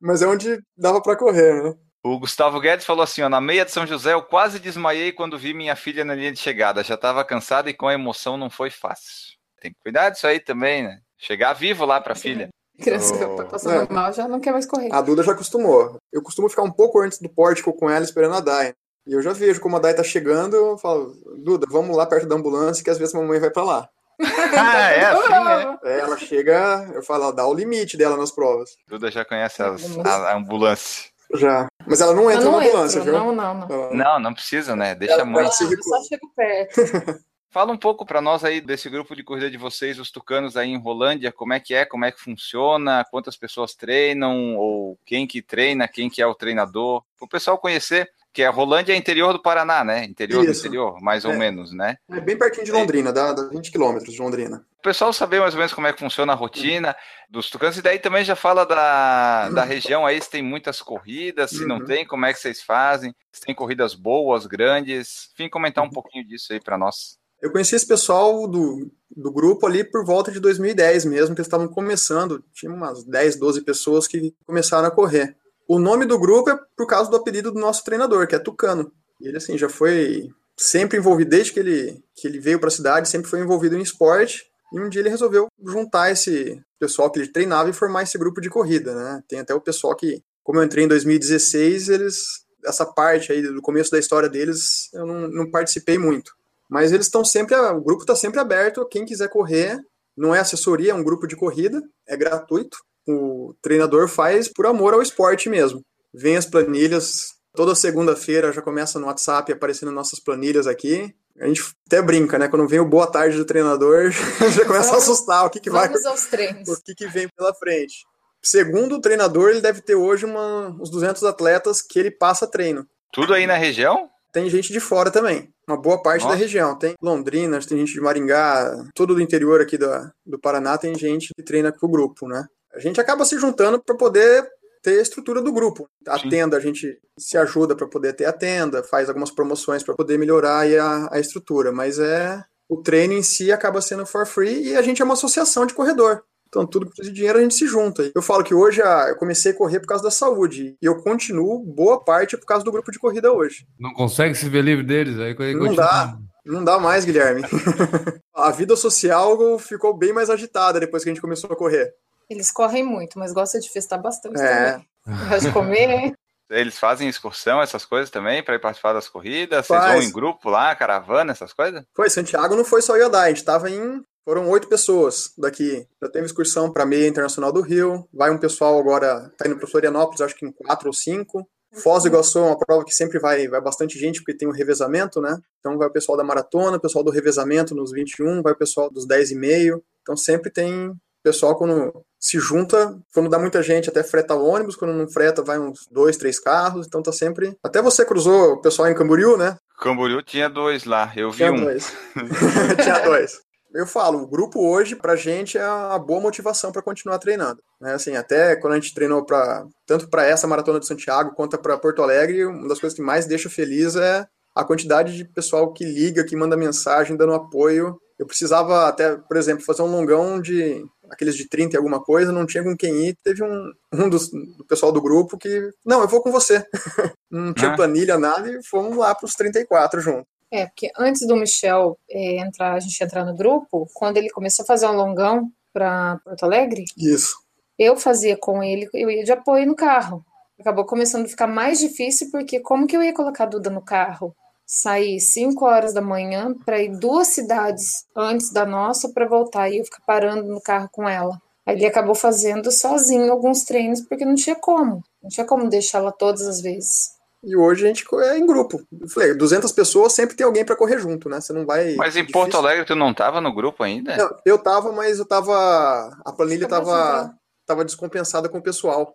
Mas 0.00 0.20
é 0.20 0.26
onde 0.26 0.58
dava 0.76 1.00
pra 1.00 1.16
correr, 1.16 1.62
né? 1.62 1.74
O 2.04 2.18
Gustavo 2.18 2.58
Guedes 2.60 2.84
falou 2.84 3.04
assim: 3.04 3.22
ó, 3.22 3.28
na 3.28 3.40
meia 3.40 3.64
de 3.64 3.70
São 3.70 3.86
José, 3.86 4.12
eu 4.12 4.22
quase 4.22 4.58
desmaiei 4.58 5.12
quando 5.12 5.38
vi 5.38 5.54
minha 5.54 5.76
filha 5.76 6.04
na 6.04 6.14
linha 6.16 6.32
de 6.32 6.38
chegada. 6.40 6.82
Já 6.82 6.96
estava 6.96 7.24
cansada 7.24 7.70
e 7.70 7.74
com 7.74 7.86
a 7.86 7.94
emoção 7.94 8.36
não 8.36 8.50
foi 8.50 8.70
fácil. 8.70 9.31
Tem 9.62 9.70
que 9.70 9.78
cuidar 9.82 10.10
disso 10.10 10.26
aí 10.26 10.40
também, 10.40 10.82
né? 10.82 10.98
Chegar 11.16 11.52
vivo 11.52 11.84
lá 11.86 12.00
pra 12.00 12.14
filha. 12.16 12.48
Criança 12.82 13.16
que 13.16 13.24
Oh. 13.24 13.36
tá 13.36 13.44
passando 13.44 13.88
É. 13.90 13.94
mal 13.94 14.12
já 14.12 14.26
não 14.26 14.40
quer 14.40 14.50
mais 14.50 14.66
correr. 14.66 14.92
A 14.92 15.00
Duda 15.00 15.22
já 15.22 15.32
acostumou. 15.32 15.96
Eu 16.12 16.20
costumo 16.22 16.48
ficar 16.48 16.62
um 16.62 16.70
pouco 16.72 17.00
antes 17.00 17.18
do 17.20 17.28
pórtico 17.28 17.72
com 17.72 17.88
ela 17.88 18.04
esperando 18.04 18.34
a 18.34 18.40
Dai. 18.40 18.72
E 19.06 19.12
eu 19.12 19.22
já 19.22 19.32
vejo 19.32 19.60
como 19.60 19.76
a 19.76 19.78
Dai 19.78 19.94
tá 19.94 20.02
chegando, 20.02 20.56
eu 20.56 20.78
falo, 20.78 21.12
Duda, 21.44 21.66
vamos 21.70 21.96
lá 21.96 22.06
perto 22.06 22.26
da 22.26 22.34
ambulância 22.36 22.82
que 22.82 22.90
às 22.90 22.98
vezes 22.98 23.14
a 23.14 23.18
mamãe 23.18 23.38
vai 23.40 23.50
pra 23.50 23.62
lá. 23.62 23.88
ah, 24.22 24.90
é 24.90 25.04
assim, 25.04 25.28
né? 25.30 25.78
É, 25.84 25.98
ela 26.00 26.16
chega, 26.16 26.90
eu 26.94 27.02
falo, 27.02 27.24
ela 27.24 27.32
dá 27.32 27.46
o 27.46 27.54
limite 27.54 27.96
dela 27.96 28.16
nas 28.16 28.30
provas. 28.30 28.70
Duda 28.88 29.10
já 29.10 29.24
conhece 29.24 29.62
as- 29.62 29.98
a, 29.98 30.30
a 30.30 30.36
ambulância. 30.36 31.10
Já. 31.34 31.66
Mas 31.86 32.00
ela 32.00 32.14
não 32.14 32.30
entra 32.30 32.44
não 32.44 32.60
na 32.60 32.66
ambulância, 32.66 33.00
viu? 33.00 33.12
não, 33.12 33.32
não, 33.34 33.54
não. 33.54 33.92
Não, 33.94 34.20
não 34.20 34.34
precisa, 34.34 34.76
né? 34.76 34.94
Deixa 34.94 35.14
a 35.14 35.18
Ela- 35.18 35.24
mãe. 35.24 35.42
ela 35.44 35.50
só 35.52 35.64
chego 36.04 36.30
perto. 36.36 36.80
Fala 37.52 37.70
um 37.70 37.76
pouco 37.76 38.06
pra 38.06 38.22
nós 38.22 38.44
aí 38.44 38.62
desse 38.62 38.88
grupo 38.88 39.14
de 39.14 39.22
corrida 39.22 39.50
de 39.50 39.58
vocês, 39.58 39.98
os 39.98 40.10
tucanos 40.10 40.56
aí 40.56 40.70
em 40.70 40.78
Rolândia, 40.78 41.30
como 41.30 41.52
é 41.52 41.60
que 41.60 41.74
é, 41.74 41.84
como 41.84 42.06
é 42.06 42.10
que 42.10 42.18
funciona, 42.18 43.04
quantas 43.10 43.36
pessoas 43.36 43.74
treinam, 43.74 44.56
ou 44.56 44.98
quem 45.04 45.26
que 45.26 45.42
treina, 45.42 45.86
quem 45.86 46.08
que 46.08 46.22
é 46.22 46.26
o 46.26 46.34
treinador, 46.34 47.04
para 47.18 47.26
o 47.26 47.28
pessoal 47.28 47.58
conhecer, 47.58 48.10
que 48.32 48.40
é 48.40 48.48
Rolândia 48.48 48.94
é 48.94 48.96
interior 48.96 49.34
do 49.34 49.42
Paraná, 49.42 49.84
né? 49.84 50.02
Interior 50.04 50.42
do 50.46 50.50
Isso. 50.50 50.60
interior, 50.66 50.98
mais 51.02 51.26
ou 51.26 51.32
É. 51.32 51.36
menos, 51.36 51.74
né? 51.74 51.98
É 52.10 52.20
bem 52.20 52.38
pertinho 52.38 52.64
de 52.64 52.72
Londrina, 52.72 53.12
dá, 53.12 53.34
dá 53.34 53.42
20 53.50 53.70
quilômetros 53.70 54.14
de 54.14 54.20
Londrina. 54.22 54.64
O 54.78 54.82
pessoal 54.82 55.12
saber 55.12 55.38
mais 55.38 55.52
ou 55.52 55.58
menos 55.58 55.74
como 55.74 55.86
é 55.86 55.92
que 55.92 55.98
funciona 56.00 56.32
a 56.32 56.36
rotina 56.36 56.96
dos 57.28 57.50
tucanos, 57.50 57.76
e 57.76 57.82
daí 57.82 57.98
também 57.98 58.24
já 58.24 58.34
fala 58.34 58.64
da, 58.64 59.50
da 59.50 59.62
região 59.62 60.06
aí, 60.06 60.18
se 60.22 60.30
tem 60.30 60.40
muitas 60.42 60.80
corridas, 60.80 61.50
se 61.50 61.66
não 61.66 61.76
Uhum. 61.76 61.84
tem, 61.84 62.06
como 62.06 62.24
é 62.24 62.32
que 62.32 62.38
vocês 62.38 62.62
fazem, 62.62 63.14
se 63.30 63.42
tem 63.42 63.54
corridas 63.54 63.92
boas, 63.94 64.46
grandes, 64.46 65.28
enfim, 65.34 65.50
comentar 65.50 65.84
um 65.84 65.90
pouquinho 65.90 66.26
disso 66.26 66.54
aí 66.54 66.58
para 66.58 66.78
nós. 66.78 67.20
Eu 67.42 67.50
conheci 67.50 67.74
esse 67.74 67.86
pessoal 67.86 68.46
do, 68.46 68.88
do 69.14 69.32
grupo 69.32 69.66
ali 69.66 69.82
por 69.82 70.06
volta 70.06 70.30
de 70.30 70.38
2010 70.38 71.04
mesmo, 71.06 71.34
que 71.34 71.40
eles 71.40 71.48
estavam 71.48 71.66
começando. 71.66 72.42
Tinha 72.54 72.72
umas 72.72 73.02
10, 73.02 73.34
12 73.34 73.62
pessoas 73.62 74.06
que 74.06 74.32
começaram 74.46 74.86
a 74.86 74.92
correr. 74.92 75.36
O 75.66 75.80
nome 75.80 76.06
do 76.06 76.20
grupo 76.20 76.50
é 76.50 76.58
por 76.76 76.86
causa 76.86 77.10
do 77.10 77.16
apelido 77.16 77.50
do 77.50 77.58
nosso 77.58 77.82
treinador, 77.82 78.28
que 78.28 78.36
é 78.36 78.38
Tucano. 78.38 78.92
Ele, 79.20 79.36
assim, 79.36 79.58
já 79.58 79.68
foi 79.68 80.28
sempre 80.56 80.98
envolvido, 80.98 81.30
desde 81.30 81.52
que 81.52 81.58
ele, 81.58 82.04
que 82.14 82.28
ele 82.28 82.38
veio 82.38 82.60
para 82.60 82.68
a 82.68 82.72
cidade, 82.72 83.08
sempre 83.08 83.28
foi 83.28 83.40
envolvido 83.40 83.76
em 83.76 83.82
esporte. 83.82 84.44
E 84.72 84.80
um 84.80 84.88
dia 84.88 85.00
ele 85.00 85.08
resolveu 85.08 85.48
juntar 85.66 86.12
esse 86.12 86.62
pessoal 86.78 87.10
que 87.10 87.18
ele 87.18 87.32
treinava 87.32 87.68
e 87.68 87.74
formar 87.74 88.04
esse 88.04 88.16
grupo 88.16 88.40
de 88.40 88.48
corrida, 88.48 88.94
né? 88.94 89.22
Tem 89.28 89.40
até 89.40 89.52
o 89.52 89.60
pessoal 89.60 89.96
que, 89.96 90.22
como 90.44 90.60
eu 90.60 90.64
entrei 90.64 90.84
em 90.84 90.88
2016, 90.88 91.88
eles, 91.88 92.44
essa 92.64 92.86
parte 92.86 93.32
aí 93.32 93.42
do 93.42 93.60
começo 93.60 93.90
da 93.90 93.98
história 93.98 94.28
deles, 94.28 94.88
eu 94.94 95.04
não, 95.04 95.28
não 95.28 95.50
participei 95.50 95.98
muito. 95.98 96.32
Mas 96.72 96.90
eles 96.90 97.04
estão 97.04 97.22
sempre, 97.22 97.54
o 97.54 97.82
grupo 97.82 98.00
está 98.00 98.16
sempre 98.16 98.40
aberto, 98.40 98.88
quem 98.88 99.04
quiser 99.04 99.28
correr, 99.28 99.78
não 100.16 100.34
é 100.34 100.38
assessoria, 100.38 100.92
é 100.92 100.94
um 100.94 101.04
grupo 101.04 101.26
de 101.26 101.36
corrida, 101.36 101.82
é 102.08 102.16
gratuito. 102.16 102.78
O 103.06 103.54
treinador 103.60 104.08
faz 104.08 104.48
por 104.48 104.64
amor 104.64 104.94
ao 104.94 105.02
esporte 105.02 105.50
mesmo. 105.50 105.84
Vem 106.14 106.34
as 106.34 106.46
planilhas, 106.46 107.34
toda 107.54 107.74
segunda-feira 107.74 108.54
já 108.54 108.62
começa 108.62 108.98
no 108.98 109.06
WhatsApp 109.06 109.52
aparecendo 109.52 109.92
nossas 109.92 110.18
planilhas 110.18 110.66
aqui. 110.66 111.14
A 111.38 111.46
gente 111.46 111.62
até 111.86 112.00
brinca, 112.00 112.38
né? 112.38 112.48
Quando 112.48 112.66
vem 112.66 112.80
o 112.80 112.88
boa 112.88 113.06
tarde 113.06 113.36
do 113.36 113.44
treinador, 113.44 114.10
já 114.56 114.64
começa 114.64 114.94
a 114.94 114.96
assustar 114.96 115.44
o 115.44 115.50
que, 115.50 115.60
que 115.60 115.68
vai 115.68 115.88
Vamos 115.88 116.06
aos 116.06 116.24
treinos. 116.24 116.66
o 116.70 116.82
que, 116.82 116.94
que 116.94 117.06
vem 117.06 117.28
pela 117.36 117.52
frente. 117.54 118.06
Segundo 118.42 118.94
o 118.94 119.00
treinador, 119.00 119.50
ele 119.50 119.60
deve 119.60 119.82
ter 119.82 119.94
hoje 119.94 120.24
uma, 120.24 120.68
uns 120.80 120.88
200 120.88 121.22
atletas 121.24 121.82
que 121.82 121.98
ele 121.98 122.10
passa 122.10 122.46
treino. 122.46 122.88
Tudo 123.12 123.34
aí 123.34 123.46
na 123.46 123.56
região? 123.56 124.08
Tem 124.32 124.48
gente 124.48 124.72
de 124.72 124.80
fora 124.80 125.10
também, 125.10 125.52
uma 125.68 125.76
boa 125.76 126.02
parte 126.02 126.22
Nossa. 126.22 126.34
da 126.34 126.40
região. 126.40 126.76
Tem 126.78 126.94
Londrina, 127.02 127.60
tem 127.60 127.78
gente 127.78 127.92
de 127.92 128.00
Maringá, 128.00 128.84
todo 128.94 129.14
do 129.14 129.20
interior 129.20 129.60
aqui 129.60 129.76
do, 129.76 129.88
do 130.24 130.38
Paraná 130.38 130.78
tem 130.78 130.94
gente 130.94 131.34
que 131.36 131.42
treina 131.42 131.70
com 131.70 131.86
o 131.86 131.90
grupo, 131.90 132.26
né? 132.26 132.46
A 132.74 132.78
gente 132.78 133.00
acaba 133.00 133.24
se 133.26 133.38
juntando 133.38 133.82
para 133.82 133.94
poder 133.94 134.48
ter 134.82 134.98
a 134.98 135.02
estrutura 135.02 135.40
do 135.40 135.52
grupo. 135.52 135.88
A 136.08 136.18
Sim. 136.18 136.30
tenda, 136.30 136.56
a 136.56 136.60
gente 136.60 136.98
se 137.18 137.36
ajuda 137.36 137.76
para 137.76 137.86
poder 137.86 138.14
ter 138.14 138.24
a 138.24 138.32
tenda, 138.32 138.82
faz 138.82 139.08
algumas 139.08 139.30
promoções 139.30 139.82
para 139.82 139.94
poder 139.94 140.18
melhorar 140.18 140.66
a, 140.66 141.14
a 141.14 141.20
estrutura, 141.20 141.70
mas 141.70 141.98
é 141.98 142.42
o 142.68 142.82
treino 142.82 143.12
em 143.12 143.22
si 143.22 143.52
acaba 143.52 143.82
sendo 143.82 144.06
for 144.06 144.26
free 144.26 144.70
e 144.70 144.76
a 144.76 144.82
gente 144.82 145.02
é 145.02 145.04
uma 145.04 145.14
associação 145.14 145.66
de 145.66 145.74
corredor. 145.74 146.24
Então, 146.52 146.66
tudo 146.66 146.84
que 146.84 146.92
precisa 146.92 147.08
de 147.10 147.16
dinheiro 147.16 147.38
a 147.38 147.42
gente 147.42 147.54
se 147.54 147.66
junta. 147.66 148.12
Eu 148.14 148.20
falo 148.20 148.44
que 148.44 148.52
hoje 148.54 148.82
ah, 148.82 149.06
eu 149.08 149.16
comecei 149.16 149.52
a 149.52 149.56
correr 149.56 149.80
por 149.80 149.86
causa 149.86 150.04
da 150.04 150.10
saúde. 150.10 150.76
E 150.82 150.84
eu 150.84 151.02
continuo, 151.02 151.58
boa 151.64 152.04
parte, 152.04 152.36
por 152.36 152.44
causa 152.44 152.62
do 152.62 152.70
grupo 152.70 152.92
de 152.92 152.98
corrida 152.98 153.32
hoje. 153.32 153.66
Não 153.80 153.94
consegue 153.94 154.34
se 154.34 154.50
ver 154.50 154.62
livre 154.62 154.84
deles, 154.84 155.18
aí 155.18 155.34
aí 155.38 155.54
Não 155.54 155.60
continua. 155.66 155.76
dá. 155.86 156.18
Não 156.44 156.62
dá 156.62 156.78
mais, 156.78 157.06
Guilherme. 157.06 157.40
a 158.36 158.50
vida 158.50 158.76
social 158.76 159.58
ficou 159.58 159.96
bem 159.96 160.12
mais 160.12 160.28
agitada 160.28 160.78
depois 160.78 161.02
que 161.02 161.08
a 161.08 161.12
gente 161.14 161.22
começou 161.22 161.50
a 161.50 161.56
correr. 161.56 161.90
Eles 162.28 162.52
correm 162.52 162.84
muito, 162.84 163.18
mas 163.18 163.32
gostam 163.32 163.58
de 163.58 163.70
festar 163.70 164.00
bastante 164.00 164.38
É. 164.38 164.72
também. 164.72 164.86
Gosta 165.30 165.40
de 165.48 165.52
comer. 165.52 166.12
Eles 166.50 166.78
fazem 166.78 167.08
excursão, 167.08 167.62
essas 167.62 167.86
coisas 167.86 168.10
também, 168.10 168.42
para 168.42 168.56
ir 168.56 168.58
participar 168.58 168.92
das 168.92 169.08
corridas? 169.08 169.66
Faz. 169.66 169.84
Vocês 169.84 169.94
vão 169.94 170.02
em 170.02 170.12
grupo 170.12 170.50
lá, 170.50 170.74
caravana, 170.74 171.32
essas 171.32 171.54
coisas? 171.54 171.82
Foi, 171.96 172.10
Santiago 172.10 172.54
não 172.54 172.64
foi 172.64 172.82
só 172.82 172.94
eu 172.94 173.10
e 173.10 173.16
a 173.16 173.28
gente 173.28 173.42
tava 173.42 173.70
em. 173.70 174.02
Foram 174.24 174.48
oito 174.48 174.68
pessoas 174.68 175.32
daqui. 175.36 175.86
Já 176.00 176.08
teve 176.08 176.26
excursão 176.26 176.72
para 176.72 176.84
a 176.84 176.86
meia 176.86 177.08
internacional 177.08 177.52
do 177.52 177.60
Rio. 177.60 178.06
Vai 178.12 178.30
um 178.30 178.38
pessoal 178.38 178.78
agora, 178.78 179.32
tá 179.36 179.46
indo 179.46 179.56
para 179.56 179.66
Florianópolis, 179.66 180.20
acho 180.20 180.36
que 180.36 180.46
em 180.46 180.52
quatro 180.52 180.88
ou 180.88 180.92
cinco. 180.92 181.48
Foz 181.74 182.02
do 182.02 182.08
Iguaçu 182.10 182.38
é 182.38 182.42
uma 182.42 182.58
prova 182.58 182.84
que 182.84 182.94
sempre 182.94 183.18
vai, 183.18 183.48
vai 183.48 183.60
bastante 183.60 183.98
gente, 183.98 184.20
porque 184.20 184.36
tem 184.36 184.46
o 184.46 184.52
revezamento, 184.52 185.20
né? 185.20 185.38
Então 185.58 185.78
vai 185.78 185.88
o 185.88 185.92
pessoal 185.92 186.18
da 186.18 186.24
maratona, 186.24 186.76
o 186.76 186.80
pessoal 186.80 187.02
do 187.02 187.10
revezamento 187.10 187.74
nos 187.74 187.90
21, 187.90 188.42
vai 188.42 188.52
o 188.52 188.56
pessoal 188.56 188.90
dos 188.90 189.06
10 189.06 189.30
e 189.32 189.34
meio. 189.34 189.82
Então 190.02 190.14
sempre 190.16 190.50
tem 190.50 190.92
pessoal 191.22 191.56
quando 191.56 192.04
se 192.20 192.38
junta, 192.38 192.98
quando 193.14 193.30
dá 193.30 193.38
muita 193.38 193.62
gente, 193.62 193.88
até 193.88 194.02
freta 194.02 194.34
o 194.34 194.44
ônibus, 194.44 194.76
quando 194.76 194.92
não 194.92 195.08
freta, 195.08 195.42
vai 195.42 195.58
uns 195.58 195.86
dois, 195.90 196.16
três 196.16 196.38
carros. 196.38 196.86
Então 196.86 197.02
tá 197.02 197.12
sempre. 197.12 197.56
Até 197.62 197.80
você 197.80 198.04
cruzou 198.04 198.52
o 198.52 198.60
pessoal 198.60 198.88
em 198.88 198.94
Camboriú, 198.94 199.36
né? 199.36 199.56
Camboriú 199.80 200.22
tinha 200.22 200.48
dois 200.48 200.84
lá, 200.84 201.10
eu 201.16 201.30
vi 201.30 201.38
Tinha 201.38 201.52
um. 201.52 201.64
dois. 201.64 201.92
Tinha 202.82 202.98
dois. 203.00 203.40
Eu 203.74 203.86
falo, 203.86 204.22
o 204.22 204.26
grupo 204.26 204.60
hoje, 204.60 204.94
pra 204.94 205.16
gente, 205.16 205.56
é 205.56 205.66
uma 205.66 205.98
boa 205.98 206.20
motivação 206.20 206.70
para 206.70 206.82
continuar 206.82 207.18
treinando. 207.18 207.62
Né? 207.80 207.94
Assim, 207.94 208.16
até 208.16 208.54
quando 208.56 208.74
a 208.74 208.76
gente 208.76 208.94
treinou 208.94 209.24
para 209.24 209.64
tanto 209.86 210.08
para 210.08 210.24
essa 210.26 210.46
maratona 210.46 210.78
de 210.78 210.86
Santiago 210.86 211.34
quanto 211.34 211.58
para 211.58 211.78
Porto 211.78 212.02
Alegre, 212.02 212.44
uma 212.44 212.68
das 212.68 212.78
coisas 212.78 212.96
que 212.96 213.02
mais 213.02 213.26
deixa 213.26 213.48
feliz 213.48 213.96
é 213.96 214.26
a 214.54 214.64
quantidade 214.64 215.16
de 215.16 215.24
pessoal 215.24 215.72
que 215.72 215.84
liga, 215.84 216.24
que 216.24 216.36
manda 216.36 216.56
mensagem, 216.56 217.16
dando 217.16 217.32
apoio. 217.32 217.98
Eu 218.18 218.26
precisava 218.26 218.86
até, 218.86 219.16
por 219.16 219.36
exemplo, 219.36 219.64
fazer 219.64 219.82
um 219.82 219.90
longão 219.90 220.40
de 220.40 220.84
aqueles 221.10 221.34
de 221.34 221.48
30 221.48 221.74
e 221.74 221.76
alguma 221.76 222.02
coisa, 222.02 222.32
não 222.32 222.46
tinha 222.46 222.62
com 222.62 222.76
quem 222.76 223.08
ir. 223.08 223.16
Teve 223.22 223.42
um, 223.42 223.72
um 223.92 224.08
dos, 224.08 224.30
do 224.30 224.64
pessoal 224.66 224.92
do 224.92 225.00
grupo 225.02 225.36
que, 225.38 225.70
não, 225.84 226.00
eu 226.02 226.08
vou 226.08 226.22
com 226.22 226.30
você. 226.30 226.64
não 227.30 227.52
tinha 227.52 227.72
Ah. 227.72 227.76
planilha, 227.76 228.18
nada, 228.18 228.50
e 228.50 228.64
fomos 228.64 228.96
lá 228.96 229.14
para 229.14 229.26
os 229.26 229.34
34 229.34 230.00
juntos. 230.00 230.31
É, 230.52 230.66
porque 230.66 230.92
antes 230.98 231.26
do 231.26 231.34
Michel 231.34 231.98
é, 232.10 232.36
entrar, 232.36 232.74
a 232.74 232.80
gente 232.80 233.02
entrar 233.02 233.24
no 233.24 233.34
grupo, 233.34 233.88
quando 233.94 234.18
ele 234.18 234.28
começou 234.28 234.64
a 234.64 234.66
fazer 234.66 234.86
um 234.86 234.92
longão 234.92 235.50
para 235.72 236.20
Porto 236.22 236.44
Alegre, 236.44 236.84
Isso. 236.94 237.42
eu 237.78 237.96
fazia 237.96 238.36
com 238.36 238.62
ele, 238.62 238.86
eu 238.92 239.10
ia 239.10 239.24
de 239.24 239.32
apoio 239.32 239.66
no 239.66 239.74
carro. 239.74 240.22
Acabou 240.60 240.84
começando 240.84 241.24
a 241.24 241.28
ficar 241.28 241.46
mais 241.46 241.80
difícil, 241.80 242.30
porque 242.30 242.60
como 242.60 242.86
que 242.86 242.94
eu 242.94 243.02
ia 243.02 243.14
colocar 243.14 243.44
a 243.44 243.46
Duda 243.46 243.70
no 243.70 243.80
carro? 243.80 244.36
Sair 244.66 245.18
5 245.20 245.64
horas 245.64 245.94
da 245.94 246.02
manhã 246.02 246.54
para 246.66 246.82
ir 246.82 246.98
duas 246.98 247.28
cidades 247.28 248.04
antes 248.14 248.52
da 248.52 248.66
nossa 248.66 249.08
para 249.08 249.26
voltar 249.26 249.70
e 249.70 249.78
eu 249.78 249.84
ficar 249.84 250.02
parando 250.06 250.44
no 250.44 250.60
carro 250.60 250.88
com 250.92 251.08
ela. 251.08 251.40
Aí 251.64 251.76
ele 251.76 251.86
acabou 251.86 252.14
fazendo 252.14 252.70
sozinho 252.70 253.32
alguns 253.32 253.64
treinos, 253.64 254.02
porque 254.02 254.24
não 254.24 254.34
tinha 254.34 254.54
como. 254.54 255.02
Não 255.22 255.30
tinha 255.30 255.46
como 255.46 255.68
deixá-la 255.68 256.12
todas 256.12 256.42
as 256.42 256.60
vezes. 256.60 257.21
E 257.44 257.56
hoje 257.56 257.84
a 257.84 257.88
gente 257.88 258.04
é 258.14 258.38
em 258.38 258.46
grupo. 258.46 258.80
Eu 259.00 259.08
falei, 259.08 259.34
200 259.34 259.72
pessoas 259.72 260.12
sempre 260.12 260.36
tem 260.36 260.46
alguém 260.46 260.64
para 260.64 260.76
correr 260.76 260.98
junto, 260.98 261.28
né? 261.28 261.40
Você 261.40 261.52
não 261.52 261.66
vai. 261.66 261.94
Mas 261.96 262.14
em 262.14 262.20
difícil. 262.20 262.32
Porto 262.40 262.56
Alegre 262.56 262.84
tu 262.84 262.94
não 262.94 263.12
tava 263.12 263.40
no 263.40 263.52
grupo 263.52 263.82
ainda? 263.82 264.16
Não, 264.16 264.36
eu 264.46 264.56
tava, 264.58 264.92
mas 264.92 265.18
eu 265.18 265.26
tava. 265.26 266.16
A 266.24 266.32
planilha 266.32 266.68
tava, 266.68 267.34
tava 267.66 267.84
descompensada 267.84 268.48
com 268.48 268.58
o 268.58 268.62
pessoal. 268.62 269.12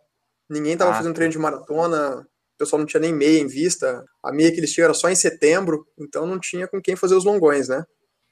Ninguém 0.49 0.75
tava 0.75 0.91
Ah, 0.91 0.95
fazendo 0.95 1.13
tá. 1.13 1.15
treino 1.17 1.31
de 1.31 1.39
maratona, 1.39 2.17
o 2.19 2.57
pessoal 2.57 2.79
não 2.79 2.85
tinha 2.85 2.99
nem 2.99 3.13
meia 3.13 3.39
em 3.39 3.47
vista. 3.47 4.03
A 4.23 4.31
meia 4.31 4.51
que 4.51 4.59
eles 4.59 4.73
tinham 4.73 4.85
era 4.85 4.93
só 4.93 5.09
em 5.09 5.15
setembro, 5.15 5.85
então 5.97 6.25
não 6.27 6.37
tinha 6.39 6.67
com 6.67 6.81
quem 6.81 6.95
fazer 6.97 7.15
os 7.15 7.23
longões, 7.23 7.69
né? 7.69 7.83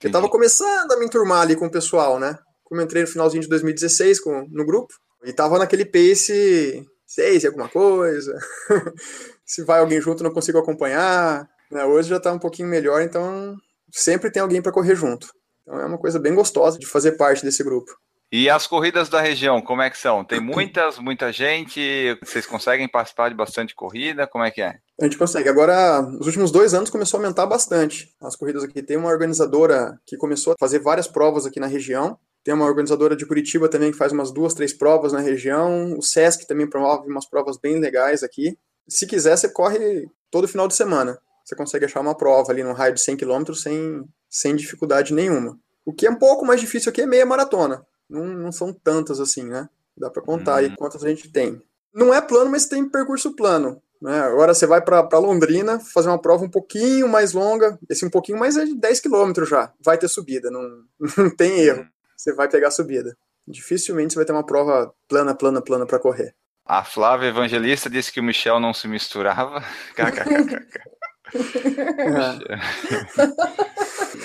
Eu 0.04 0.12
tava 0.12 0.28
começando 0.30 0.92
a 0.92 0.98
me 0.98 1.06
enturmar 1.06 1.42
ali 1.42 1.56
com 1.56 1.68
o 1.68 1.72
pessoal, 1.72 2.20
né? 2.20 2.38
Como 2.66 2.82
eu 2.82 2.86
entrei 2.86 3.04
no 3.04 3.08
finalzinho 3.08 3.42
de 3.44 3.48
2016 3.50 4.20
com, 4.20 4.46
no 4.52 4.66
grupo, 4.66 4.94
e 5.24 5.32
tava 5.32 5.58
naquele 5.58 5.86
pace 5.86 6.86
6 7.08 7.44
e 7.44 7.48
alguma 7.48 7.70
coisa. 7.70 8.38
Se 9.46 9.64
vai 9.64 9.80
alguém 9.80 10.02
junto, 10.02 10.24
não 10.24 10.32
consigo 10.32 10.58
acompanhar. 10.58 11.48
né? 11.72 11.86
Hoje 11.86 12.10
já 12.10 12.20
tá 12.20 12.32
um 12.32 12.40
pouquinho 12.40 12.68
melhor, 12.68 13.02
então 13.02 13.56
sempre 13.92 14.32
tem 14.32 14.42
alguém 14.42 14.62
para 14.62 14.72
correr 14.72 14.96
junto. 14.96 15.28
Então 15.62 15.80
é 15.80 15.86
uma 15.86 15.98
coisa 15.98 16.20
bem 16.20 16.34
gostosa 16.34 16.78
de 16.78 16.86
fazer 16.86 17.14
parte 17.14 17.44
desse 17.44 17.64
grupo. 17.64 17.92
E 18.32 18.50
as 18.50 18.66
corridas 18.68 19.08
da 19.08 19.22
região, 19.22 19.62
como 19.62 19.82
é 19.82 19.90
que 19.90 19.98
são? 19.98 20.26
Tem 20.26 20.40
muitas, 20.40 20.98
muita 21.00 21.32
gente? 21.32 22.18
Vocês 22.24 22.46
conseguem 22.46 22.88
participar 22.88 23.30
de 23.30 23.36
bastante 23.36 23.76
corrida? 23.76 24.28
Como 24.28 24.44
é 24.44 24.52
que 24.52 24.62
é? 24.62 24.76
A 25.00 25.04
gente 25.06 25.18
consegue. 25.18 25.48
Agora, 25.48 26.02
nos 26.02 26.26
últimos 26.26 26.52
dois 26.52 26.74
anos 26.74 26.90
começou 26.90 27.20
a 27.20 27.24
aumentar 27.24 27.46
bastante 27.46 28.10
as 28.22 28.36
corridas 28.36 28.64
aqui. 28.64 28.82
Tem 28.82 28.98
uma 28.98 29.10
organizadora 29.10 29.98
que 30.06 30.18
começou 30.18 30.54
a 30.54 30.56
fazer 30.60 30.80
várias 30.80 31.08
provas 31.08 31.46
aqui 31.46 31.60
na 31.60 31.68
região. 31.68 32.18
Tem 32.44 32.54
uma 32.54 32.66
organizadora 32.66 33.16
de 33.16 33.26
Curitiba 33.26 33.70
também 33.70 33.92
que 33.92 33.98
faz 33.98 34.12
umas 34.12 34.32
duas, 34.34 34.54
três 34.54 34.74
provas 34.74 35.14
na 35.14 35.20
região. 35.20 35.98
O 35.98 36.02
Sesc 36.02 36.46
também 36.48 36.70
promove 36.70 37.10
umas 37.10 37.30
provas 37.30 37.58
bem 37.58 37.80
legais 37.80 38.22
aqui. 38.24 38.58
Se 38.88 39.08
quiser, 39.08 39.38
você 39.38 39.50
corre 39.50 40.08
todo 40.30 40.48
final 40.48 40.67
de 40.67 40.76
semana. 40.76 41.19
Você 41.43 41.56
consegue 41.56 41.86
achar 41.86 42.00
uma 42.00 42.15
prova 42.15 42.52
ali 42.52 42.63
num 42.63 42.74
raio 42.74 42.93
de 42.93 43.02
100 43.02 43.17
km 43.17 43.54
sem, 43.54 44.04
sem 44.30 44.56
dificuldade 44.56 45.13
nenhuma. 45.13 45.60
O 45.86 45.93
que 45.93 46.08
é 46.08 46.10
um 46.10 46.15
pouco 46.15 46.45
mais 46.45 46.60
difícil 46.60 46.89
aqui 46.89 47.02
é 47.02 47.06
meia 47.06 47.26
maratona. 47.26 47.86
Não, 48.10 48.26
não 48.26 48.52
são 48.52 48.74
tantas 48.74 49.19
assim, 49.19 49.43
né? 49.43 49.69
Dá 49.95 50.10
para 50.10 50.21
contar 50.21 50.58
aí 50.58 50.76
quantas 50.76 51.04
a 51.04 51.08
gente 51.08 51.32
tem. 51.32 51.62
Não 51.93 52.13
é 52.13 52.19
plano, 52.19 52.50
mas 52.50 52.65
tem 52.65 52.89
percurso 52.89 53.36
plano. 53.36 53.82
Né? 54.02 54.19
Agora 54.19 54.54
você 54.54 54.67
vai 54.67 54.82
para 54.82 55.17
Londrina 55.17 55.80
fazer 55.80 56.10
uma 56.10 56.21
prova 56.21 56.43
um 56.43 56.50
pouquinho 56.50 57.08
mais 57.08 57.34
longa. 57.34 57.80
Esse 57.89 58.06
um 58.06 58.10
pouquinho 58.10 58.38
mais 58.38 58.58
é 58.58 58.65
de 58.65 58.76
10 58.76 59.00
km 59.00 59.45
já. 59.48 59.71
Vai 59.80 59.98
ter 59.98 60.08
subida, 60.08 60.52
não, 60.52 60.84
não 61.17 61.30
tem 61.30 61.60
erro. 61.60 61.88
Você 62.15 62.34
vai 62.34 62.50
pegar 62.50 62.71
subida. 62.71 63.15
Dificilmente 63.48 64.13
você 64.13 64.19
vai 64.19 64.26
ter 64.26 64.34
uma 64.34 64.45
prova 64.45 64.93
plana, 65.08 65.36
plana, 65.36 65.62
plana 65.62 65.86
para 65.86 66.00
correr. 66.00 66.36
A 66.65 66.84
Flávia 66.84 67.28
Evangelista 67.28 67.89
disse 67.89 68.12
que 68.12 68.19
o 68.19 68.23
Michel 68.23 68.60
não 68.60 68.73
se 68.73 68.88
misturava. 68.88 69.63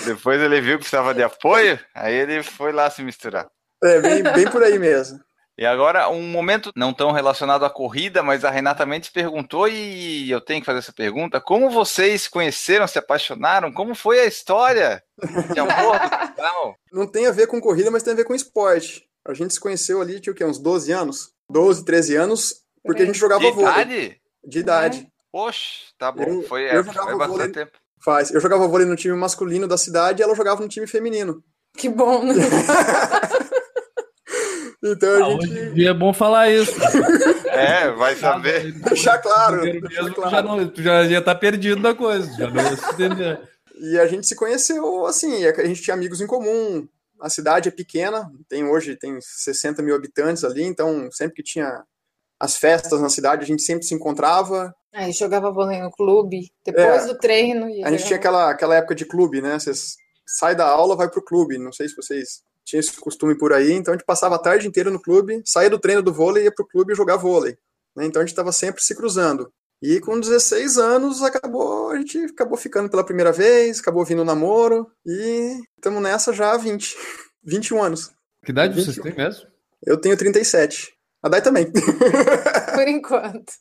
Depois 0.05 0.41
ele 0.41 0.59
viu 0.59 0.77
que 0.77 0.79
precisava 0.79 1.13
de 1.13 1.21
apoio, 1.21 1.79
aí 1.93 2.15
ele 2.15 2.41
foi 2.41 2.71
lá 2.71 2.89
se 2.89 3.03
misturar. 3.03 3.47
É, 3.83 3.99
bem, 3.99 4.23
bem 4.23 4.49
por 4.49 4.63
aí 4.63 4.79
mesmo. 4.79 5.19
E 5.57 5.65
agora, 5.65 6.09
um 6.09 6.23
momento 6.23 6.71
não 6.75 6.93
tão 6.93 7.11
relacionado 7.11 7.63
à 7.63 7.69
corrida, 7.69 8.23
mas 8.23 8.43
a 8.43 8.49
Renata 8.49 8.85
Mendes 8.85 9.09
perguntou, 9.09 9.67
e 9.67 10.31
eu 10.31 10.41
tenho 10.41 10.61
que 10.61 10.65
fazer 10.65 10.79
essa 10.79 10.93
pergunta: 10.93 11.39
como 11.39 11.69
vocês 11.69 12.27
conheceram, 12.27 12.87
se 12.87 12.97
apaixonaram? 12.97 13.71
Como 13.71 13.93
foi 13.93 14.21
a 14.21 14.25
história 14.25 15.03
de 15.53 15.59
amor 15.59 15.99
do 15.99 16.09
casal? 16.09 16.75
Não 16.91 17.05
tem 17.05 17.27
a 17.27 17.31
ver 17.31 17.45
com 17.45 17.61
corrida, 17.61 17.91
mas 17.91 18.01
tem 18.01 18.13
a 18.13 18.15
ver 18.15 18.23
com 18.23 18.33
esporte. 18.33 19.03
A 19.27 19.35
gente 19.35 19.53
se 19.53 19.59
conheceu 19.59 20.01
ali, 20.01 20.19
tinha 20.19 20.33
o 20.33 20.35
quê? 20.35 20.43
Uns 20.43 20.57
12 20.57 20.91
anos? 20.91 21.29
12, 21.51 21.85
13 21.85 22.15
anos, 22.15 22.53
porque 22.83 23.03
a 23.03 23.05
gente 23.05 23.19
jogava 23.19 23.41
De 23.43 23.51
vôlei. 23.51 23.71
idade? 23.71 24.21
De 24.45 24.59
idade. 24.59 25.07
Poxa, 25.31 25.59
tá 25.97 26.11
bom. 26.11 26.23
Eu- 26.23 26.43
foi 26.43 26.63
eu 26.63 26.79
é, 26.79 26.83
jogava 26.83 27.09
foi 27.09 27.17
bastante 27.17 27.37
vôlei. 27.37 27.51
tempo. 27.51 27.71
Faz. 28.03 28.31
Eu 28.31 28.41
jogava 28.41 28.67
vôlei 28.67 28.87
no 28.87 28.95
time 28.95 29.15
masculino 29.15 29.67
da 29.67 29.77
cidade 29.77 30.21
e 30.21 30.23
ela 30.23 30.35
jogava 30.35 30.61
no 30.61 30.67
time 30.67 30.87
feminino. 30.87 31.43
Que 31.77 31.87
bom, 31.89 32.23
né? 32.23 32.33
Então 34.83 35.09
Ah, 35.21 35.25
a 35.25 35.27
hoje 35.27 35.47
em 35.51 35.53
gente. 35.55 35.73
dia 35.75 35.89
é 35.91 35.93
bom 35.93 36.11
falar 36.11 36.49
isso. 36.51 36.73
É, 37.45 37.91
vai 37.91 38.15
saber. 38.15 38.71
Deixar 38.73 39.19
claro. 39.21 39.61
Deixar 39.61 40.29
já, 40.29 40.41
não, 40.41 40.67
tu 40.67 40.81
já 40.81 41.03
ia 41.03 41.19
estar 41.19 41.35
perdido 41.35 41.81
da 41.81 41.93
coisa. 41.93 42.31
Já 42.35 42.49
não 42.49 42.63
ia 42.63 42.75
se 42.77 42.89
entender. 42.93 43.39
E 43.79 43.99
a 43.99 44.07
gente 44.07 44.25
se 44.25 44.35
conheceu 44.35 45.05
assim, 45.05 45.45
a 45.45 45.65
gente 45.67 45.83
tinha 45.83 45.93
amigos 45.93 46.19
em 46.19 46.25
comum. 46.27 46.87
A 47.21 47.29
cidade 47.29 47.69
é 47.69 47.71
pequena, 47.71 48.29
tem 48.49 48.65
hoje 48.65 48.95
tem 48.95 49.19
60 49.21 49.81
mil 49.83 49.95
habitantes 49.95 50.43
ali, 50.43 50.63
então 50.63 51.09
sempre 51.11 51.35
que 51.35 51.43
tinha 51.43 51.83
as 52.39 52.57
festas 52.57 52.99
na 52.99 53.09
cidade, 53.09 53.43
a 53.43 53.47
gente 53.47 53.61
sempre 53.61 53.85
se 53.85 53.93
encontrava. 53.93 54.73
Aí 54.93 55.11
jogava 55.11 55.51
vôlei 55.51 55.79
no 55.79 55.91
clube, 55.91 56.51
depois 56.65 57.03
É. 57.03 57.05
do 57.07 57.17
treino. 57.17 57.65
A 57.85 57.91
gente 57.91 58.05
tinha 58.05 58.17
aquela, 58.17 58.49
aquela 58.49 58.75
época 58.75 58.95
de 58.95 59.05
clube, 59.05 59.41
né? 59.41 59.59
Você 59.59 59.71
sai 60.25 60.55
da 60.55 60.65
aula, 60.67 60.95
vai 60.95 61.09
pro 61.09 61.23
clube. 61.23 61.57
Não 61.59 61.71
sei 61.71 61.87
se 61.87 61.95
vocês 61.95 62.41
tinham 62.65 62.79
esse 62.79 62.99
costume 62.99 63.37
por 63.37 63.53
aí, 63.53 63.71
então 63.73 63.93
a 63.93 63.97
gente 63.97 64.05
passava 64.05 64.35
a 64.35 64.39
tarde 64.39 64.67
inteira 64.67 64.89
no 64.89 65.01
clube, 65.01 65.41
saía 65.45 65.69
do 65.69 65.79
treino 65.79 66.01
do 66.01 66.11
vôlei, 66.13 66.45
ia 66.45 66.51
pro 66.53 66.67
clube 66.67 66.95
jogar 66.95 67.17
vôlei. 67.17 67.55
né? 67.95 68.05
Então 68.05 68.21
a 68.21 68.25
gente 68.25 68.31
estava 68.33 68.51
sempre 68.51 68.81
se 68.81 68.95
cruzando. 68.95 69.51
E 69.81 69.99
com 69.99 70.19
16 70.19 70.77
anos 70.77 71.23
acabou, 71.23 71.89
a 71.89 71.97
gente 71.97 72.17
acabou 72.25 72.55
ficando 72.57 72.87
pela 72.89 73.03
primeira 73.03 73.31
vez, 73.31 73.79
acabou 73.79 74.05
vindo 74.05 74.21
o 74.21 74.25
namoro 74.25 74.87
e 75.05 75.57
estamos 75.75 76.01
nessa 76.03 76.31
já 76.31 76.53
há 76.53 76.57
20, 76.57 76.95
21 77.43 77.81
anos. 77.83 78.11
Que 78.45 78.51
idade 78.51 78.79
vocês 78.79 78.97
têm 78.97 79.15
mesmo? 79.15 79.47
Eu 79.83 79.97
tenho 79.97 80.15
37. 80.15 80.93
A 81.23 81.29
Dai 81.29 81.41
também. 81.41 81.71
Por 82.73 82.87
enquanto. 82.87 83.51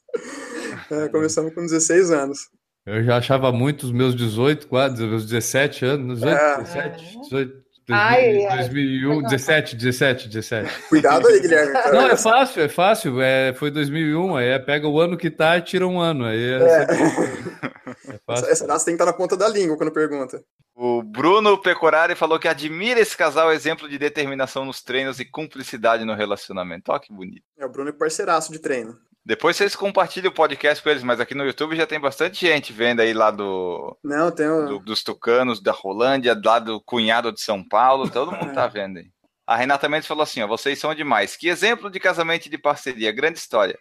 É, 0.91 1.09
começamos 1.09 1.55
com 1.55 1.63
16 1.63 2.11
anos. 2.11 2.39
Eu 2.87 3.05
já 3.05 3.19
achava 3.19 3.53
muito 3.53 3.85
os 3.85 3.93
meus 3.93 4.15
18, 4.15 4.67
quase, 4.69 5.07
meus 5.07 5.27
17 5.27 5.85
anos. 5.85 6.21
18, 6.21 6.37
É. 6.39 6.63
17, 6.63 7.21
18. 7.23 7.53
Ai, 7.93 8.47
ai. 8.47 8.59
2001, 8.59 9.23
17, 9.23 9.77
17, 9.77 10.29
17. 10.29 10.83
Cuidado 10.89 11.27
aí, 11.27 11.41
Guilherme. 11.41 11.73
Não, 11.93 12.09
é 12.09 12.17
fácil, 12.17 12.63
é 12.63 12.69
fácil. 12.69 13.21
É, 13.21 13.53
foi 13.53 13.71
2001, 13.71 14.37
aí 14.37 14.49
é, 14.49 14.59
pega 14.59 14.89
o 14.89 15.01
ano 15.01 15.17
que 15.17 15.31
tá 15.31 15.57
e 15.57 15.63
tira 15.63 15.87
um 15.87 16.01
ano. 16.01 16.25
Aí 16.25 16.39
é, 16.39 16.57
é. 16.57 16.83
Essa, 16.83 18.21
fácil. 18.27 18.47
essa 18.49 18.67
data 18.67 18.85
tem 18.85 18.97
que 18.97 19.03
estar 19.03 19.07
na 19.07 19.17
ponta 19.17 19.37
da 19.37 19.49
língua 19.49 19.77
quando 19.77 19.93
pergunta. 19.93 20.43
O 20.75 21.03
Bruno 21.03 21.59
Pecorari 21.59 22.15
falou 22.15 22.39
que 22.39 22.49
admira 22.49 22.99
esse 23.01 23.15
casal 23.15 23.53
exemplo 23.53 23.87
de 23.87 23.99
determinação 23.99 24.65
nos 24.65 24.83
treinos 24.83 25.21
e 25.21 25.27
cumplicidade 25.27 26.05
no 26.05 26.15
relacionamento. 26.15 26.91
Ó, 26.91 26.99
que 26.99 27.13
bonito. 27.13 27.45
É, 27.59 27.67
o 27.67 27.69
Bruno 27.69 27.91
é 27.91 27.93
parceiraço 27.93 28.51
de 28.51 28.59
treino. 28.59 28.97
Depois 29.25 29.57
vocês 29.57 29.77
compartilham 29.77 30.31
o 30.31 30.35
podcast 30.35 30.83
com 30.83 30.89
eles, 30.89 31.03
mas 31.03 31.21
aqui 31.21 31.35
no 31.35 31.45
YouTube 31.45 31.77
já 31.77 31.87
tem 31.87 32.01
bastante 32.01 32.47
gente 32.47 32.73
vendo 32.73 33.01
aí 33.01 33.13
lá 33.13 33.31
do, 33.31 33.97
Não, 34.03 34.31
tem 34.31 34.49
o... 34.49 34.67
do- 34.67 34.79
dos 34.81 35.03
tucanos, 35.03 35.63
da 35.63 35.73
Rolândia, 35.73 36.39
lá 36.43 36.59
do 36.59 36.81
cunhado 36.81 37.31
de 37.31 37.41
São 37.41 37.63
Paulo, 37.63 38.09
todo 38.11 38.33
mundo 38.33 38.55
tá 38.55 38.67
vendo 38.69 38.99
aí. 38.99 39.11
A 39.47 39.57
Renata 39.57 39.89
Mendes 39.89 40.07
falou 40.09 40.23
assim: 40.23 40.43
ó, 40.43 40.47
vocês 40.47 40.79
são 40.79 40.95
demais. 40.95 41.37
Que 41.37 41.49
exemplo 41.49 41.91
de 41.91 41.99
casamento 42.01 42.47
e 42.47 42.51
de 42.51 42.57
parceria, 42.59 43.13
grande 43.13 43.39
história. 43.39 43.79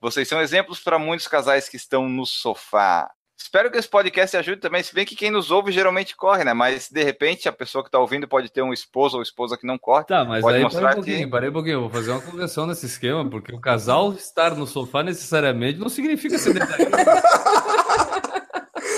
Vocês 0.00 0.28
são 0.28 0.40
exemplos 0.40 0.78
para 0.80 0.98
muitos 0.98 1.26
casais 1.26 1.68
que 1.68 1.76
estão 1.76 2.08
no 2.08 2.26
sofá. 2.26 3.10
Espero 3.38 3.70
que 3.70 3.76
esse 3.78 3.88
podcast 3.88 4.34
ajude 4.36 4.60
também, 4.60 4.82
se 4.82 4.94
bem 4.94 5.04
que 5.04 5.14
quem 5.14 5.30
nos 5.30 5.50
ouve 5.50 5.70
geralmente 5.70 6.16
corre, 6.16 6.42
né? 6.42 6.54
Mas 6.54 6.88
de 6.90 7.02
repente 7.02 7.48
a 7.48 7.52
pessoa 7.52 7.84
que 7.84 7.88
está 7.88 7.98
ouvindo 7.98 8.26
pode 8.26 8.48
ter 8.50 8.62
um 8.62 8.72
esposo 8.72 9.16
ou 9.18 9.22
esposa 9.22 9.56
que 9.58 9.66
não 9.66 9.76
corre. 9.78 10.04
Tá, 10.06 10.24
mas 10.24 10.40
Pode 10.42 10.56
aí 10.56 10.62
mostrar 10.62 10.80
parei 10.80 10.94
um 10.94 10.96
pouquinho, 11.02 11.18
que- 11.26 11.30
parei 11.30 11.48
um 11.50 11.52
pouquinho. 11.52 11.80
Vou 11.82 11.90
fazer 11.90 12.10
uma 12.12 12.20
conversão 12.22 12.66
nesse 12.66 12.86
esquema, 12.86 13.28
porque 13.28 13.54
o 13.54 13.60
casal 13.60 14.12
estar 14.14 14.54
no 14.54 14.66
sofá 14.66 15.02
necessariamente 15.02 15.78
não 15.78 15.88
significa 15.88 16.38
ser. 16.38 16.56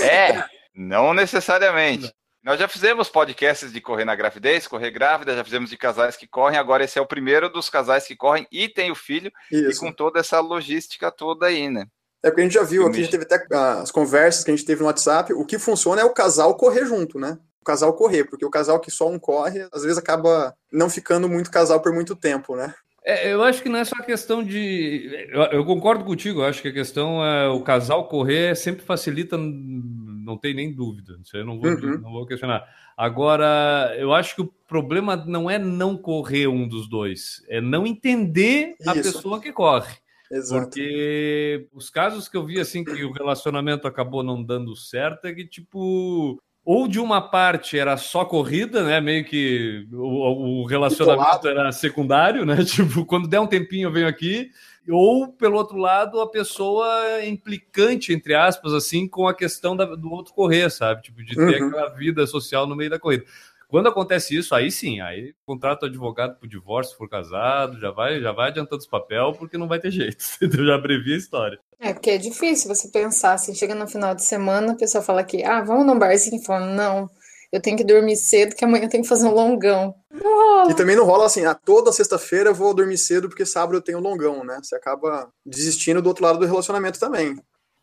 É, 0.03 0.45
não 0.75 1.13
necessariamente. 1.13 2.13
Nós 2.43 2.59
já 2.59 2.69
fizemos 2.69 3.09
podcasts 3.11 3.73
de 3.73 3.81
correr 3.81 4.05
na 4.05 4.15
gravidez, 4.15 4.67
correr 4.67 4.91
grávida, 4.91 5.35
já 5.37 5.45
fizemos 5.45 5.69
de 5.69 5.77
casais 5.77 6.17
que 6.17 6.27
correm, 6.27 6.57
agora 6.59 6.85
esse 6.85 6.99
é 6.99 7.03
o 7.03 7.07
primeiro 7.07 7.51
dos 7.51 7.69
casais 7.69 8.07
que 8.07 8.17
correm 8.17 8.47
e 8.51 8.69
tem 8.69 8.91
o 8.91 8.95
filho, 8.95 9.31
e 9.53 9.69
Isso. 9.69 9.81
com 9.81 9.93
toda 9.93 10.21
essa 10.21 10.41
logística 10.41 11.11
toda 11.11 11.47
aí, 11.47 11.69
né? 11.69 11.85
É 12.23 12.31
porque 12.31 12.41
a 12.41 12.45
gente 12.45 12.55
já 12.55 12.63
viu 12.65 12.87
aqui, 12.87 12.99
a 12.99 13.03
gente 13.03 13.11
teve 13.11 13.25
até 13.25 13.45
ah, 13.53 13.81
as 13.81 13.91
conversas 13.91 14.43
que 14.45 14.51
a 14.51 14.57
gente 14.57 14.67
teve 14.67 14.81
no 14.81 14.87
WhatsApp. 14.87 15.33
O 15.33 15.45
que 15.45 15.59
funciona 15.59 16.01
é 16.01 16.05
o 16.05 16.13
casal 16.13 16.57
correr 16.57 16.85
junto, 16.85 17.19
né? 17.19 17.39
O 17.61 17.65
casal 17.65 17.93
correr, 17.95 18.25
porque 18.25 18.45
o 18.45 18.51
casal 18.51 18.81
que 18.81 18.91
só 18.91 19.09
um 19.09 19.19
corre, 19.19 19.69
às 19.73 19.83
vezes 19.83 19.99
acaba 19.99 20.55
não 20.73 20.91
ficando 20.91 21.29
muito 21.29 21.51
casal 21.51 21.81
por 21.81 21.93
muito 21.93 22.17
tempo, 22.17 22.57
né? 22.57 22.75
É, 23.05 23.33
eu 23.33 23.43
acho 23.43 23.63
que 23.63 23.69
não 23.69 23.79
é 23.79 23.85
só 23.85 23.97
questão 24.03 24.43
de. 24.45 25.29
Eu, 25.31 25.43
eu 25.45 25.65
concordo 25.65 26.05
contigo, 26.05 26.41
eu 26.41 26.45
acho 26.45 26.61
que 26.61 26.69
a 26.69 26.73
questão 26.73 27.25
é 27.25 27.49
o 27.49 27.63
casal 27.63 28.07
correr 28.09 28.55
sempre 28.57 28.85
facilita, 28.85 29.39
não 29.39 30.37
tem 30.37 30.53
nem 30.53 30.75
dúvida. 30.75 31.17
Isso 31.25 31.35
aí 31.37 31.43
eu 31.43 31.47
não 31.47 31.59
vou, 31.59 31.71
Uhum. 31.71 31.99
não 32.03 32.13
vou 32.13 32.27
questionar. 32.27 32.65
Agora, 32.97 33.95
eu 33.97 34.13
acho 34.13 34.35
que 34.35 34.43
o 34.43 34.53
problema 34.67 35.17
não 35.17 35.49
é 35.49 35.59
não 35.59 35.97
correr 35.97 36.49
um 36.49 36.69
dos 36.69 36.89
dois, 36.89 37.43
é 37.49 37.61
não 37.61 37.87
entender 37.87 38.75
a 38.87 38.93
Isso. 38.95 39.15
pessoa 39.15 39.41
que 39.41 39.53
corre. 39.53 39.95
Exato. 40.31 40.65
Porque 40.65 41.67
os 41.73 41.89
casos 41.91 42.29
que 42.29 42.37
eu 42.37 42.45
vi 42.45 42.61
assim 42.61 42.85
que 42.85 43.05
o 43.05 43.13
relacionamento 43.13 43.87
acabou 43.87 44.23
não 44.23 44.43
dando 44.43 44.77
certo 44.77 45.27
é 45.27 45.33
que, 45.35 45.47
tipo, 45.47 46.39
ou 46.65 46.87
de 46.87 47.01
uma 47.01 47.21
parte 47.23 47.79
era 47.79 47.97
só 47.97 48.25
corrida, 48.25 48.83
né? 48.85 49.01
Meio 49.01 49.25
que 49.25 49.87
o, 49.93 50.63
o 50.63 50.67
relacionamento 50.67 51.49
era 51.49 51.73
secundário, 51.73 52.45
né? 52.45 52.57
Tipo, 52.65 53.07
quando 53.07 53.27
der 53.27 53.41
um 53.41 53.47
tempinho 53.47 53.87
eu 53.89 53.93
venho 53.93 54.07
aqui. 54.09 54.51
Ou, 54.91 55.29
pelo 55.31 55.57
outro 55.59 55.77
lado, 55.77 56.19
a 56.19 56.27
pessoa 56.31 56.87
é 57.19 57.29
implicante, 57.29 58.11
entre 58.13 58.35
aspas, 58.35 58.73
assim, 58.73 59.07
com 59.07 59.29
a 59.29 59.35
questão 59.35 59.77
da- 59.77 59.85
do 59.95 60.11
outro 60.11 60.33
correr, 60.33 60.71
sabe? 60.71 61.03
Tipo, 61.03 61.23
de 61.23 61.35
ter 61.35 61.63
Uhum. 61.63 61.69
aquela 61.69 61.89
vida 61.91 62.27
social 62.27 62.67
no 62.67 62.75
meio 62.75 62.89
da 62.89 62.99
corrida. 62.99 63.25
Quando 63.69 63.89
acontece 63.89 64.35
isso, 64.35 64.55
aí 64.55 64.71
sim, 64.71 65.01
aí 65.01 65.35
contrata 65.45 65.85
o 65.85 65.89
advogado 65.89 66.39
pro 66.39 66.49
divórcio, 66.49 66.93
se 66.93 66.99
for 66.99 67.09
casado, 67.09 67.79
já 67.79 67.91
vai, 67.91 68.19
já 68.19 68.33
vai 68.33 68.49
adiantando 68.49 68.81
os 68.81 68.89
papel, 68.89 69.35
porque 69.35 69.59
não 69.59 69.69
vai 69.69 69.79
ter 69.79 69.91
jeito. 69.91 70.25
entendeu? 70.41 70.67
Já 70.67 70.75
abrevia 70.75 71.15
a 71.15 71.19
história. 71.19 71.59
É, 71.79 71.93
porque 71.93 72.11
é 72.11 72.19
difícil 72.19 72.75
você 72.75 72.89
pensar 72.89 73.35
assim, 73.35 73.55
chega 73.55 73.75
no 73.75 73.87
final 73.87 74.15
de 74.15 74.25
semana, 74.25 74.73
a 74.73 74.77
pessoa 74.77 75.03
fala 75.03 75.23
que, 75.23 75.45
ah, 75.45 75.63
vamos 75.63 75.87
num 75.87 75.99
barzinho, 75.99 76.41
e 76.41 76.45
fala, 76.45 76.65
não, 76.67 77.11
eu 77.53 77.61
tenho 77.61 77.77
que 77.77 77.85
dormir 77.85 78.17
cedo, 78.17 78.57
que 78.57 78.65
amanhã 78.65 78.85
eu 78.85 78.89
tenho 78.89 79.03
que 79.03 79.09
fazer 79.09 79.27
um 79.27 79.35
longão. 79.35 79.95
Não 80.11 80.21
rola. 80.23 80.71
E 80.71 80.75
também 80.75 80.97
não 80.97 81.05
rola 81.05 81.27
assim, 81.27 81.45
ah, 81.45 81.55
toda 81.55 81.93
sexta-feira 81.93 82.51
eu 82.51 82.55
vou 82.55 82.73
dormir 82.73 82.97
cedo 82.97 83.29
porque 83.29 83.45
sábado 83.45 83.77
eu 83.77 83.83
tenho 83.83 84.01
longão, 84.01 84.45
né? 84.45 84.59
Você 84.63 84.75
acaba 84.75 85.31
desistindo 85.45 86.01
do 86.01 86.09
outro 86.09 86.25
lado 86.25 86.39
do 86.39 86.47
relacionamento 86.47 86.99
também. 86.99 87.39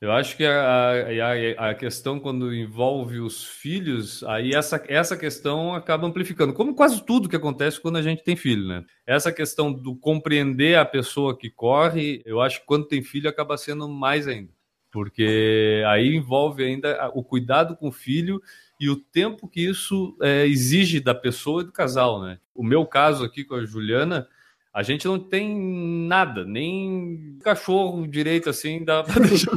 Eu 0.05 0.11
acho 0.11 0.37
que 0.37 0.45
a, 0.45 0.91
a, 1.57 1.69
a, 1.71 1.73
questão 1.73 2.19
quando 2.19 2.53
envolve 2.53 3.19
os 3.19 3.43
filhos, 3.43 4.23
aí 4.25 4.53
essa, 4.53 4.83
essa 4.87 5.17
questão 5.17 5.73
acaba 5.73 6.05
amplificando, 6.05 6.53
como 6.53 6.75
quase 6.75 7.03
tudo 7.03 7.27
que 7.27 7.35
acontece 7.35 7.81
quando 7.81 7.97
a 7.97 8.03
gente 8.03 8.23
tem 8.23 8.35
filho, 8.35 8.67
né? 8.67 8.85
Essa 9.03 9.31
questão 9.31 9.73
do 9.73 9.95
compreender 9.95 10.77
a 10.77 10.85
pessoa 10.85 11.35
que 11.35 11.49
corre, 11.49 12.21
eu 12.23 12.39
acho 12.39 12.59
que 12.59 12.67
quando 12.67 12.87
tem 12.87 13.01
filho 13.01 13.27
acaba 13.27 13.57
sendo 13.57 13.89
mais 13.89 14.27
ainda, 14.27 14.51
porque 14.91 15.81
aí 15.87 16.15
envolve 16.15 16.63
ainda 16.63 17.11
o 17.15 17.23
cuidado 17.23 17.75
com 17.75 17.87
o 17.87 17.91
filho 17.91 18.39
e 18.79 18.87
o 18.91 18.97
tempo 18.97 19.47
que 19.47 19.67
isso 19.67 20.15
é, 20.21 20.45
exige 20.45 20.99
da 20.99 21.15
pessoa 21.15 21.63
e 21.63 21.65
do 21.65 21.71
casal, 21.71 22.21
né? 22.21 22.37
O 22.53 22.63
meu 22.63 22.85
caso 22.85 23.25
aqui 23.25 23.43
com 23.43 23.55
a 23.55 23.65
Juliana, 23.65 24.27
a 24.75 24.83
gente 24.83 25.07
não 25.07 25.17
tem 25.17 25.57
nada, 26.05 26.43
nem 26.43 27.37
cachorro 27.41 28.05
direito 28.05 28.49
assim, 28.49 28.83
deixar 28.83 29.53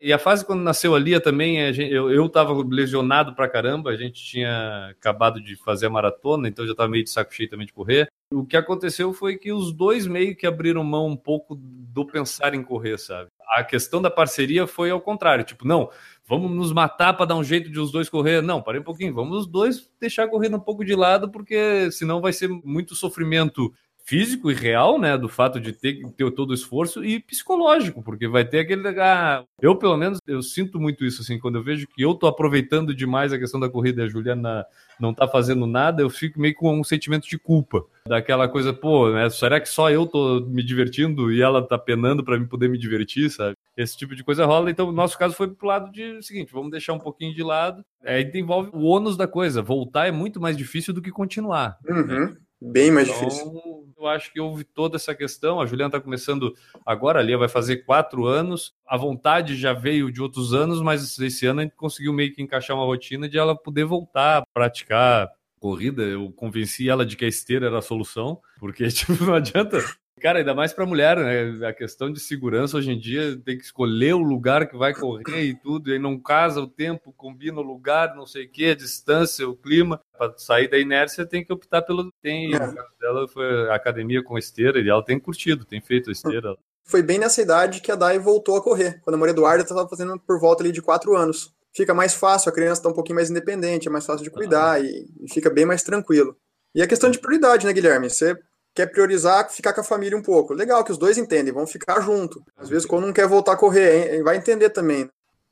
E 0.00 0.12
a 0.12 0.18
fase 0.18 0.46
quando 0.46 0.62
nasceu 0.62 0.94
a 0.94 0.98
Lia 0.98 1.20
também, 1.20 1.58
eu, 1.58 2.08
eu 2.08 2.28
tava 2.28 2.54
lesionado 2.64 3.34
pra 3.34 3.48
caramba, 3.48 3.90
a 3.90 3.96
gente 3.96 4.24
tinha 4.24 4.90
acabado 4.90 5.40
de 5.40 5.56
fazer 5.56 5.86
a 5.86 5.90
maratona, 5.90 6.46
então 6.46 6.64
já 6.64 6.72
tava 6.72 6.88
meio 6.88 7.02
de 7.02 7.10
saco 7.10 7.34
cheio 7.34 7.50
também 7.50 7.66
de 7.66 7.72
correr. 7.72 8.06
O 8.32 8.46
que 8.46 8.56
aconteceu 8.56 9.12
foi 9.12 9.36
que 9.36 9.52
os 9.52 9.72
dois 9.72 10.06
meio 10.06 10.36
que 10.36 10.46
abriram 10.46 10.84
mão 10.84 11.08
um 11.08 11.16
pouco 11.16 11.56
do 11.58 12.06
pensar 12.06 12.54
em 12.54 12.62
correr, 12.62 12.96
sabe? 12.96 13.28
A 13.56 13.64
questão 13.64 14.00
da 14.00 14.10
parceria 14.10 14.68
foi 14.68 14.90
ao 14.90 15.00
contrário, 15.00 15.44
tipo, 15.44 15.66
não, 15.66 15.90
vamos 16.26 16.50
nos 16.50 16.72
matar 16.72 17.14
para 17.14 17.26
dar 17.26 17.36
um 17.36 17.44
jeito 17.44 17.70
de 17.70 17.78
os 17.78 17.92
dois 17.92 18.08
correr. 18.08 18.42
Não, 18.42 18.62
parei 18.62 18.80
um 18.80 18.84
pouquinho, 18.84 19.14
vamos 19.14 19.40
os 19.40 19.46
dois 19.46 19.90
deixar 20.00 20.28
correndo 20.28 20.56
um 20.56 20.60
pouco 20.60 20.84
de 20.84 20.94
lado, 20.94 21.30
porque 21.30 21.90
senão 21.90 22.20
vai 22.20 22.32
ser 22.32 22.48
muito 22.48 22.94
sofrimento 22.94 23.72
físico 24.04 24.50
e 24.50 24.54
real, 24.54 24.98
né, 24.98 25.16
do 25.16 25.28
fato 25.28 25.60
de 25.60 25.72
ter 25.72 26.02
ter 26.16 26.30
todo 26.32 26.50
o 26.50 26.54
esforço 26.54 27.04
e 27.04 27.20
psicológico, 27.20 28.02
porque 28.02 28.26
vai 28.26 28.44
ter 28.44 28.60
aquele 28.60 28.88
ah, 29.00 29.44
eu 29.60 29.76
pelo 29.76 29.96
menos 29.96 30.18
eu 30.26 30.42
sinto 30.42 30.80
muito 30.80 31.04
isso 31.04 31.22
assim, 31.22 31.38
quando 31.38 31.56
eu 31.56 31.62
vejo 31.62 31.86
que 31.86 32.02
eu 32.02 32.14
tô 32.14 32.26
aproveitando 32.26 32.94
demais 32.94 33.32
a 33.32 33.38
questão 33.38 33.60
da 33.60 33.68
corrida 33.70 34.02
e 34.02 34.04
a 34.04 34.08
Juliana 34.08 34.66
não 34.98 35.14
tá 35.14 35.28
fazendo 35.28 35.66
nada, 35.66 36.02
eu 36.02 36.10
fico 36.10 36.40
meio 36.40 36.54
com 36.54 36.80
um 36.80 36.84
sentimento 36.84 37.28
de 37.28 37.38
culpa, 37.38 37.84
daquela 38.06 38.48
coisa, 38.48 38.72
pô, 38.72 39.10
né, 39.10 39.30
será 39.30 39.60
que 39.60 39.68
só 39.68 39.88
eu 39.88 40.04
tô 40.06 40.40
me 40.40 40.62
divertindo 40.62 41.32
e 41.32 41.40
ela 41.40 41.62
tá 41.62 41.78
penando 41.78 42.24
para 42.24 42.38
me 42.38 42.46
poder 42.46 42.68
me 42.68 42.78
divertir, 42.78 43.30
sabe? 43.30 43.56
Esse 43.76 43.96
tipo 43.96 44.14
de 44.14 44.22
coisa 44.22 44.44
rola, 44.44 44.70
então 44.70 44.88
o 44.88 44.92
nosso 44.92 45.18
caso 45.18 45.34
foi 45.34 45.48
pro 45.48 45.66
lado 45.66 45.90
de 45.90 46.22
seguinte, 46.22 46.52
vamos 46.52 46.70
deixar 46.70 46.92
um 46.92 46.98
pouquinho 46.98 47.34
de 47.34 47.42
lado, 47.42 47.84
aí 48.04 48.30
envolve 48.34 48.70
o 48.72 48.82
ônus 48.82 49.16
da 49.16 49.26
coisa, 49.26 49.62
voltar 49.62 50.06
é 50.06 50.12
muito 50.12 50.40
mais 50.40 50.56
difícil 50.56 50.92
do 50.92 51.00
que 51.00 51.10
continuar. 51.10 51.78
Uhum. 51.88 52.06
Né? 52.06 52.36
Bem 52.60 52.92
mais 52.92 53.08
então, 53.08 53.18
difícil. 53.18 53.92
Eu 53.98 54.06
acho 54.06 54.32
que 54.32 54.40
houve 54.40 54.62
toda 54.62 54.96
essa 54.96 55.14
questão. 55.14 55.60
A 55.60 55.66
Juliana 55.66 55.88
está 55.88 56.00
começando 56.00 56.54
agora, 56.86 57.18
a 57.18 57.22
Lia 57.22 57.36
vai 57.36 57.48
fazer 57.48 57.78
quatro 57.78 58.26
anos. 58.26 58.72
A 58.86 58.96
vontade 58.96 59.56
já 59.56 59.72
veio 59.72 60.12
de 60.12 60.22
outros 60.22 60.54
anos, 60.54 60.80
mas 60.80 61.18
esse 61.18 61.44
ano 61.44 61.60
a 61.60 61.62
gente 61.64 61.74
conseguiu 61.74 62.12
meio 62.12 62.32
que 62.32 62.40
encaixar 62.40 62.76
uma 62.76 62.86
rotina 62.86 63.28
de 63.28 63.36
ela 63.36 63.56
poder 63.56 63.84
voltar 63.84 64.38
a 64.38 64.46
praticar 64.54 65.28
corrida. 65.58 66.02
Eu 66.02 66.30
convenci 66.32 66.88
ela 66.88 67.04
de 67.04 67.16
que 67.16 67.24
a 67.24 67.28
esteira 67.28 67.66
era 67.66 67.78
a 67.78 67.82
solução, 67.82 68.40
porque 68.60 68.86
tipo, 68.90 69.12
não 69.24 69.34
adianta 69.34 69.78
Cara, 70.20 70.38
ainda 70.38 70.54
mais 70.54 70.72
para 70.72 70.86
mulher, 70.86 71.16
né? 71.16 71.66
A 71.66 71.72
questão 71.72 72.12
de 72.12 72.20
segurança 72.20 72.76
hoje 72.76 72.92
em 72.92 72.98
dia 72.98 73.36
tem 73.44 73.56
que 73.56 73.64
escolher 73.64 74.14
o 74.14 74.22
lugar 74.22 74.68
que 74.68 74.76
vai 74.76 74.94
correr 74.94 75.42
e 75.42 75.54
tudo, 75.54 75.90
e 75.90 75.94
aí 75.94 75.98
não 75.98 76.18
casa 76.18 76.60
o 76.60 76.66
tempo, 76.66 77.12
combina 77.16 77.58
o 77.58 77.62
lugar, 77.62 78.14
não 78.14 78.26
sei 78.26 78.44
o 78.44 78.48
que, 78.48 78.70
a 78.70 78.74
distância, 78.74 79.48
o 79.48 79.56
clima. 79.56 80.00
Para 80.16 80.32
sair 80.36 80.68
da 80.68 80.78
inércia 80.78 81.26
tem 81.26 81.44
que 81.44 81.52
optar 81.52 81.82
pelo 81.82 82.12
tem. 82.22 82.54
É. 82.54 82.58
Ela 83.02 83.26
foi 83.26 83.70
a 83.70 83.74
academia 83.74 84.22
com 84.22 84.38
esteira 84.38 84.80
e 84.80 84.88
ela 84.88 85.04
tem 85.04 85.18
curtido, 85.18 85.64
tem 85.64 85.80
feito 85.80 86.10
a 86.10 86.12
esteira. 86.12 86.56
Foi 86.84 87.02
bem 87.02 87.18
nessa 87.18 87.40
idade 87.40 87.80
que 87.80 87.90
a 87.90 87.96
Dai 87.96 88.18
voltou 88.18 88.56
a 88.56 88.62
correr, 88.62 89.00
quando 89.02 89.14
a 89.14 89.18
Maria 89.18 89.32
Eduarda 89.32 89.62
estava 89.62 89.88
fazendo 89.88 90.18
por 90.20 90.38
volta 90.38 90.62
ali 90.62 90.72
de 90.72 90.82
quatro 90.82 91.16
anos. 91.16 91.52
Fica 91.74 91.94
mais 91.94 92.12
fácil, 92.12 92.50
a 92.50 92.52
criança 92.52 92.80
está 92.80 92.88
um 92.90 92.94
pouquinho 92.94 93.16
mais 93.16 93.30
independente, 93.30 93.88
é 93.88 93.90
mais 93.90 94.04
fácil 94.04 94.22
de 94.22 94.30
cuidar 94.30 94.72
ah. 94.72 94.80
e, 94.80 95.08
e 95.20 95.32
fica 95.32 95.48
bem 95.48 95.64
mais 95.64 95.82
tranquilo. 95.82 96.36
E 96.74 96.82
a 96.82 96.86
questão 96.86 97.10
de 97.10 97.18
prioridade, 97.18 97.66
né, 97.66 97.72
Guilherme? 97.72 98.10
Você 98.10 98.38
quer 98.74 98.86
priorizar 98.86 99.50
ficar 99.50 99.72
com 99.72 99.80
a 99.80 99.84
família 99.84 100.16
um 100.16 100.22
pouco. 100.22 100.54
Legal 100.54 100.84
que 100.84 100.92
os 100.92 100.98
dois 100.98 101.18
entendem, 101.18 101.52
vão 101.52 101.66
ficar 101.66 102.00
junto. 102.00 102.42
Às 102.56 102.68
vezes, 102.68 102.86
quando 102.86 103.06
não 103.06 103.12
quer 103.12 103.26
voltar 103.26 103.52
a 103.52 103.56
correr, 103.56 104.22
vai 104.22 104.36
entender 104.36 104.70
também. 104.70 105.08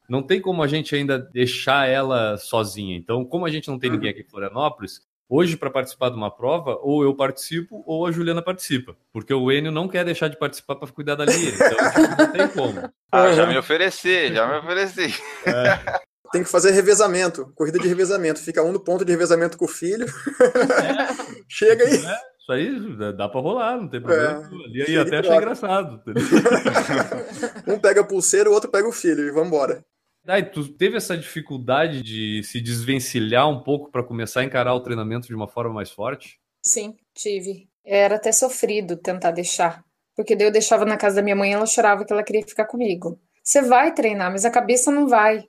Não 0.09 0.23
tem 0.23 0.41
como 0.41 0.63
a 0.63 0.67
gente 0.67 0.95
ainda 0.95 1.19
deixar 1.19 1.89
ela 1.89 2.37
sozinha. 2.37 2.97
Então, 2.97 3.25
como 3.25 3.47
a 3.47 3.51
gente 3.51 3.69
não 3.69 3.79
tem 3.79 3.91
ninguém 3.91 4.11
aqui 4.11 4.23
em 4.23 4.29
Florianópolis, 4.29 5.03
hoje, 5.29 5.57
para 5.57 5.71
participar 5.71 6.09
de 6.09 6.17
uma 6.17 6.31
prova, 6.31 6.77
ou 6.83 7.05
eu 7.05 7.15
participo 7.15 7.85
ou 7.87 8.05
a 8.05 8.11
Juliana 8.11 8.43
participa. 8.43 8.97
Porque 9.13 9.33
o 9.33 9.53
Enio 9.53 9.71
não 9.71 9.87
quer 9.87 10.05
deixar 10.05 10.27
de 10.27 10.37
participar 10.37 10.75
para 10.75 10.91
cuidar 10.91 11.15
da 11.15 11.25
linha. 11.25 11.53
Então, 11.55 12.17
não 12.19 12.33
tem 12.33 12.49
como. 12.49 12.91
Ah, 13.13 13.33
já 13.33 13.45
me 13.45 13.59
ofereci, 13.59 14.33
já 14.33 14.47
me 14.47 14.59
ofereci. 14.59 15.13
É. 15.45 15.99
Tem 16.31 16.45
que 16.45 16.49
fazer 16.49 16.71
revezamento, 16.71 17.53
corrida 17.57 17.77
de 17.77 17.89
revezamento. 17.89 18.39
Fica 18.39 18.63
um 18.63 18.71
no 18.71 18.79
ponto 18.79 19.05
de 19.05 19.11
revezamento 19.11 19.59
com 19.59 19.65
o 19.65 19.69
filho. 19.69 20.07
É. 20.07 21.33
Chega 21.49 21.85
aí. 21.85 21.97
É. 21.97 22.19
Isso 22.41 22.53
aí 22.53 23.15
dá 23.17 23.29
pra 23.29 23.41
rolar, 23.41 23.77
não 23.77 23.89
tem 23.89 24.01
problema. 24.01 24.43
É, 24.43 24.69
e 24.71 24.83
aí 24.83 24.99
até 24.99 25.19
achei 25.19 25.37
engraçado. 25.37 26.03
um 27.69 27.79
pega 27.79 28.01
a 28.01 28.07
pulseira, 28.07 28.49
o 28.51 28.53
outro 28.53 28.71
pega 28.71 28.89
o 28.89 28.93
filho 28.93 29.29
e 29.29 29.31
vambora. 29.31 29.85
Aí, 30.27 30.43
tu 30.43 30.69
teve 30.69 30.97
essa 30.97 31.17
dificuldade 31.17 32.03
de 32.03 32.43
se 32.45 32.61
desvencilhar 32.61 33.49
um 33.49 33.63
pouco 33.63 33.91
para 33.91 34.03
começar 34.03 34.41
a 34.41 34.45
encarar 34.45 34.75
o 34.75 34.83
treinamento 34.83 35.27
de 35.27 35.35
uma 35.35 35.49
forma 35.49 35.75
mais 35.75 35.91
forte? 35.91 36.39
Sim, 36.63 36.95
tive. 37.15 37.69
Era 37.85 38.17
até 38.17 38.31
sofrido 38.31 38.97
tentar 38.97 39.31
deixar. 39.31 39.83
Porque 40.15 40.37
daí 40.37 40.47
eu 40.47 40.53
deixava 40.53 40.85
na 40.85 40.99
casa 40.99 41.17
da 41.17 41.23
minha 41.23 41.37
mãe 41.37 41.51
e 41.51 41.55
ela 41.55 41.67
chorava 41.67 42.05
que 42.05 42.13
ela 42.13 42.23
queria 42.23 42.47
ficar 42.47 42.67
comigo. 42.67 43.19
Você 43.43 43.63
vai 43.63 43.95
treinar, 43.95 44.31
mas 44.31 44.45
a 44.45 44.51
cabeça 44.51 44.91
não 44.91 45.09
vai. 45.09 45.45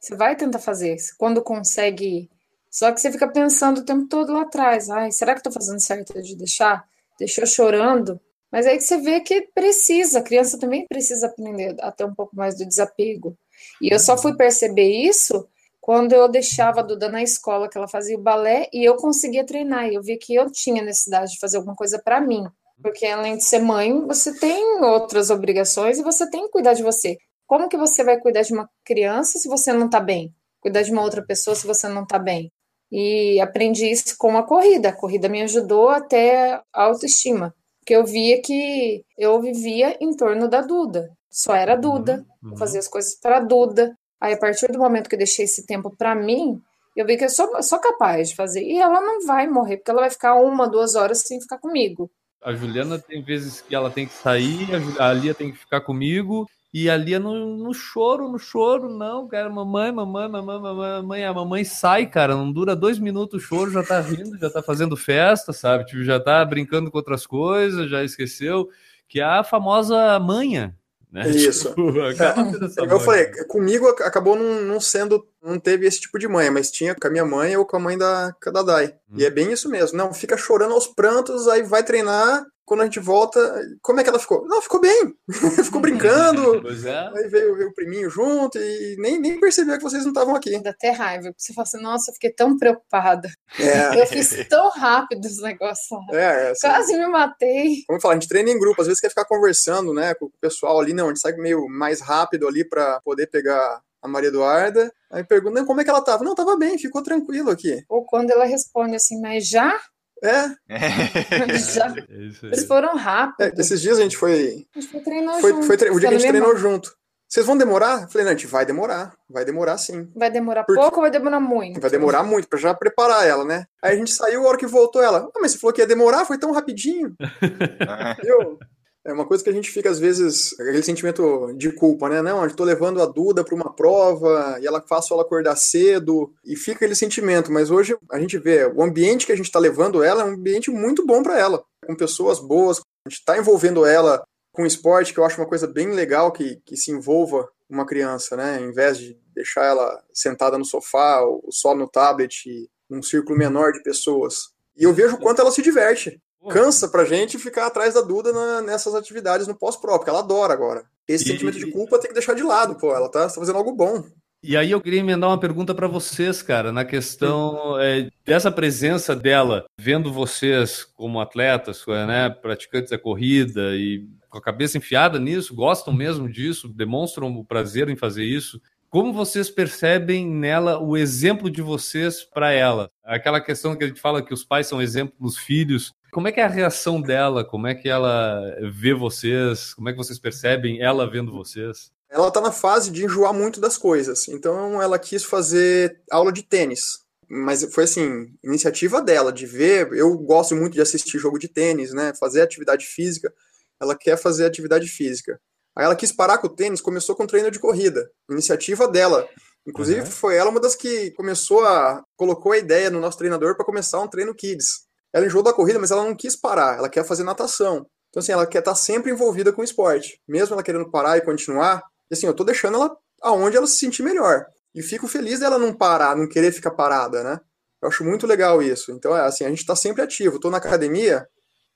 Você 0.00 0.16
vai 0.16 0.34
tentar 0.34 0.58
fazer. 0.58 0.96
Quando 1.18 1.42
consegue 1.42 2.30
só 2.76 2.92
que 2.92 3.00
você 3.00 3.10
fica 3.10 3.26
pensando 3.26 3.78
o 3.78 3.84
tempo 3.86 4.06
todo 4.06 4.34
lá 4.34 4.42
atrás, 4.42 4.90
ai, 4.90 5.10
será 5.10 5.32
que 5.32 5.40
estou 5.40 5.50
fazendo 5.50 5.80
certo 5.80 6.12
de 6.20 6.36
deixar? 6.36 6.84
Deixou 7.18 7.46
chorando? 7.46 8.20
Mas 8.52 8.66
aí 8.66 8.76
que 8.76 8.82
você 8.82 8.98
vê 8.98 9.20
que 9.20 9.48
precisa, 9.54 10.18
a 10.18 10.22
criança 10.22 10.58
também 10.60 10.84
precisa 10.86 11.26
aprender 11.26 11.74
a 11.80 11.90
ter 11.90 12.04
um 12.04 12.14
pouco 12.14 12.36
mais 12.36 12.54
do 12.58 12.66
desapego. 12.66 13.34
E 13.80 13.90
eu 13.90 13.98
só 13.98 14.18
fui 14.18 14.36
perceber 14.36 14.90
isso 14.90 15.48
quando 15.80 16.12
eu 16.12 16.28
deixava 16.28 16.80
a 16.80 16.82
Duda 16.82 17.08
na 17.08 17.22
escola, 17.22 17.66
que 17.66 17.78
ela 17.78 17.88
fazia 17.88 18.14
o 18.14 18.20
balé, 18.20 18.68
e 18.70 18.84
eu 18.84 18.96
conseguia 18.96 19.46
treinar. 19.46 19.88
E 19.88 19.94
eu 19.94 20.02
vi 20.02 20.18
que 20.18 20.34
eu 20.34 20.50
tinha 20.52 20.82
necessidade 20.82 21.32
de 21.32 21.38
fazer 21.38 21.56
alguma 21.56 21.74
coisa 21.74 21.98
para 21.98 22.20
mim. 22.20 22.44
Porque 22.82 23.06
além 23.06 23.38
de 23.38 23.44
ser 23.44 23.60
mãe, 23.60 24.06
você 24.06 24.38
tem 24.38 24.82
outras 24.82 25.30
obrigações 25.30 25.98
e 25.98 26.02
você 26.02 26.28
tem 26.28 26.42
que 26.42 26.50
cuidar 26.50 26.74
de 26.74 26.82
você. 26.82 27.16
Como 27.46 27.70
que 27.70 27.76
você 27.78 28.04
vai 28.04 28.20
cuidar 28.20 28.42
de 28.42 28.52
uma 28.52 28.68
criança 28.84 29.38
se 29.38 29.48
você 29.48 29.72
não 29.72 29.86
está 29.86 29.98
bem? 29.98 30.30
Cuidar 30.60 30.82
de 30.82 30.92
uma 30.92 31.00
outra 31.00 31.24
pessoa 31.24 31.56
se 31.56 31.66
você 31.66 31.88
não 31.88 32.02
está 32.02 32.18
bem? 32.18 32.52
E 32.90 33.40
aprendi 33.40 33.90
isso 33.90 34.16
com 34.18 34.36
a 34.36 34.42
corrida. 34.42 34.90
A 34.90 34.96
corrida 34.96 35.28
me 35.28 35.42
ajudou 35.42 35.88
até 35.88 36.54
a 36.72 36.82
autoestima. 36.84 37.54
Porque 37.80 37.94
eu 37.94 38.04
via 38.04 38.40
que 38.42 39.04
eu 39.16 39.40
vivia 39.40 39.96
em 40.00 40.14
torno 40.16 40.48
da 40.48 40.60
Duda. 40.60 41.10
Só 41.30 41.54
era 41.54 41.74
uhum, 41.74 41.80
Duda, 41.80 42.26
uhum. 42.42 42.56
fazia 42.56 42.80
as 42.80 42.88
coisas 42.88 43.14
para 43.14 43.40
Duda. 43.40 43.96
Aí, 44.20 44.32
a 44.32 44.38
partir 44.38 44.72
do 44.72 44.78
momento 44.78 45.08
que 45.08 45.14
eu 45.14 45.18
deixei 45.18 45.44
esse 45.44 45.66
tempo 45.66 45.94
para 45.96 46.14
mim, 46.14 46.60
eu 46.96 47.06
vi 47.06 47.16
que 47.16 47.24
eu 47.24 47.28
sou, 47.28 47.62
sou 47.62 47.78
capaz 47.78 48.30
de 48.30 48.36
fazer. 48.36 48.62
E 48.62 48.78
ela 48.78 49.00
não 49.00 49.26
vai 49.26 49.46
morrer, 49.46 49.76
porque 49.76 49.90
ela 49.90 50.00
vai 50.00 50.10
ficar 50.10 50.34
uma, 50.34 50.68
duas 50.68 50.94
horas 50.94 51.18
sem 51.18 51.40
ficar 51.40 51.58
comigo. 51.58 52.10
A 52.42 52.54
Juliana 52.54 52.98
tem 52.98 53.22
vezes 53.22 53.60
que 53.60 53.74
ela 53.74 53.90
tem 53.90 54.06
que 54.06 54.14
sair, 54.14 54.68
a 54.98 55.12
Lia 55.12 55.34
tem 55.34 55.52
que 55.52 55.58
ficar 55.58 55.80
comigo, 55.80 56.46
e 56.78 56.90
ali 56.90 57.14
é 57.14 57.18
no, 57.18 57.56
no 57.56 57.72
choro, 57.72 58.28
no 58.28 58.38
choro, 58.38 58.90
não, 58.90 59.26
cara, 59.26 59.48
mamãe, 59.48 59.90
mamãe, 59.90 60.28
mamãe, 60.28 60.60
mamãe, 60.60 61.24
a 61.24 61.32
mamãe 61.32 61.64
sai, 61.64 62.04
cara, 62.04 62.36
não 62.36 62.52
dura 62.52 62.76
dois 62.76 62.98
minutos 62.98 63.42
o 63.42 63.46
choro, 63.46 63.70
já 63.70 63.82
tá 63.82 63.98
rindo, 63.98 64.36
já 64.36 64.50
tá 64.50 64.62
fazendo 64.62 64.94
festa, 64.94 65.54
sabe? 65.54 65.86
Tipo, 65.86 66.04
já 66.04 66.20
tá 66.20 66.44
brincando 66.44 66.90
com 66.90 66.98
outras 66.98 67.26
coisas, 67.26 67.88
já 67.88 68.04
esqueceu, 68.04 68.68
que 69.08 69.20
é 69.20 69.24
a 69.24 69.42
famosa 69.42 70.20
manha, 70.20 70.76
né? 71.10 71.26
Isso. 71.30 71.70
Tipo, 71.70 71.98
é, 71.98 72.92
eu 72.92 73.00
falei, 73.00 73.26
comigo 73.46 73.88
acabou 73.88 74.36
não, 74.36 74.60
não, 74.60 74.78
sendo, 74.78 75.26
não 75.46 75.58
teve 75.58 75.86
esse 75.86 76.00
tipo 76.00 76.18
de 76.18 76.28
mãe, 76.28 76.50
mas 76.50 76.70
tinha 76.70 76.94
com 76.94 77.06
a 77.06 77.10
minha 77.10 77.24
mãe 77.24 77.56
ou 77.56 77.64
com 77.64 77.76
a 77.76 77.80
mãe 77.80 77.96
da, 77.96 78.34
da 78.52 78.62
Dai. 78.62 78.94
Hum. 79.10 79.16
E 79.16 79.24
é 79.24 79.30
bem 79.30 79.52
isso 79.52 79.68
mesmo. 79.68 79.96
Não, 79.96 80.12
fica 80.12 80.36
chorando 80.36 80.74
aos 80.74 80.86
prantos, 80.86 81.48
aí 81.48 81.62
vai 81.62 81.82
treinar, 81.82 82.44
quando 82.66 82.80
a 82.80 82.84
gente 82.84 82.98
volta, 82.98 83.38
como 83.80 84.00
é 84.00 84.02
que 84.02 84.10
ela 84.10 84.18
ficou? 84.18 84.44
Não, 84.48 84.60
ficou 84.60 84.80
bem. 84.80 85.14
ficou 85.64 85.80
brincando. 85.80 86.60
Pois 86.66 86.84
é. 86.84 87.10
Aí 87.14 87.28
veio, 87.28 87.54
veio, 87.54 87.68
o 87.68 87.74
priminho 87.74 88.10
junto 88.10 88.58
e 88.58 88.96
nem, 88.98 89.20
nem 89.20 89.38
percebeu 89.38 89.76
que 89.76 89.84
vocês 89.84 90.02
não 90.02 90.10
estavam 90.10 90.34
aqui. 90.34 90.58
Dá 90.60 90.70
até 90.70 90.90
raiva. 90.90 91.32
Você 91.36 91.52
fala 91.52 91.62
assim, 91.62 91.80
nossa, 91.80 92.10
eu 92.10 92.14
fiquei 92.14 92.32
tão 92.32 92.56
preocupada. 92.56 93.30
É. 93.60 94.00
Eu 94.00 94.06
fiz 94.06 94.48
tão 94.48 94.68
rápido 94.70 95.24
os 95.24 95.40
negócios 95.40 95.86
lá. 95.90 96.18
É, 96.18 96.50
assim, 96.50 96.66
Quase 96.66 96.98
me 96.98 97.06
matei. 97.06 97.84
Como 97.86 97.98
eu 97.98 98.00
falo, 98.00 98.12
a 98.12 98.14
gente 98.16 98.28
treina 98.28 98.50
em 98.50 98.58
grupo, 98.58 98.80
às 98.80 98.88
vezes 98.88 99.00
quer 99.00 99.10
ficar 99.10 99.26
conversando, 99.26 99.94
né, 99.94 100.14
com 100.14 100.26
o 100.26 100.32
pessoal 100.40 100.80
ali. 100.80 100.92
Não, 100.92 101.04
a 101.04 101.08
gente 101.08 101.20
sai 101.20 101.32
meio 101.34 101.68
mais 101.68 102.00
rápido 102.00 102.48
ali 102.48 102.68
para 102.68 103.00
poder 103.02 103.28
pegar 103.28 103.80
a 104.02 104.08
Maria 104.08 104.28
Eduarda. 104.28 104.92
Aí 105.16 105.24
pergunta, 105.24 105.64
como 105.64 105.80
é 105.80 105.84
que 105.84 105.88
ela 105.88 106.02
tava? 106.02 106.22
Não, 106.22 106.34
tava 106.34 106.58
bem, 106.58 106.76
ficou 106.76 107.02
tranquilo 107.02 107.50
aqui. 107.50 107.82
Ou 107.88 108.04
quando 108.04 108.30
ela 108.30 108.44
responde 108.44 108.94
assim, 108.94 109.18
mas 109.18 109.48
já? 109.48 109.74
É. 110.22 110.48
Já, 111.74 111.88
é 111.88 112.04
eles 112.08 112.66
foram 112.66 112.96
rápidos. 112.96 113.58
É, 113.58 113.60
esses 113.60 113.80
dias 113.80 113.98
a 113.98 114.02
gente 114.02 114.16
foi. 114.16 114.66
A 114.74 114.80
gente 114.80 114.90
foi 114.90 115.00
treinar 115.00 115.40
foi, 115.40 115.52
junto. 115.52 115.66
Foi, 115.66 115.74
o 115.74 115.78
dia 116.00 116.08
que 116.08 116.14
a 116.14 116.18
gente 116.18 116.28
treinou 116.28 116.56
junto. 116.56 116.94
vocês 117.28 117.44
vão 117.46 117.56
demorar? 117.56 118.02
Eu 118.02 118.08
falei, 118.08 118.24
não, 118.24 118.32
a 118.32 118.34
gente 118.34 118.46
vai 118.46 118.64
demorar, 118.66 119.14
vai 119.28 119.44
demorar 119.44 119.78
sim. 119.78 120.10
Vai 120.14 120.30
demorar 120.30 120.64
Porque- 120.64 120.80
pouco 120.80 120.96
ou 120.96 121.02
vai 121.02 121.10
demorar 121.10 121.40
muito? 121.40 121.80
Vai 121.80 121.90
demorar 121.90 122.22
muito 122.22 122.48
pra 122.48 122.58
já 122.58 122.74
preparar 122.74 123.26
ela, 123.26 123.44
né? 123.44 123.64
Aí 123.82 123.94
a 123.94 123.96
gente 123.96 124.10
saiu, 124.12 124.44
a 124.44 124.48
hora 124.48 124.58
que 124.58 124.66
voltou 124.66 125.02
ela, 125.02 125.30
ah, 125.34 125.38
mas 125.40 125.52
você 125.52 125.58
falou 125.58 125.74
que 125.74 125.80
ia 125.80 125.86
demorar, 125.86 126.24
foi 126.24 126.38
tão 126.38 126.52
rapidinho. 126.52 127.14
Viu? 128.22 128.58
É 129.06 129.12
uma 129.12 129.24
coisa 129.24 129.44
que 129.44 129.48
a 129.48 129.52
gente 129.52 129.70
fica, 129.70 129.88
às 129.88 130.00
vezes, 130.00 130.52
aquele 130.58 130.82
sentimento 130.82 131.52
de 131.56 131.70
culpa, 131.70 132.08
né? 132.08 132.20
Não, 132.20 132.42
eu 132.42 132.56
tô 132.56 132.64
levando 132.64 133.00
a 133.00 133.06
Duda 133.06 133.44
para 133.44 133.54
uma 133.54 133.72
prova 133.72 134.58
e 134.60 134.66
ela 134.66 134.82
faço 134.82 135.14
ela 135.14 135.22
acordar 135.22 135.54
cedo 135.54 136.34
e 136.44 136.56
fica 136.56 136.78
aquele 136.78 136.96
sentimento. 136.96 137.52
Mas 137.52 137.70
hoje 137.70 137.96
a 138.10 138.18
gente 138.18 138.36
vê, 138.36 138.66
o 138.66 138.82
ambiente 138.82 139.24
que 139.24 139.30
a 139.30 139.36
gente 139.36 139.46
está 139.46 139.60
levando 139.60 140.02
ela 140.02 140.22
é 140.22 140.24
um 140.24 140.34
ambiente 140.34 140.72
muito 140.72 141.06
bom 141.06 141.22
para 141.22 141.38
ela, 141.38 141.62
com 141.86 141.94
pessoas 141.94 142.40
boas. 142.40 142.80
A 143.06 143.08
gente 143.08 143.20
está 143.20 143.38
envolvendo 143.38 143.86
ela 143.86 144.24
com 144.52 144.66
esporte, 144.66 145.14
que 145.14 145.20
eu 145.20 145.24
acho 145.24 145.40
uma 145.40 145.48
coisa 145.48 145.68
bem 145.68 145.92
legal 145.92 146.32
que, 146.32 146.60
que 146.66 146.76
se 146.76 146.90
envolva 146.90 147.48
uma 147.70 147.86
criança, 147.86 148.36
né? 148.36 148.60
Em 148.60 148.72
vez 148.72 148.98
de 148.98 149.16
deixar 149.32 149.66
ela 149.66 150.02
sentada 150.12 150.58
no 150.58 150.64
sofá 150.64 151.20
ou 151.20 151.46
só 151.52 151.76
no 151.76 151.86
tablet, 151.86 152.68
num 152.90 153.02
círculo 153.02 153.38
menor 153.38 153.70
de 153.70 153.84
pessoas. 153.84 154.48
E 154.76 154.82
eu 154.82 154.92
vejo 154.92 155.14
o 155.14 155.20
quanto 155.20 155.40
ela 155.40 155.52
se 155.52 155.62
diverte 155.62 156.20
cansa 156.48 156.88
pra 156.88 157.04
gente 157.04 157.38
ficar 157.38 157.66
atrás 157.66 157.94
da 157.94 158.00
Duda 158.00 158.32
na- 158.32 158.62
nessas 158.62 158.94
atividades 158.94 159.46
no 159.46 159.54
pós-pro, 159.54 159.92
porque 159.96 160.10
ela 160.10 160.20
adora 160.20 160.52
agora. 160.52 160.84
Esse 161.06 161.24
E- 161.24 161.28
sentimento 161.28 161.58
de 161.58 161.70
culpa 161.70 161.98
tem 161.98 162.08
que 162.08 162.14
deixar 162.14 162.34
de 162.34 162.42
lado, 162.42 162.74
pô. 162.76 162.94
Ela 162.94 163.08
tá, 163.10 163.28
tá 163.28 163.34
fazendo 163.34 163.56
algo 163.58 163.72
bom. 163.72 164.04
E 164.42 164.56
aí 164.56 164.70
eu 164.70 164.80
queria 164.80 165.00
emendar 165.00 165.30
uma 165.30 165.40
pergunta 165.40 165.74
para 165.74 165.88
vocês, 165.88 166.40
cara, 166.42 166.70
na 166.70 166.84
questão 166.84 167.80
é, 167.80 168.08
dessa 168.24 168.50
presença 168.52 169.16
dela, 169.16 169.64
vendo 169.80 170.12
vocês 170.12 170.84
como 170.84 171.20
atletas, 171.20 171.84
né, 172.06 172.30
praticantes 172.30 172.90
da 172.90 172.98
corrida 172.98 173.74
e 173.74 174.06
com 174.28 174.38
a 174.38 174.42
cabeça 174.42 174.78
enfiada 174.78 175.18
nisso, 175.18 175.54
gostam 175.54 175.92
mesmo 175.92 176.28
disso, 176.30 176.68
demonstram 176.68 177.28
o 177.34 177.44
prazer 177.44 177.88
em 177.88 177.96
fazer 177.96 178.24
isso. 178.24 178.60
Como 178.88 179.12
vocês 179.12 179.50
percebem 179.50 180.26
nela 180.26 180.78
o 180.78 180.96
exemplo 180.96 181.50
de 181.50 181.60
vocês 181.60 182.22
para 182.22 182.52
ela? 182.52 182.88
Aquela 183.04 183.40
questão 183.40 183.74
que 183.74 183.82
a 183.84 183.88
gente 183.88 184.00
fala 184.00 184.22
que 184.22 184.32
os 184.32 184.44
pais 184.44 184.66
são 184.68 184.80
exemplo 184.80 185.14
dos 185.18 185.36
filhos. 185.36 185.92
Como 186.12 186.28
é 186.28 186.32
que 186.32 186.40
é 186.40 186.44
a 186.44 186.48
reação 186.48 187.00
dela? 187.00 187.44
Como 187.44 187.66
é 187.66 187.74
que 187.74 187.88
ela 187.88 188.40
vê 188.72 188.94
vocês? 188.94 189.74
Como 189.74 189.88
é 189.88 189.92
que 189.92 189.98
vocês 189.98 190.18
percebem 190.18 190.80
ela 190.82 191.10
vendo 191.10 191.32
vocês? 191.32 191.90
Ela 192.08 192.30
tá 192.30 192.40
na 192.40 192.52
fase 192.52 192.90
de 192.90 193.04
enjoar 193.04 193.34
muito 193.34 193.60
das 193.60 193.76
coisas. 193.76 194.28
Então 194.28 194.80
ela 194.80 194.98
quis 194.98 195.24
fazer 195.24 196.00
aula 196.10 196.32
de 196.32 196.42
tênis. 196.42 197.04
Mas 197.28 197.64
foi 197.74 197.84
assim, 197.84 198.28
iniciativa 198.42 199.02
dela, 199.02 199.32
de 199.32 199.44
ver. 199.46 199.92
Eu 199.92 200.16
gosto 200.16 200.54
muito 200.54 200.74
de 200.74 200.80
assistir 200.80 201.18
jogo 201.18 201.38
de 201.38 201.48
tênis, 201.48 201.92
né? 201.92 202.12
Fazer 202.18 202.40
atividade 202.40 202.86
física. 202.86 203.32
Ela 203.80 203.96
quer 203.96 204.16
fazer 204.16 204.46
atividade 204.46 204.86
física. 204.86 205.38
Aí 205.76 205.84
ela 205.84 205.96
quis 205.96 206.12
parar 206.12 206.38
com 206.38 206.46
o 206.46 206.54
tênis, 206.54 206.80
começou 206.80 207.14
com 207.16 207.26
treino 207.26 207.50
de 207.50 207.58
corrida. 207.58 208.08
Iniciativa 208.30 208.88
dela. 208.88 209.28
Inclusive, 209.66 210.00
Uhum. 210.02 210.06
foi 210.06 210.36
ela 210.36 210.48
uma 210.50 210.60
das 210.60 210.76
que 210.76 211.10
começou 211.10 211.64
a. 211.66 212.02
colocou 212.16 212.52
a 212.52 212.58
ideia 212.58 212.88
no 212.88 213.00
nosso 213.00 213.18
treinador 213.18 213.56
para 213.56 213.66
começar 213.66 214.00
um 214.00 214.08
treino 214.08 214.32
kids. 214.34 214.85
Ela 215.16 215.24
enjoou 215.26 215.42
da 215.42 215.52
corrida, 215.52 215.78
mas 215.78 215.90
ela 215.90 216.04
não 216.04 216.14
quis 216.14 216.36
parar, 216.36 216.76
ela 216.76 216.90
quer 216.90 217.02
fazer 217.04 217.24
natação. 217.24 217.86
Então, 218.10 218.20
assim, 218.20 218.32
ela 218.32 218.46
quer 218.46 218.58
estar 218.58 218.74
sempre 218.74 219.10
envolvida 219.10 219.50
com 219.52 219.62
o 219.62 219.64
esporte. 219.64 220.20
Mesmo 220.28 220.52
ela 220.54 220.62
querendo 220.62 220.90
parar 220.90 221.16
e 221.16 221.22
continuar, 221.22 221.82
e, 222.10 222.14
assim, 222.14 222.26
eu 222.26 222.34
tô 222.34 222.44
deixando 222.44 222.76
ela 222.76 222.94
aonde 223.22 223.56
ela 223.56 223.66
se 223.66 223.78
sentir 223.78 224.02
melhor. 224.02 224.44
E 224.74 224.82
fico 224.82 225.08
feliz 225.08 225.40
dela 225.40 225.58
não 225.58 225.72
parar, 225.72 226.14
não 226.14 226.28
querer 226.28 226.52
ficar 226.52 226.70
parada, 226.72 227.24
né? 227.24 227.40
Eu 227.82 227.88
acho 227.88 228.04
muito 228.04 228.26
legal 228.26 228.62
isso. 228.62 228.92
Então, 228.92 229.16
é 229.16 229.22
assim, 229.22 229.44
a 229.44 229.48
gente 229.48 229.64
tá 229.64 229.74
sempre 229.74 230.02
ativo. 230.02 230.38
Tô 230.38 230.50
na 230.50 230.58
academia, 230.58 231.26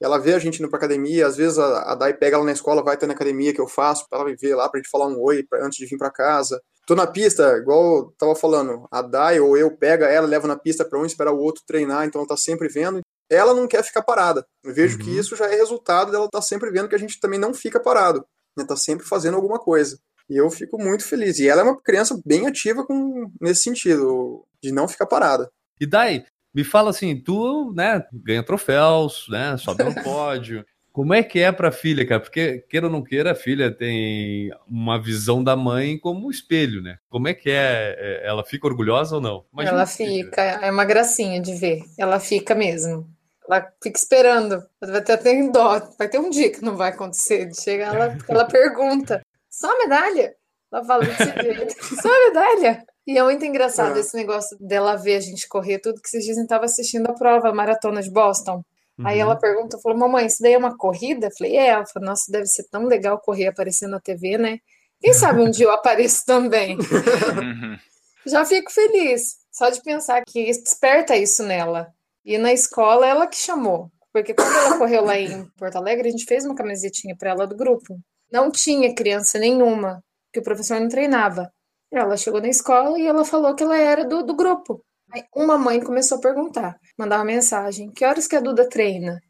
ela 0.00 0.18
vê 0.18 0.34
a 0.34 0.38
gente 0.38 0.58
indo 0.60 0.68
pra 0.68 0.78
academia, 0.78 1.26
às 1.26 1.36
vezes 1.36 1.58
a, 1.58 1.92
a 1.92 1.94
Dai 1.94 2.14
pega 2.14 2.36
ela 2.36 2.44
na 2.44 2.52
escola, 2.52 2.82
vai 2.82 2.94
até 2.94 3.06
na 3.06 3.14
academia 3.14 3.52
que 3.54 3.60
eu 3.60 3.68
faço, 3.68 4.06
pra 4.08 4.20
ela 4.20 4.28
me 4.28 4.36
ver 4.36 4.54
lá, 4.54 4.68
pra 4.68 4.78
gente 4.78 4.90
falar 4.90 5.06
um 5.06 5.18
oi 5.20 5.42
pra- 5.42 5.64
antes 5.64 5.78
de 5.78 5.86
vir 5.86 5.98
pra 5.98 6.10
casa. 6.10 6.60
Tô 6.86 6.94
na 6.94 7.06
pista, 7.06 7.56
igual 7.58 7.96
eu 7.98 8.14
tava 8.18 8.34
falando, 8.34 8.86
a 8.90 9.02
Dai 9.02 9.40
ou 9.40 9.56
eu 9.56 9.76
pega 9.76 10.06
ela, 10.06 10.26
leva 10.26 10.48
na 10.48 10.56
pista 10.58 10.84
pra 10.84 10.98
um, 10.98 11.04
esperar 11.06 11.32
o 11.32 11.38
outro 11.38 11.62
treinar, 11.66 12.06
então 12.06 12.20
ela 12.20 12.28
tá 12.28 12.36
sempre 12.36 12.68
vendo. 12.68 13.00
Ela 13.30 13.54
não 13.54 13.68
quer 13.68 13.82
ficar 13.84 14.02
parada. 14.02 14.44
Eu 14.64 14.74
vejo 14.74 14.98
que 14.98 15.10
Uhum. 15.10 15.18
isso 15.20 15.36
já 15.36 15.46
é 15.46 15.54
resultado 15.56 16.10
dela 16.10 16.28
tá 16.28 16.42
sempre 16.42 16.70
vendo 16.70 16.88
que 16.88 16.94
a 16.94 16.98
gente 16.98 17.20
também 17.20 17.38
não 17.38 17.54
fica 17.54 17.78
parado, 17.80 18.24
né? 18.56 18.64
Tá 18.66 18.76
sempre 18.76 19.06
fazendo 19.06 19.36
alguma 19.36 19.58
coisa. 19.58 19.98
E 20.28 20.36
eu 20.36 20.50
fico 20.50 20.76
muito 20.78 21.04
feliz. 21.04 21.38
E 21.38 21.48
ela 21.48 21.60
é 21.60 21.64
uma 21.64 21.80
criança 21.80 22.20
bem 22.24 22.46
ativa 22.46 22.84
com, 22.84 23.30
nesse 23.40 23.62
sentido, 23.64 24.44
de 24.62 24.72
não 24.72 24.86
ficar 24.88 25.06
parada. 25.06 25.50
E 25.80 25.86
Dai, 25.86 26.24
me 26.54 26.62
fala 26.64 26.90
assim, 26.90 27.16
tu, 27.20 27.72
né, 27.74 28.04
ganha 28.12 28.42
troféus, 28.42 29.26
né, 29.28 29.56
sobe 29.56 29.82
no 29.84 29.94
pódio. 30.02 30.64
Como 30.92 31.14
é 31.14 31.22
que 31.22 31.38
é 31.38 31.52
pra 31.52 31.70
filha, 31.70 32.04
cara? 32.04 32.20
Porque, 32.20 32.64
queira 32.68 32.86
ou 32.86 32.92
não 32.92 33.02
queira, 33.02 33.30
a 33.30 33.34
filha 33.34 33.70
tem 33.70 34.50
uma 34.68 35.00
visão 35.00 35.42
da 35.42 35.54
mãe 35.56 35.96
como 35.96 36.28
espelho, 36.30 36.82
né? 36.82 36.98
Como 37.08 37.28
é 37.28 37.34
que 37.34 37.48
é? 37.48 37.96
É, 37.96 38.26
Ela 38.26 38.44
fica 38.44 38.66
orgulhosa 38.66 39.14
ou 39.14 39.20
não? 39.22 39.44
Imagina 39.52 39.76
ela 39.78 39.86
que 39.86 39.92
fica, 39.92 40.42
é 40.42 40.70
uma 40.70 40.84
gracinha 40.84 41.40
de 41.40 41.54
ver. 41.54 41.82
Ela 41.96 42.18
fica 42.18 42.56
mesmo. 42.56 43.08
Ela 43.50 43.72
fica 43.82 43.98
esperando. 43.98 44.62
Vai 44.80 45.02
ter 45.02 45.12
até 45.12 45.42
dó. 45.48 45.80
Vai 45.98 46.08
ter 46.08 46.18
um 46.20 46.30
dia 46.30 46.50
que 46.52 46.62
não 46.62 46.76
vai 46.76 46.90
acontecer. 46.90 47.46
De 47.46 47.60
chegar, 47.60 47.94
ela, 47.94 48.16
ela 48.28 48.44
pergunta: 48.44 49.20
só 49.50 49.70
a 49.74 49.78
medalha? 49.78 50.34
Ela 50.72 50.84
fala 50.84 51.04
desse 51.04 51.24
jeito: 51.24 51.74
só 52.00 52.08
medalha? 52.28 52.84
E 53.06 53.18
é 53.18 53.22
muito 53.24 53.44
engraçado 53.44 53.96
É. 53.96 54.00
esse 54.00 54.14
negócio 54.14 54.56
dela 54.60 54.94
ver 54.94 55.16
a 55.16 55.20
gente 55.20 55.48
correr 55.48 55.78
tudo, 55.80 56.00
que 56.00 56.16
a 56.16 56.20
gente 56.20 56.38
estava 56.40 56.66
assistindo 56.66 57.08
a 57.10 57.12
prova, 57.14 57.48
a 57.48 57.54
maratona 57.54 58.00
de 58.02 58.10
Boston. 58.10 58.62
Aí 59.02 59.16
Uhum. 59.16 59.22
ela 59.22 59.36
pergunta, 59.36 59.78
falou, 59.78 59.98
mamãe, 59.98 60.26
isso 60.26 60.42
daí 60.42 60.52
é 60.52 60.58
uma 60.58 60.76
corrida? 60.76 61.26
Eu 61.28 61.30
falei, 61.36 61.56
é. 61.56 61.68
Ela 61.68 61.86
falou, 61.86 62.08
nossa, 62.10 62.30
deve 62.30 62.46
ser 62.46 62.64
tão 62.70 62.84
legal 62.84 63.18
correr 63.18 63.46
aparecendo 63.48 63.92
na 63.92 64.00
TV, 64.00 64.36
né? 64.38 64.58
Quem 65.00 65.14
sabe 65.14 65.40
um 65.40 65.50
dia 65.50 65.64
eu 65.64 65.70
apareço 65.72 66.24
também. 66.26 66.76
Uhum. 66.76 67.78
Já 68.26 68.44
fico 68.44 68.70
feliz, 68.70 69.38
só 69.50 69.70
de 69.70 69.82
pensar 69.82 70.22
que 70.26 70.44
desperta 70.44 71.16
isso 71.16 71.42
nela. 71.42 71.88
E 72.24 72.38
na 72.38 72.52
escola, 72.52 73.06
ela 73.06 73.26
que 73.26 73.36
chamou. 73.36 73.90
Porque 74.12 74.34
quando 74.34 74.54
ela 74.56 74.78
correu 74.78 75.04
lá 75.04 75.18
em 75.18 75.46
Porto 75.56 75.76
Alegre, 75.76 76.08
a 76.08 76.10
gente 76.10 76.24
fez 76.24 76.44
uma 76.44 76.54
camisetinha 76.54 77.16
para 77.16 77.30
ela 77.30 77.46
do 77.46 77.56
grupo. 77.56 77.98
Não 78.32 78.50
tinha 78.50 78.94
criança 78.94 79.38
nenhuma, 79.38 80.02
que 80.32 80.40
o 80.40 80.42
professor 80.42 80.80
não 80.80 80.88
treinava. 80.88 81.50
Ela 81.92 82.16
chegou 82.16 82.40
na 82.40 82.48
escola 82.48 82.98
e 82.98 83.06
ela 83.06 83.24
falou 83.24 83.54
que 83.54 83.62
ela 83.62 83.76
era 83.76 84.04
do, 84.04 84.22
do 84.22 84.34
grupo. 84.34 84.84
Aí 85.12 85.24
uma 85.34 85.58
mãe 85.58 85.80
começou 85.80 86.18
a 86.18 86.20
perguntar, 86.20 86.78
mandar 86.96 87.18
uma 87.18 87.24
mensagem: 87.24 87.90
que 87.90 88.04
horas 88.04 88.28
que 88.28 88.36
a 88.36 88.40
Duda 88.40 88.68
treina? 88.68 89.20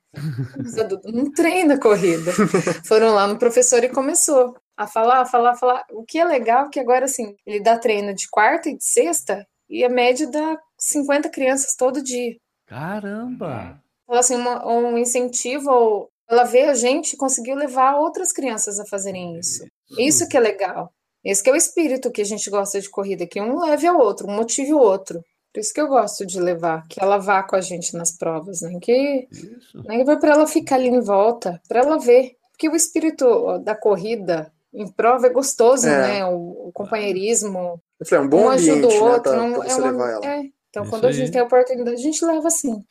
A 0.78 0.82
Duda 0.82 1.10
não 1.10 1.30
treina 1.32 1.78
corrida. 1.78 2.32
Foram 2.84 3.14
lá 3.14 3.26
no 3.26 3.38
professor 3.38 3.82
e 3.82 3.88
começou 3.88 4.54
a 4.76 4.86
falar, 4.86 5.20
a 5.20 5.24
falar, 5.24 5.52
a 5.52 5.56
falar. 5.56 5.84
O 5.92 6.04
que 6.04 6.18
é 6.18 6.24
legal 6.24 6.66
é 6.66 6.68
que 6.68 6.80
agora, 6.80 7.06
assim, 7.06 7.34
ele 7.46 7.62
dá 7.62 7.78
treino 7.78 8.14
de 8.14 8.28
quarta 8.28 8.68
e 8.68 8.76
de 8.76 8.84
sexta 8.84 9.46
e 9.68 9.84
a 9.84 9.88
média 9.88 10.26
dá 10.26 10.58
50 10.78 11.30
crianças 11.30 11.74
todo 11.74 12.02
dia. 12.02 12.36
Caramba! 12.70 13.80
Então, 14.04 14.18
assim, 14.18 14.36
uma- 14.36 14.66
um 14.66 14.96
incentivo, 14.96 16.08
ela 16.28 16.44
vê 16.44 16.62
a 16.62 16.74
gente 16.74 17.16
conseguiu 17.16 17.54
levar 17.56 17.96
outras 17.96 18.32
crianças 18.32 18.78
a 18.78 18.84
fazerem 18.86 19.38
isso. 19.38 19.64
Isso 19.98 20.28
que 20.28 20.36
é 20.36 20.40
legal. 20.40 20.92
Esse 21.24 21.42
que 21.42 21.50
é 21.50 21.52
o 21.52 21.56
espírito 21.56 22.10
que 22.10 22.22
a 22.22 22.24
gente 22.24 22.48
gosta 22.48 22.80
de 22.80 22.88
corrida, 22.88 23.26
que 23.26 23.40
um 23.40 23.58
leve 23.60 23.86
ao 23.86 23.98
outro, 23.98 24.26
um 24.28 24.34
motive 24.36 24.72
o 24.72 24.78
outro. 24.78 25.22
Por 25.52 25.60
isso 25.60 25.74
que 25.74 25.80
eu 25.80 25.88
gosto 25.88 26.24
de 26.24 26.40
levar, 26.40 26.86
que 26.88 27.02
ela 27.02 27.18
vá 27.18 27.42
com 27.42 27.56
a 27.56 27.60
gente 27.60 27.94
nas 27.96 28.12
provas, 28.16 28.62
nem 28.62 28.78
que 28.78 29.26
Isso. 29.32 29.82
nem 29.84 30.04
que 30.04 30.16
para 30.16 30.32
ela 30.32 30.46
ficar 30.46 30.76
ali 30.76 30.86
em 30.88 31.00
volta, 31.00 31.60
para 31.68 31.80
ela 31.80 31.98
ver. 31.98 32.36
Porque 32.52 32.68
o 32.68 32.76
espírito 32.76 33.58
da 33.58 33.74
corrida 33.74 34.52
em 34.72 34.86
prova 34.86 35.26
é 35.26 35.30
gostoso, 35.30 35.88
É. 35.88 35.98
né? 36.20 36.24
O, 36.26 36.68
o 36.68 36.72
companheirismo, 36.72 37.80
Eu 37.98 38.06
falei, 38.06 38.22
é 38.24 38.26
um 38.26 38.30
bom 38.30 38.44
um 38.44 38.48
ajuda 38.50 38.72
ambiente, 38.86 38.96
o 38.96 39.04
né, 39.04 39.10
outro. 39.10 39.22
pra, 39.32 39.36
não- 39.36 39.52
pra 39.54 39.64
é 39.64 39.68
você 39.68 39.80
uma- 39.80 39.90
levar 39.90 40.10
ela. 40.12 40.26
é. 40.26 40.42
Então, 40.70 40.84
Isso 40.84 40.90
quando 40.90 41.04
a 41.04 41.08
aí. 41.08 41.14
gente 41.14 41.32
tem 41.32 41.40
a 41.40 41.44
oportunidade, 41.44 41.96
a 41.96 42.02
gente 42.02 42.24
leva 42.24 42.48
assim. 42.48 42.82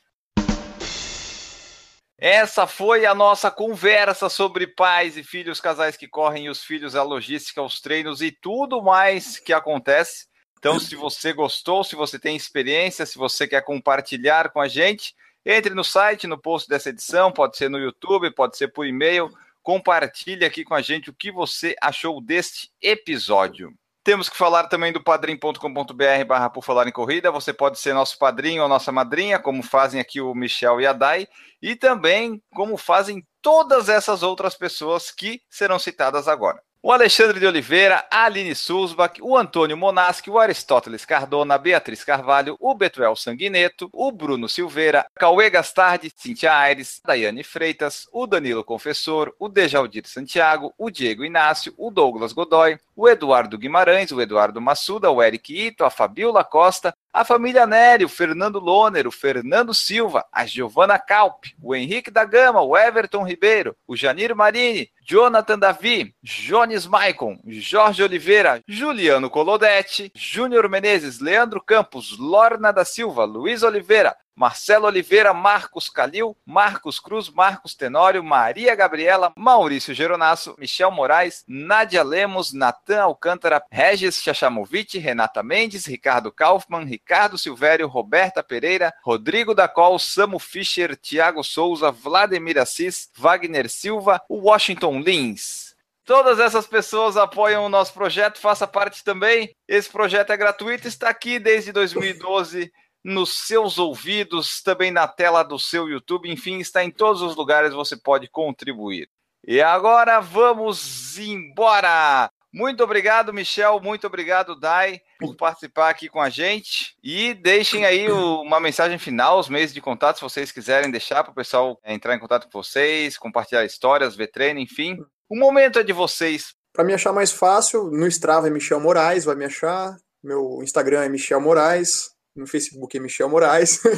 Essa 2.21 2.67
foi 2.67 3.05
a 3.05 3.15
nossa 3.15 3.49
conversa 3.49 4.27
sobre 4.27 4.67
pais 4.67 5.15
e 5.15 5.23
filhos, 5.23 5.61
casais 5.61 5.95
que 5.95 6.05
correm 6.05 6.45
e 6.45 6.49
os 6.49 6.61
filhos, 6.61 6.93
a 6.93 7.01
logística, 7.01 7.63
os 7.63 7.79
treinos 7.79 8.21
e 8.21 8.29
tudo 8.29 8.83
mais 8.83 9.39
que 9.39 9.53
acontece. 9.53 10.27
Então, 10.57 10.77
se 10.77 10.93
você 10.97 11.31
gostou, 11.31 11.81
se 11.85 11.95
você 11.95 12.19
tem 12.19 12.35
experiência, 12.35 13.05
se 13.05 13.17
você 13.17 13.47
quer 13.47 13.63
compartilhar 13.63 14.51
com 14.51 14.59
a 14.59 14.67
gente, 14.67 15.15
entre 15.45 15.73
no 15.73 15.85
site, 15.85 16.27
no 16.27 16.37
post 16.37 16.67
dessa 16.67 16.89
edição, 16.89 17.31
pode 17.31 17.55
ser 17.55 17.69
no 17.69 17.79
YouTube, 17.79 18.35
pode 18.35 18.57
ser 18.57 18.67
por 18.67 18.85
e-mail. 18.85 19.31
Compartilhe 19.63 20.43
aqui 20.43 20.65
com 20.65 20.73
a 20.73 20.81
gente 20.81 21.09
o 21.09 21.13
que 21.13 21.31
você 21.31 21.73
achou 21.81 22.19
deste 22.19 22.69
episódio. 22.81 23.73
Temos 24.09 24.27
que 24.27 24.35
falar 24.35 24.63
também 24.63 24.91
do 24.91 25.03
padrim.com.br 25.03 26.25
barra 26.27 26.49
por 26.49 26.63
falar 26.63 26.87
em 26.87 26.91
corrida. 26.91 27.29
Você 27.29 27.53
pode 27.53 27.77
ser 27.77 27.93
nosso 27.93 28.17
padrinho 28.17 28.63
ou 28.63 28.67
nossa 28.67 28.91
madrinha, 28.91 29.37
como 29.37 29.61
fazem 29.61 30.01
aqui 30.01 30.19
o 30.19 30.33
Michel 30.33 30.81
e 30.81 30.87
a 30.87 30.93
Dai, 30.93 31.27
e 31.61 31.75
também 31.75 32.41
como 32.55 32.75
fazem 32.75 33.23
todas 33.39 33.87
essas 33.87 34.23
outras 34.23 34.55
pessoas 34.55 35.11
que 35.11 35.43
serão 35.47 35.77
citadas 35.77 36.27
agora. 36.27 36.59
O 36.81 36.93
Alexandre 36.93 37.41
de 37.41 37.45
Oliveira, 37.45 38.05
a 38.09 38.23
Aline 38.23 38.55
Sulzbach, 38.55 39.21
o 39.21 39.37
Antônio 39.37 39.75
Monaschi, 39.75 40.29
o 40.29 40.39
Aristóteles 40.39 41.03
Cardona, 41.03 41.55
a 41.55 41.57
Beatriz 41.57 42.05
Carvalho, 42.05 42.55
o 42.57 42.73
Betuel 42.73 43.17
Sanguineto, 43.17 43.89
o 43.91 44.09
Bruno 44.13 44.47
Silveira, 44.47 45.05
Cauê 45.15 45.49
Gastardi, 45.49 46.09
Cintia 46.15 46.53
Aires, 46.53 47.01
Daiane 47.05 47.43
Freitas, 47.43 48.07
o 48.13 48.25
Danilo 48.25 48.63
Confessor, 48.63 49.35
o 49.37 49.49
Dejaldir 49.49 50.07
Santiago, 50.07 50.73
o 50.77 50.89
Diego 50.89 51.25
Inácio, 51.25 51.73
o 51.77 51.91
Douglas 51.91 52.31
Godoy, 52.31 52.79
o 52.95 53.09
Eduardo 53.09 53.57
Guimarães, 53.57 54.13
o 54.13 54.21
Eduardo 54.21 54.61
Massuda, 54.61 55.11
o 55.11 55.21
Eric 55.21 55.53
Ito, 55.53 55.83
a 55.83 55.89
Fabiola 55.89 56.45
Costa, 56.45 56.95
a 57.11 57.25
família 57.25 57.65
Nery, 57.65 58.05
o 58.05 58.09
Fernando 58.09 58.59
Loner, 58.59 59.07
o 59.07 59.11
Fernando 59.11 59.73
Silva, 59.73 60.25
a 60.31 60.45
Giovana 60.45 60.99
Calp, 60.99 61.45
o 61.61 61.75
Henrique 61.75 62.11
da 62.11 62.23
Gama, 62.23 62.61
o 62.61 62.77
Everton 62.77 63.23
Ribeiro, 63.23 63.75
o 63.87 63.95
Janir 63.95 64.35
Marini, 64.35 64.89
Jonathan 65.01 65.57
Davi, 65.57 66.13
Jones 66.21 66.85
Maicon, 66.85 67.39
Jorge 67.45 68.03
Oliveira, 68.03 68.61
Juliano 68.67 69.29
Colodetti, 69.29 70.11
Júnior 70.15 70.69
Menezes, 70.69 71.19
Leandro 71.19 71.61
Campos, 71.61 72.17
Lorna 72.19 72.71
da 72.71 72.85
Silva, 72.85 73.25
Luiz 73.25 73.63
Oliveira, 73.63 74.15
Marcelo 74.39 74.87
Oliveira, 74.87 75.33
Marcos 75.33 75.89
Calil, 75.89 76.33
Marcos 76.45 76.97
Cruz, 76.97 77.29
Marcos 77.29 77.75
Tenório, 77.75 78.23
Maria 78.23 78.73
Gabriela, 78.73 79.33
Maurício 79.35 79.93
Geronasso, 79.93 80.55
Michel 80.57 80.89
Moraes, 80.91 81.43
Nádia 81.45 82.01
Lemos, 82.03 82.53
Natan 82.53 83.01
Alcântara, 83.01 83.61
Regis 83.69 84.21
Chachamovic, 84.21 84.97
Renata 84.97 85.43
Mendes, 85.43 85.85
Ricardo 85.85 86.31
Kaufmann, 86.31 86.85
Ricardo 86.85 87.37
Silvério, 87.37 87.85
Roberta 87.85 88.41
Pereira, 88.41 88.93
Rodrigo 89.03 89.53
Dacol, 89.53 89.99
Samu 89.99 90.39
Fischer, 90.39 90.95
Tiago 90.95 91.43
Souza, 91.43 91.91
Vladimir 91.91 92.59
Assis, 92.59 93.11
Wagner 93.17 93.69
Silva, 93.69 94.21
Washington 94.29 95.01
Lins. 95.01 95.75
Todas 96.05 96.39
essas 96.39 96.65
pessoas 96.65 97.17
apoiam 97.17 97.65
o 97.65 97.69
nosso 97.69 97.93
projeto, 97.93 98.39
faça 98.39 98.65
parte 98.65 99.03
também. 99.03 99.53
Esse 99.67 99.89
projeto 99.89 100.31
é 100.31 100.37
gratuito, 100.37 100.87
está 100.87 101.09
aqui 101.09 101.39
desde 101.39 101.73
2012 101.73 102.71
nos 103.03 103.47
seus 103.47 103.77
ouvidos, 103.77 104.61
também 104.61 104.91
na 104.91 105.07
tela 105.07 105.43
do 105.43 105.57
seu 105.57 105.87
YouTube, 105.89 106.31
enfim, 106.31 106.59
está 106.59 106.83
em 106.83 106.91
todos 106.91 107.21
os 107.21 107.35
lugares, 107.35 107.73
você 107.73 107.95
pode 107.95 108.27
contribuir. 108.27 109.09
E 109.47 109.61
agora 109.61 110.19
vamos 110.19 111.17
embora! 111.17 112.29
Muito 112.51 112.83
obrigado, 112.83 113.31
Michel. 113.31 113.79
Muito 113.79 114.07
obrigado, 114.07 114.59
Dai, 114.59 115.01
por 115.19 115.35
participar 115.35 115.89
aqui 115.89 116.09
com 116.09 116.19
a 116.19 116.29
gente. 116.29 116.95
E 117.03 117.33
deixem 117.35 117.85
aí 117.85 118.09
o, 118.09 118.41
uma 118.41 118.59
mensagem 118.59 118.97
final, 118.97 119.39
os 119.39 119.47
meios 119.47 119.71
de 119.71 119.79
contato, 119.79 120.15
se 120.15 120.23
vocês 120.23 120.51
quiserem 120.51 120.89
deixar 120.89 121.23
para 121.23 121.31
o 121.31 121.35
pessoal 121.35 121.79
entrar 121.85 122.15
em 122.15 122.19
contato 122.19 122.45
com 122.45 122.63
vocês, 122.63 123.17
compartilhar 123.17 123.63
histórias, 123.65 124.15
ver 124.15 124.27
treino, 124.27 124.59
enfim. 124.59 124.97
O 125.29 125.37
momento 125.37 125.77
é 125.77 125.83
de 125.83 125.93
vocês. 125.93 126.55
Para 126.73 126.83
me 126.83 126.93
achar 126.93 127.13
mais 127.13 127.31
fácil, 127.31 127.91
no 127.91 128.07
Strava 128.07 128.47
é 128.47 128.49
Michel 128.49 128.79
Moraes, 128.79 129.25
vai 129.25 129.35
me 129.35 129.45
achar. 129.45 129.95
Meu 130.23 130.61
Instagram 130.63 131.03
é 131.03 131.09
Michel 131.09 131.39
Moraes. 131.39 132.11
No 132.39 132.47
Facebook 132.47 132.95
é 132.97 132.99
Michel 132.99 133.29
Moraes. 133.29 133.81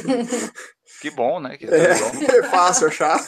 Que 1.00 1.10
bom, 1.10 1.40
né? 1.40 1.56
Que 1.56 1.66
É, 1.66 1.98
bom. 1.98 2.22
é 2.30 2.42
fácil 2.44 2.86
achar. 2.86 3.18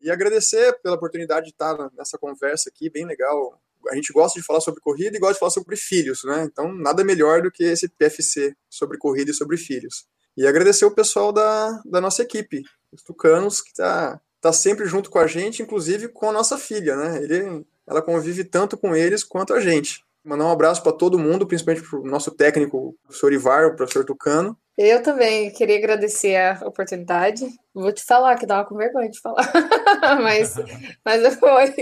E 0.00 0.10
agradecer 0.10 0.76
pela 0.82 0.96
oportunidade 0.96 1.46
de 1.46 1.52
estar 1.52 1.76
nessa 1.96 2.18
conversa 2.18 2.68
aqui, 2.68 2.90
bem 2.90 3.06
legal. 3.06 3.60
A 3.90 3.94
gente 3.94 4.12
gosta 4.12 4.40
de 4.40 4.44
falar 4.44 4.60
sobre 4.60 4.80
corrida 4.80 5.16
e 5.16 5.20
gosta 5.20 5.34
de 5.34 5.38
falar 5.38 5.52
sobre 5.52 5.76
filhos, 5.76 6.24
né? 6.24 6.42
Então, 6.50 6.72
nada 6.72 7.04
melhor 7.04 7.42
do 7.42 7.50
que 7.50 7.62
esse 7.62 7.88
PFC 7.88 8.56
sobre 8.68 8.98
corrida 8.98 9.30
e 9.30 9.34
sobre 9.34 9.56
filhos. 9.56 10.04
E 10.36 10.46
agradecer 10.48 10.84
o 10.84 10.94
pessoal 10.94 11.32
da, 11.32 11.80
da 11.84 12.00
nossa 12.00 12.22
equipe, 12.22 12.64
os 12.90 13.02
Tucanos, 13.04 13.60
que 13.60 13.72
tá, 13.74 14.20
tá 14.40 14.52
sempre 14.52 14.86
junto 14.86 15.08
com 15.08 15.20
a 15.20 15.26
gente, 15.28 15.62
inclusive 15.62 16.08
com 16.08 16.28
a 16.28 16.32
nossa 16.32 16.58
filha, 16.58 16.96
né? 16.96 17.22
Ele, 17.22 17.64
ela 17.86 18.02
convive 18.02 18.42
tanto 18.42 18.76
com 18.76 18.96
eles 18.96 19.22
quanto 19.22 19.54
a 19.54 19.60
gente. 19.60 20.02
Mandar 20.24 20.46
um 20.46 20.52
abraço 20.52 20.82
para 20.82 20.92
todo 20.92 21.18
mundo, 21.18 21.46
principalmente 21.46 21.88
para 21.88 21.98
o 21.98 22.06
nosso 22.06 22.30
técnico, 22.30 22.76
o 22.76 22.92
professor 23.02 23.32
Ivar, 23.32 23.66
o 23.66 23.76
professor 23.76 24.04
Tucano, 24.04 24.56
Eu 24.78 25.02
também 25.02 25.52
queria 25.52 25.76
agradecer 25.76 26.36
a 26.36 26.66
oportunidade. 26.66 27.46
Vou 27.74 27.92
te 27.92 28.04
falar 28.04 28.38
que 28.38 28.46
tava 28.46 28.66
com 28.68 28.76
vergonha 28.76 29.10
de 29.10 29.20
falar, 29.20 29.42
mas, 30.22 30.54
mas 31.04 31.34
foi. 31.36 31.74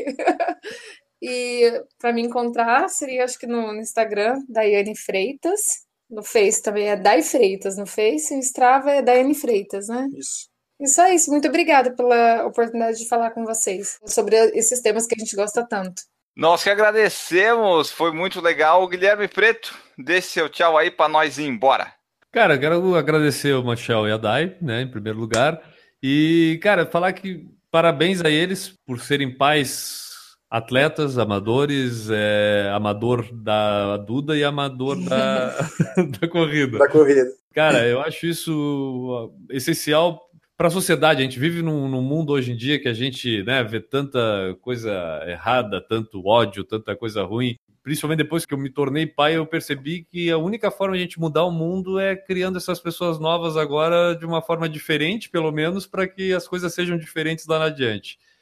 E 1.23 1.83
para 1.99 2.13
me 2.13 2.23
encontrar 2.23 2.89
seria, 2.89 3.25
acho 3.25 3.39
que 3.39 3.47
no, 3.47 3.73
no 3.73 3.81
Instagram, 3.81 4.43
Daiane 4.49 4.97
Freitas. 4.97 5.85
No 6.09 6.25
Face 6.25 6.61
também 6.61 6.89
é 6.89 6.97
Dai 6.97 7.23
Freitas 7.23 7.77
no 7.77 7.87
Face. 7.87 8.35
No 8.35 8.41
Strava 8.41 8.91
é 8.91 9.03
Daiane 9.03 9.35
Freitas, 9.35 9.87
né? 9.89 10.09
isso. 10.17 10.49
E 10.81 10.89
só 10.89 11.07
isso. 11.09 11.31
Muito 11.31 11.47
obrigada 11.47 11.95
pela 11.95 12.47
oportunidade 12.47 12.99
de 12.99 13.07
falar 13.07 13.31
com 13.33 13.45
vocês 13.45 13.99
sobre 14.07 14.35
esses 14.57 14.81
temas 14.81 15.07
que 15.07 15.15
a 15.15 15.19
gente 15.19 15.37
gosta 15.37 15.65
tanto. 15.65 16.03
Nós 16.41 16.65
que 16.65 16.71
agradecemos, 16.71 17.91
foi 17.91 18.13
muito 18.13 18.41
legal. 18.41 18.89
Guilherme 18.89 19.29
Preto, 19.29 19.75
deixe 19.99 20.29
seu 20.29 20.49
tchau 20.49 20.79
aí 20.79 20.91
para 20.91 21.07
nós 21.07 21.37
ir 21.37 21.45
embora. 21.45 21.93
Cara, 22.33 22.57
quero 22.57 22.95
agradecer 22.95 23.53
o 23.53 23.63
Machel 23.63 24.09
e 24.09 24.13
a 24.13 24.17
Dai, 24.17 24.57
né, 24.59 24.81
em 24.81 24.91
primeiro 24.91 25.19
lugar. 25.19 25.61
E, 26.03 26.59
cara, 26.63 26.87
falar 26.87 27.13
que 27.13 27.45
parabéns 27.71 28.25
a 28.25 28.31
eles 28.31 28.75
por 28.87 29.01
serem 29.01 29.37
pais 29.37 30.09
atletas, 30.49 31.19
amadores, 31.19 32.09
é, 32.11 32.71
amador 32.75 33.29
da 33.35 33.99
Duda 33.99 34.35
e 34.35 34.43
amador 34.43 34.97
da, 35.05 35.55
da 36.23 36.27
corrida. 36.27 36.79
Da 36.79 36.89
corrida. 36.89 37.29
Cara, 37.53 37.87
eu 37.87 38.01
acho 38.01 38.27
isso 38.27 39.31
essencial 39.51 40.19
para 40.61 40.69
a 40.69 40.71
sociedade. 40.71 41.21
A 41.21 41.25
gente 41.25 41.39
vive 41.39 41.63
num, 41.63 41.89
num 41.89 42.03
mundo 42.03 42.35
hoje 42.35 42.53
em 42.53 42.55
dia 42.55 42.79
que 42.79 42.87
a 42.87 42.93
gente 42.93 43.43
né, 43.45 43.65
vê 43.65 43.81
tanta 43.81 44.21
coisa 44.61 44.93
errada, 45.27 45.81
tanto 45.81 46.23
ódio, 46.27 46.65
tanta 46.65 46.95
coisa 46.95 47.23
ruim. 47.25 47.57
Principalmente 47.83 48.19
depois 48.19 48.45
que 48.45 48.53
eu 48.53 48.59
me 48.59 48.69
tornei 48.69 49.07
pai, 49.07 49.39
eu 49.39 49.47
percebi 49.47 50.05
que 50.05 50.31
a 50.31 50.37
única 50.37 50.71
forma 50.71 50.97
de 50.97 51.01
a 51.01 51.03
gente 51.03 51.19
mudar 51.19 51.45
o 51.45 51.51
mundo 51.51 51.99
é 51.99 52.15
criando 52.15 52.59
essas 52.59 52.79
pessoas 52.79 53.19
novas 53.19 53.57
agora 53.57 54.15
de 54.15 54.27
uma 54.27 54.43
forma 54.43 54.69
diferente, 54.69 55.31
pelo 55.31 55.51
menos, 55.51 55.87
para 55.87 56.07
que 56.07 56.31
as 56.35 56.47
coisas 56.47 56.75
sejam 56.75 56.99
diferentes 56.99 57.47
lá 57.47 57.59
na. 57.59 57.71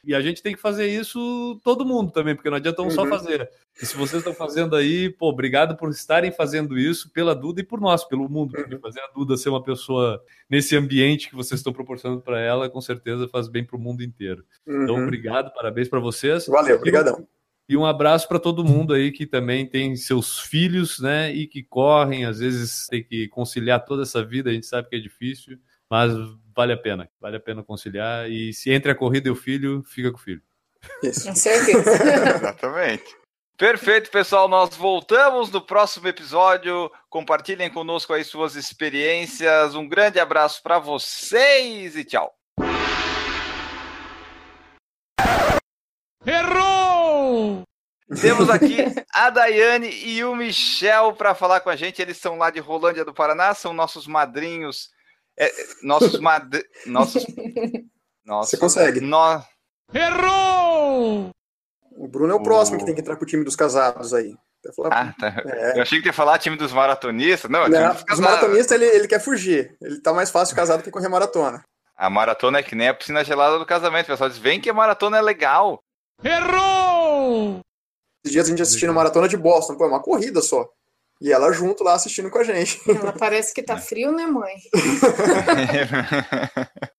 E 0.04 0.14
a 0.14 0.20
gente 0.20 0.42
tem 0.42 0.54
que 0.54 0.60
fazer 0.60 0.86
isso 0.88 1.60
todo 1.64 1.84
mundo 1.84 2.10
também, 2.12 2.34
porque 2.34 2.48
não 2.48 2.56
adianta 2.56 2.82
um 2.82 2.90
só 2.90 3.02
Uhum. 3.02 3.08
fazer. 3.08 3.48
E 3.82 3.84
se 3.86 3.96
vocês 3.96 4.20
estão 4.20 4.32
fazendo 4.32 4.74
aí, 4.76 5.10
pô, 5.10 5.28
obrigado 5.28 5.76
por 5.76 5.90
estarem 5.90 6.30
fazendo 6.32 6.78
isso 6.78 7.10
pela 7.12 7.34
Duda 7.34 7.60
e 7.60 7.64
por 7.64 7.80
nós, 7.80 8.04
pelo 8.04 8.28
mundo. 8.28 8.52
Porque 8.52 8.78
fazer 8.78 9.00
a 9.00 9.08
Duda 9.14 9.36
ser 9.36 9.48
uma 9.50 9.62
pessoa 9.62 10.22
nesse 10.48 10.76
ambiente 10.76 11.28
que 11.28 11.34
vocês 11.36 11.60
estão 11.60 11.72
proporcionando 11.72 12.20
para 12.22 12.40
ela, 12.40 12.70
com 12.70 12.80
certeza 12.80 13.28
faz 13.28 13.48
bem 13.48 13.64
para 13.64 13.76
o 13.76 13.80
mundo 13.80 14.02
inteiro. 14.02 14.44
Então, 14.66 14.96
Uhum. 14.96 15.02
obrigado, 15.04 15.52
parabéns 15.52 15.88
para 15.88 16.00
vocês. 16.00 16.46
Valeu, 16.46 16.76
obrigadão. 16.76 17.26
E 17.68 17.76
um 17.76 17.84
abraço 17.84 18.26
para 18.26 18.38
todo 18.38 18.64
mundo 18.64 18.94
aí 18.94 19.12
que 19.12 19.26
também 19.26 19.66
tem 19.66 19.94
seus 19.94 20.38
filhos, 20.40 21.00
né? 21.00 21.30
E 21.34 21.46
que 21.46 21.62
correm, 21.62 22.24
às 22.24 22.38
vezes 22.38 22.86
tem 22.88 23.04
que 23.04 23.28
conciliar 23.28 23.84
toda 23.84 24.04
essa 24.04 24.24
vida, 24.24 24.48
a 24.48 24.52
gente 24.54 24.64
sabe 24.64 24.88
que 24.88 24.96
é 24.96 24.98
difícil, 24.98 25.58
mas 25.90 26.12
vale 26.54 26.72
a 26.72 26.76
pena, 26.76 27.08
vale 27.20 27.36
a 27.36 27.40
pena 27.40 27.62
conciliar. 27.62 28.30
E 28.30 28.52
se 28.52 28.70
entre 28.70 28.90
a 28.90 28.94
corrida 28.94 29.28
e 29.28 29.32
o 29.32 29.36
filho, 29.36 29.82
fica 29.86 30.10
com 30.10 30.16
o 30.16 30.20
filho. 30.20 30.42
Isso. 31.02 31.26
Com 31.26 31.34
certeza. 31.34 31.90
Exatamente. 32.36 33.16
Perfeito, 33.56 34.10
pessoal. 34.10 34.48
Nós 34.48 34.76
voltamos 34.76 35.50
no 35.50 35.60
próximo 35.60 36.06
episódio. 36.06 36.90
Compartilhem 37.08 37.68
conosco 37.70 38.12
aí 38.12 38.22
suas 38.22 38.54
experiências. 38.54 39.74
Um 39.74 39.88
grande 39.88 40.20
abraço 40.20 40.62
para 40.62 40.78
vocês 40.78 41.96
e 41.96 42.04
tchau. 42.04 42.32
Errou! 46.24 47.62
Temos 48.20 48.48
aqui 48.48 48.76
a 49.12 49.30
Daiane 49.30 49.90
e 49.90 50.22
o 50.24 50.34
Michel 50.34 51.12
para 51.14 51.34
falar 51.34 51.60
com 51.60 51.70
a 51.70 51.76
gente. 51.76 52.00
Eles 52.00 52.18
são 52.18 52.38
lá 52.38 52.50
de 52.50 52.60
Rolândia 52.60 53.04
do 53.04 53.12
Paraná, 53.12 53.54
são 53.54 53.72
nossos 53.72 54.06
madrinhos. 54.06 54.90
É, 55.38 55.52
nossos 55.82 56.18
madrinhos. 56.20 56.66
Nossos. 56.86 57.24
Nossos, 58.24 58.50
Você 58.50 58.56
consegue. 58.56 59.00
nó- 59.00 59.42
Errou! 59.94 61.30
O 61.96 62.06
Bruno 62.08 62.32
é 62.32 62.36
o 62.36 62.42
próximo 62.42 62.78
que 62.78 62.84
tem 62.84 62.94
que 62.94 63.00
entrar 63.00 63.16
pro 63.16 63.26
time 63.26 63.44
dos 63.44 63.56
casados 63.56 64.12
aí. 64.14 64.36
Ah, 64.90 65.14
tá. 65.18 65.42
É. 65.46 65.78
Eu 65.78 65.82
achei 65.82 66.00
que 66.02 66.08
ia 66.08 66.12
falar 66.12 66.38
time 66.38 66.56
dos 66.56 66.72
maratonistas. 66.72 67.50
Não, 67.50 67.62
é 67.64 67.68
dos 67.92 68.04
os 68.12 68.20
maratonistas, 68.20 68.72
ele, 68.72 68.84
ele 68.86 69.08
quer 69.08 69.20
fugir. 69.20 69.76
Ele 69.80 70.00
tá 70.00 70.12
mais 70.12 70.30
fácil 70.30 70.54
casado 70.54 70.82
que 70.82 70.90
correr 70.90 71.08
maratona. 71.08 71.62
A 71.96 72.10
maratona 72.10 72.58
é 72.58 72.62
que 72.62 72.74
nem 72.74 72.88
a 72.88 72.94
piscina 72.94 73.24
gelada 73.24 73.58
do 73.58 73.64
casamento. 73.66 74.04
O 74.06 74.08
pessoal 74.08 74.28
diz: 74.28 74.38
vem 74.38 74.60
que 74.60 74.68
a 74.68 74.74
maratona 74.74 75.16
é 75.18 75.22
legal. 75.22 75.78
Errou! 76.22 77.60
Esses 78.24 78.32
dias 78.32 78.46
a 78.46 78.50
gente 78.50 78.62
assistindo 78.62 78.92
maratona 78.92 79.28
de 79.28 79.36
Boston. 79.36 79.76
Pô, 79.76 79.84
é 79.84 79.88
uma 79.88 80.02
corrida 80.02 80.40
só. 80.42 80.68
E 81.20 81.32
ela 81.32 81.52
junto 81.52 81.82
lá 81.82 81.94
assistindo 81.94 82.30
com 82.30 82.38
a 82.38 82.44
gente. 82.44 82.80
Ela 82.88 83.12
parece 83.12 83.52
que 83.52 83.62
tá 83.62 83.76
frio, 83.78 84.12
né, 84.12 84.26
mãe? 84.26 84.54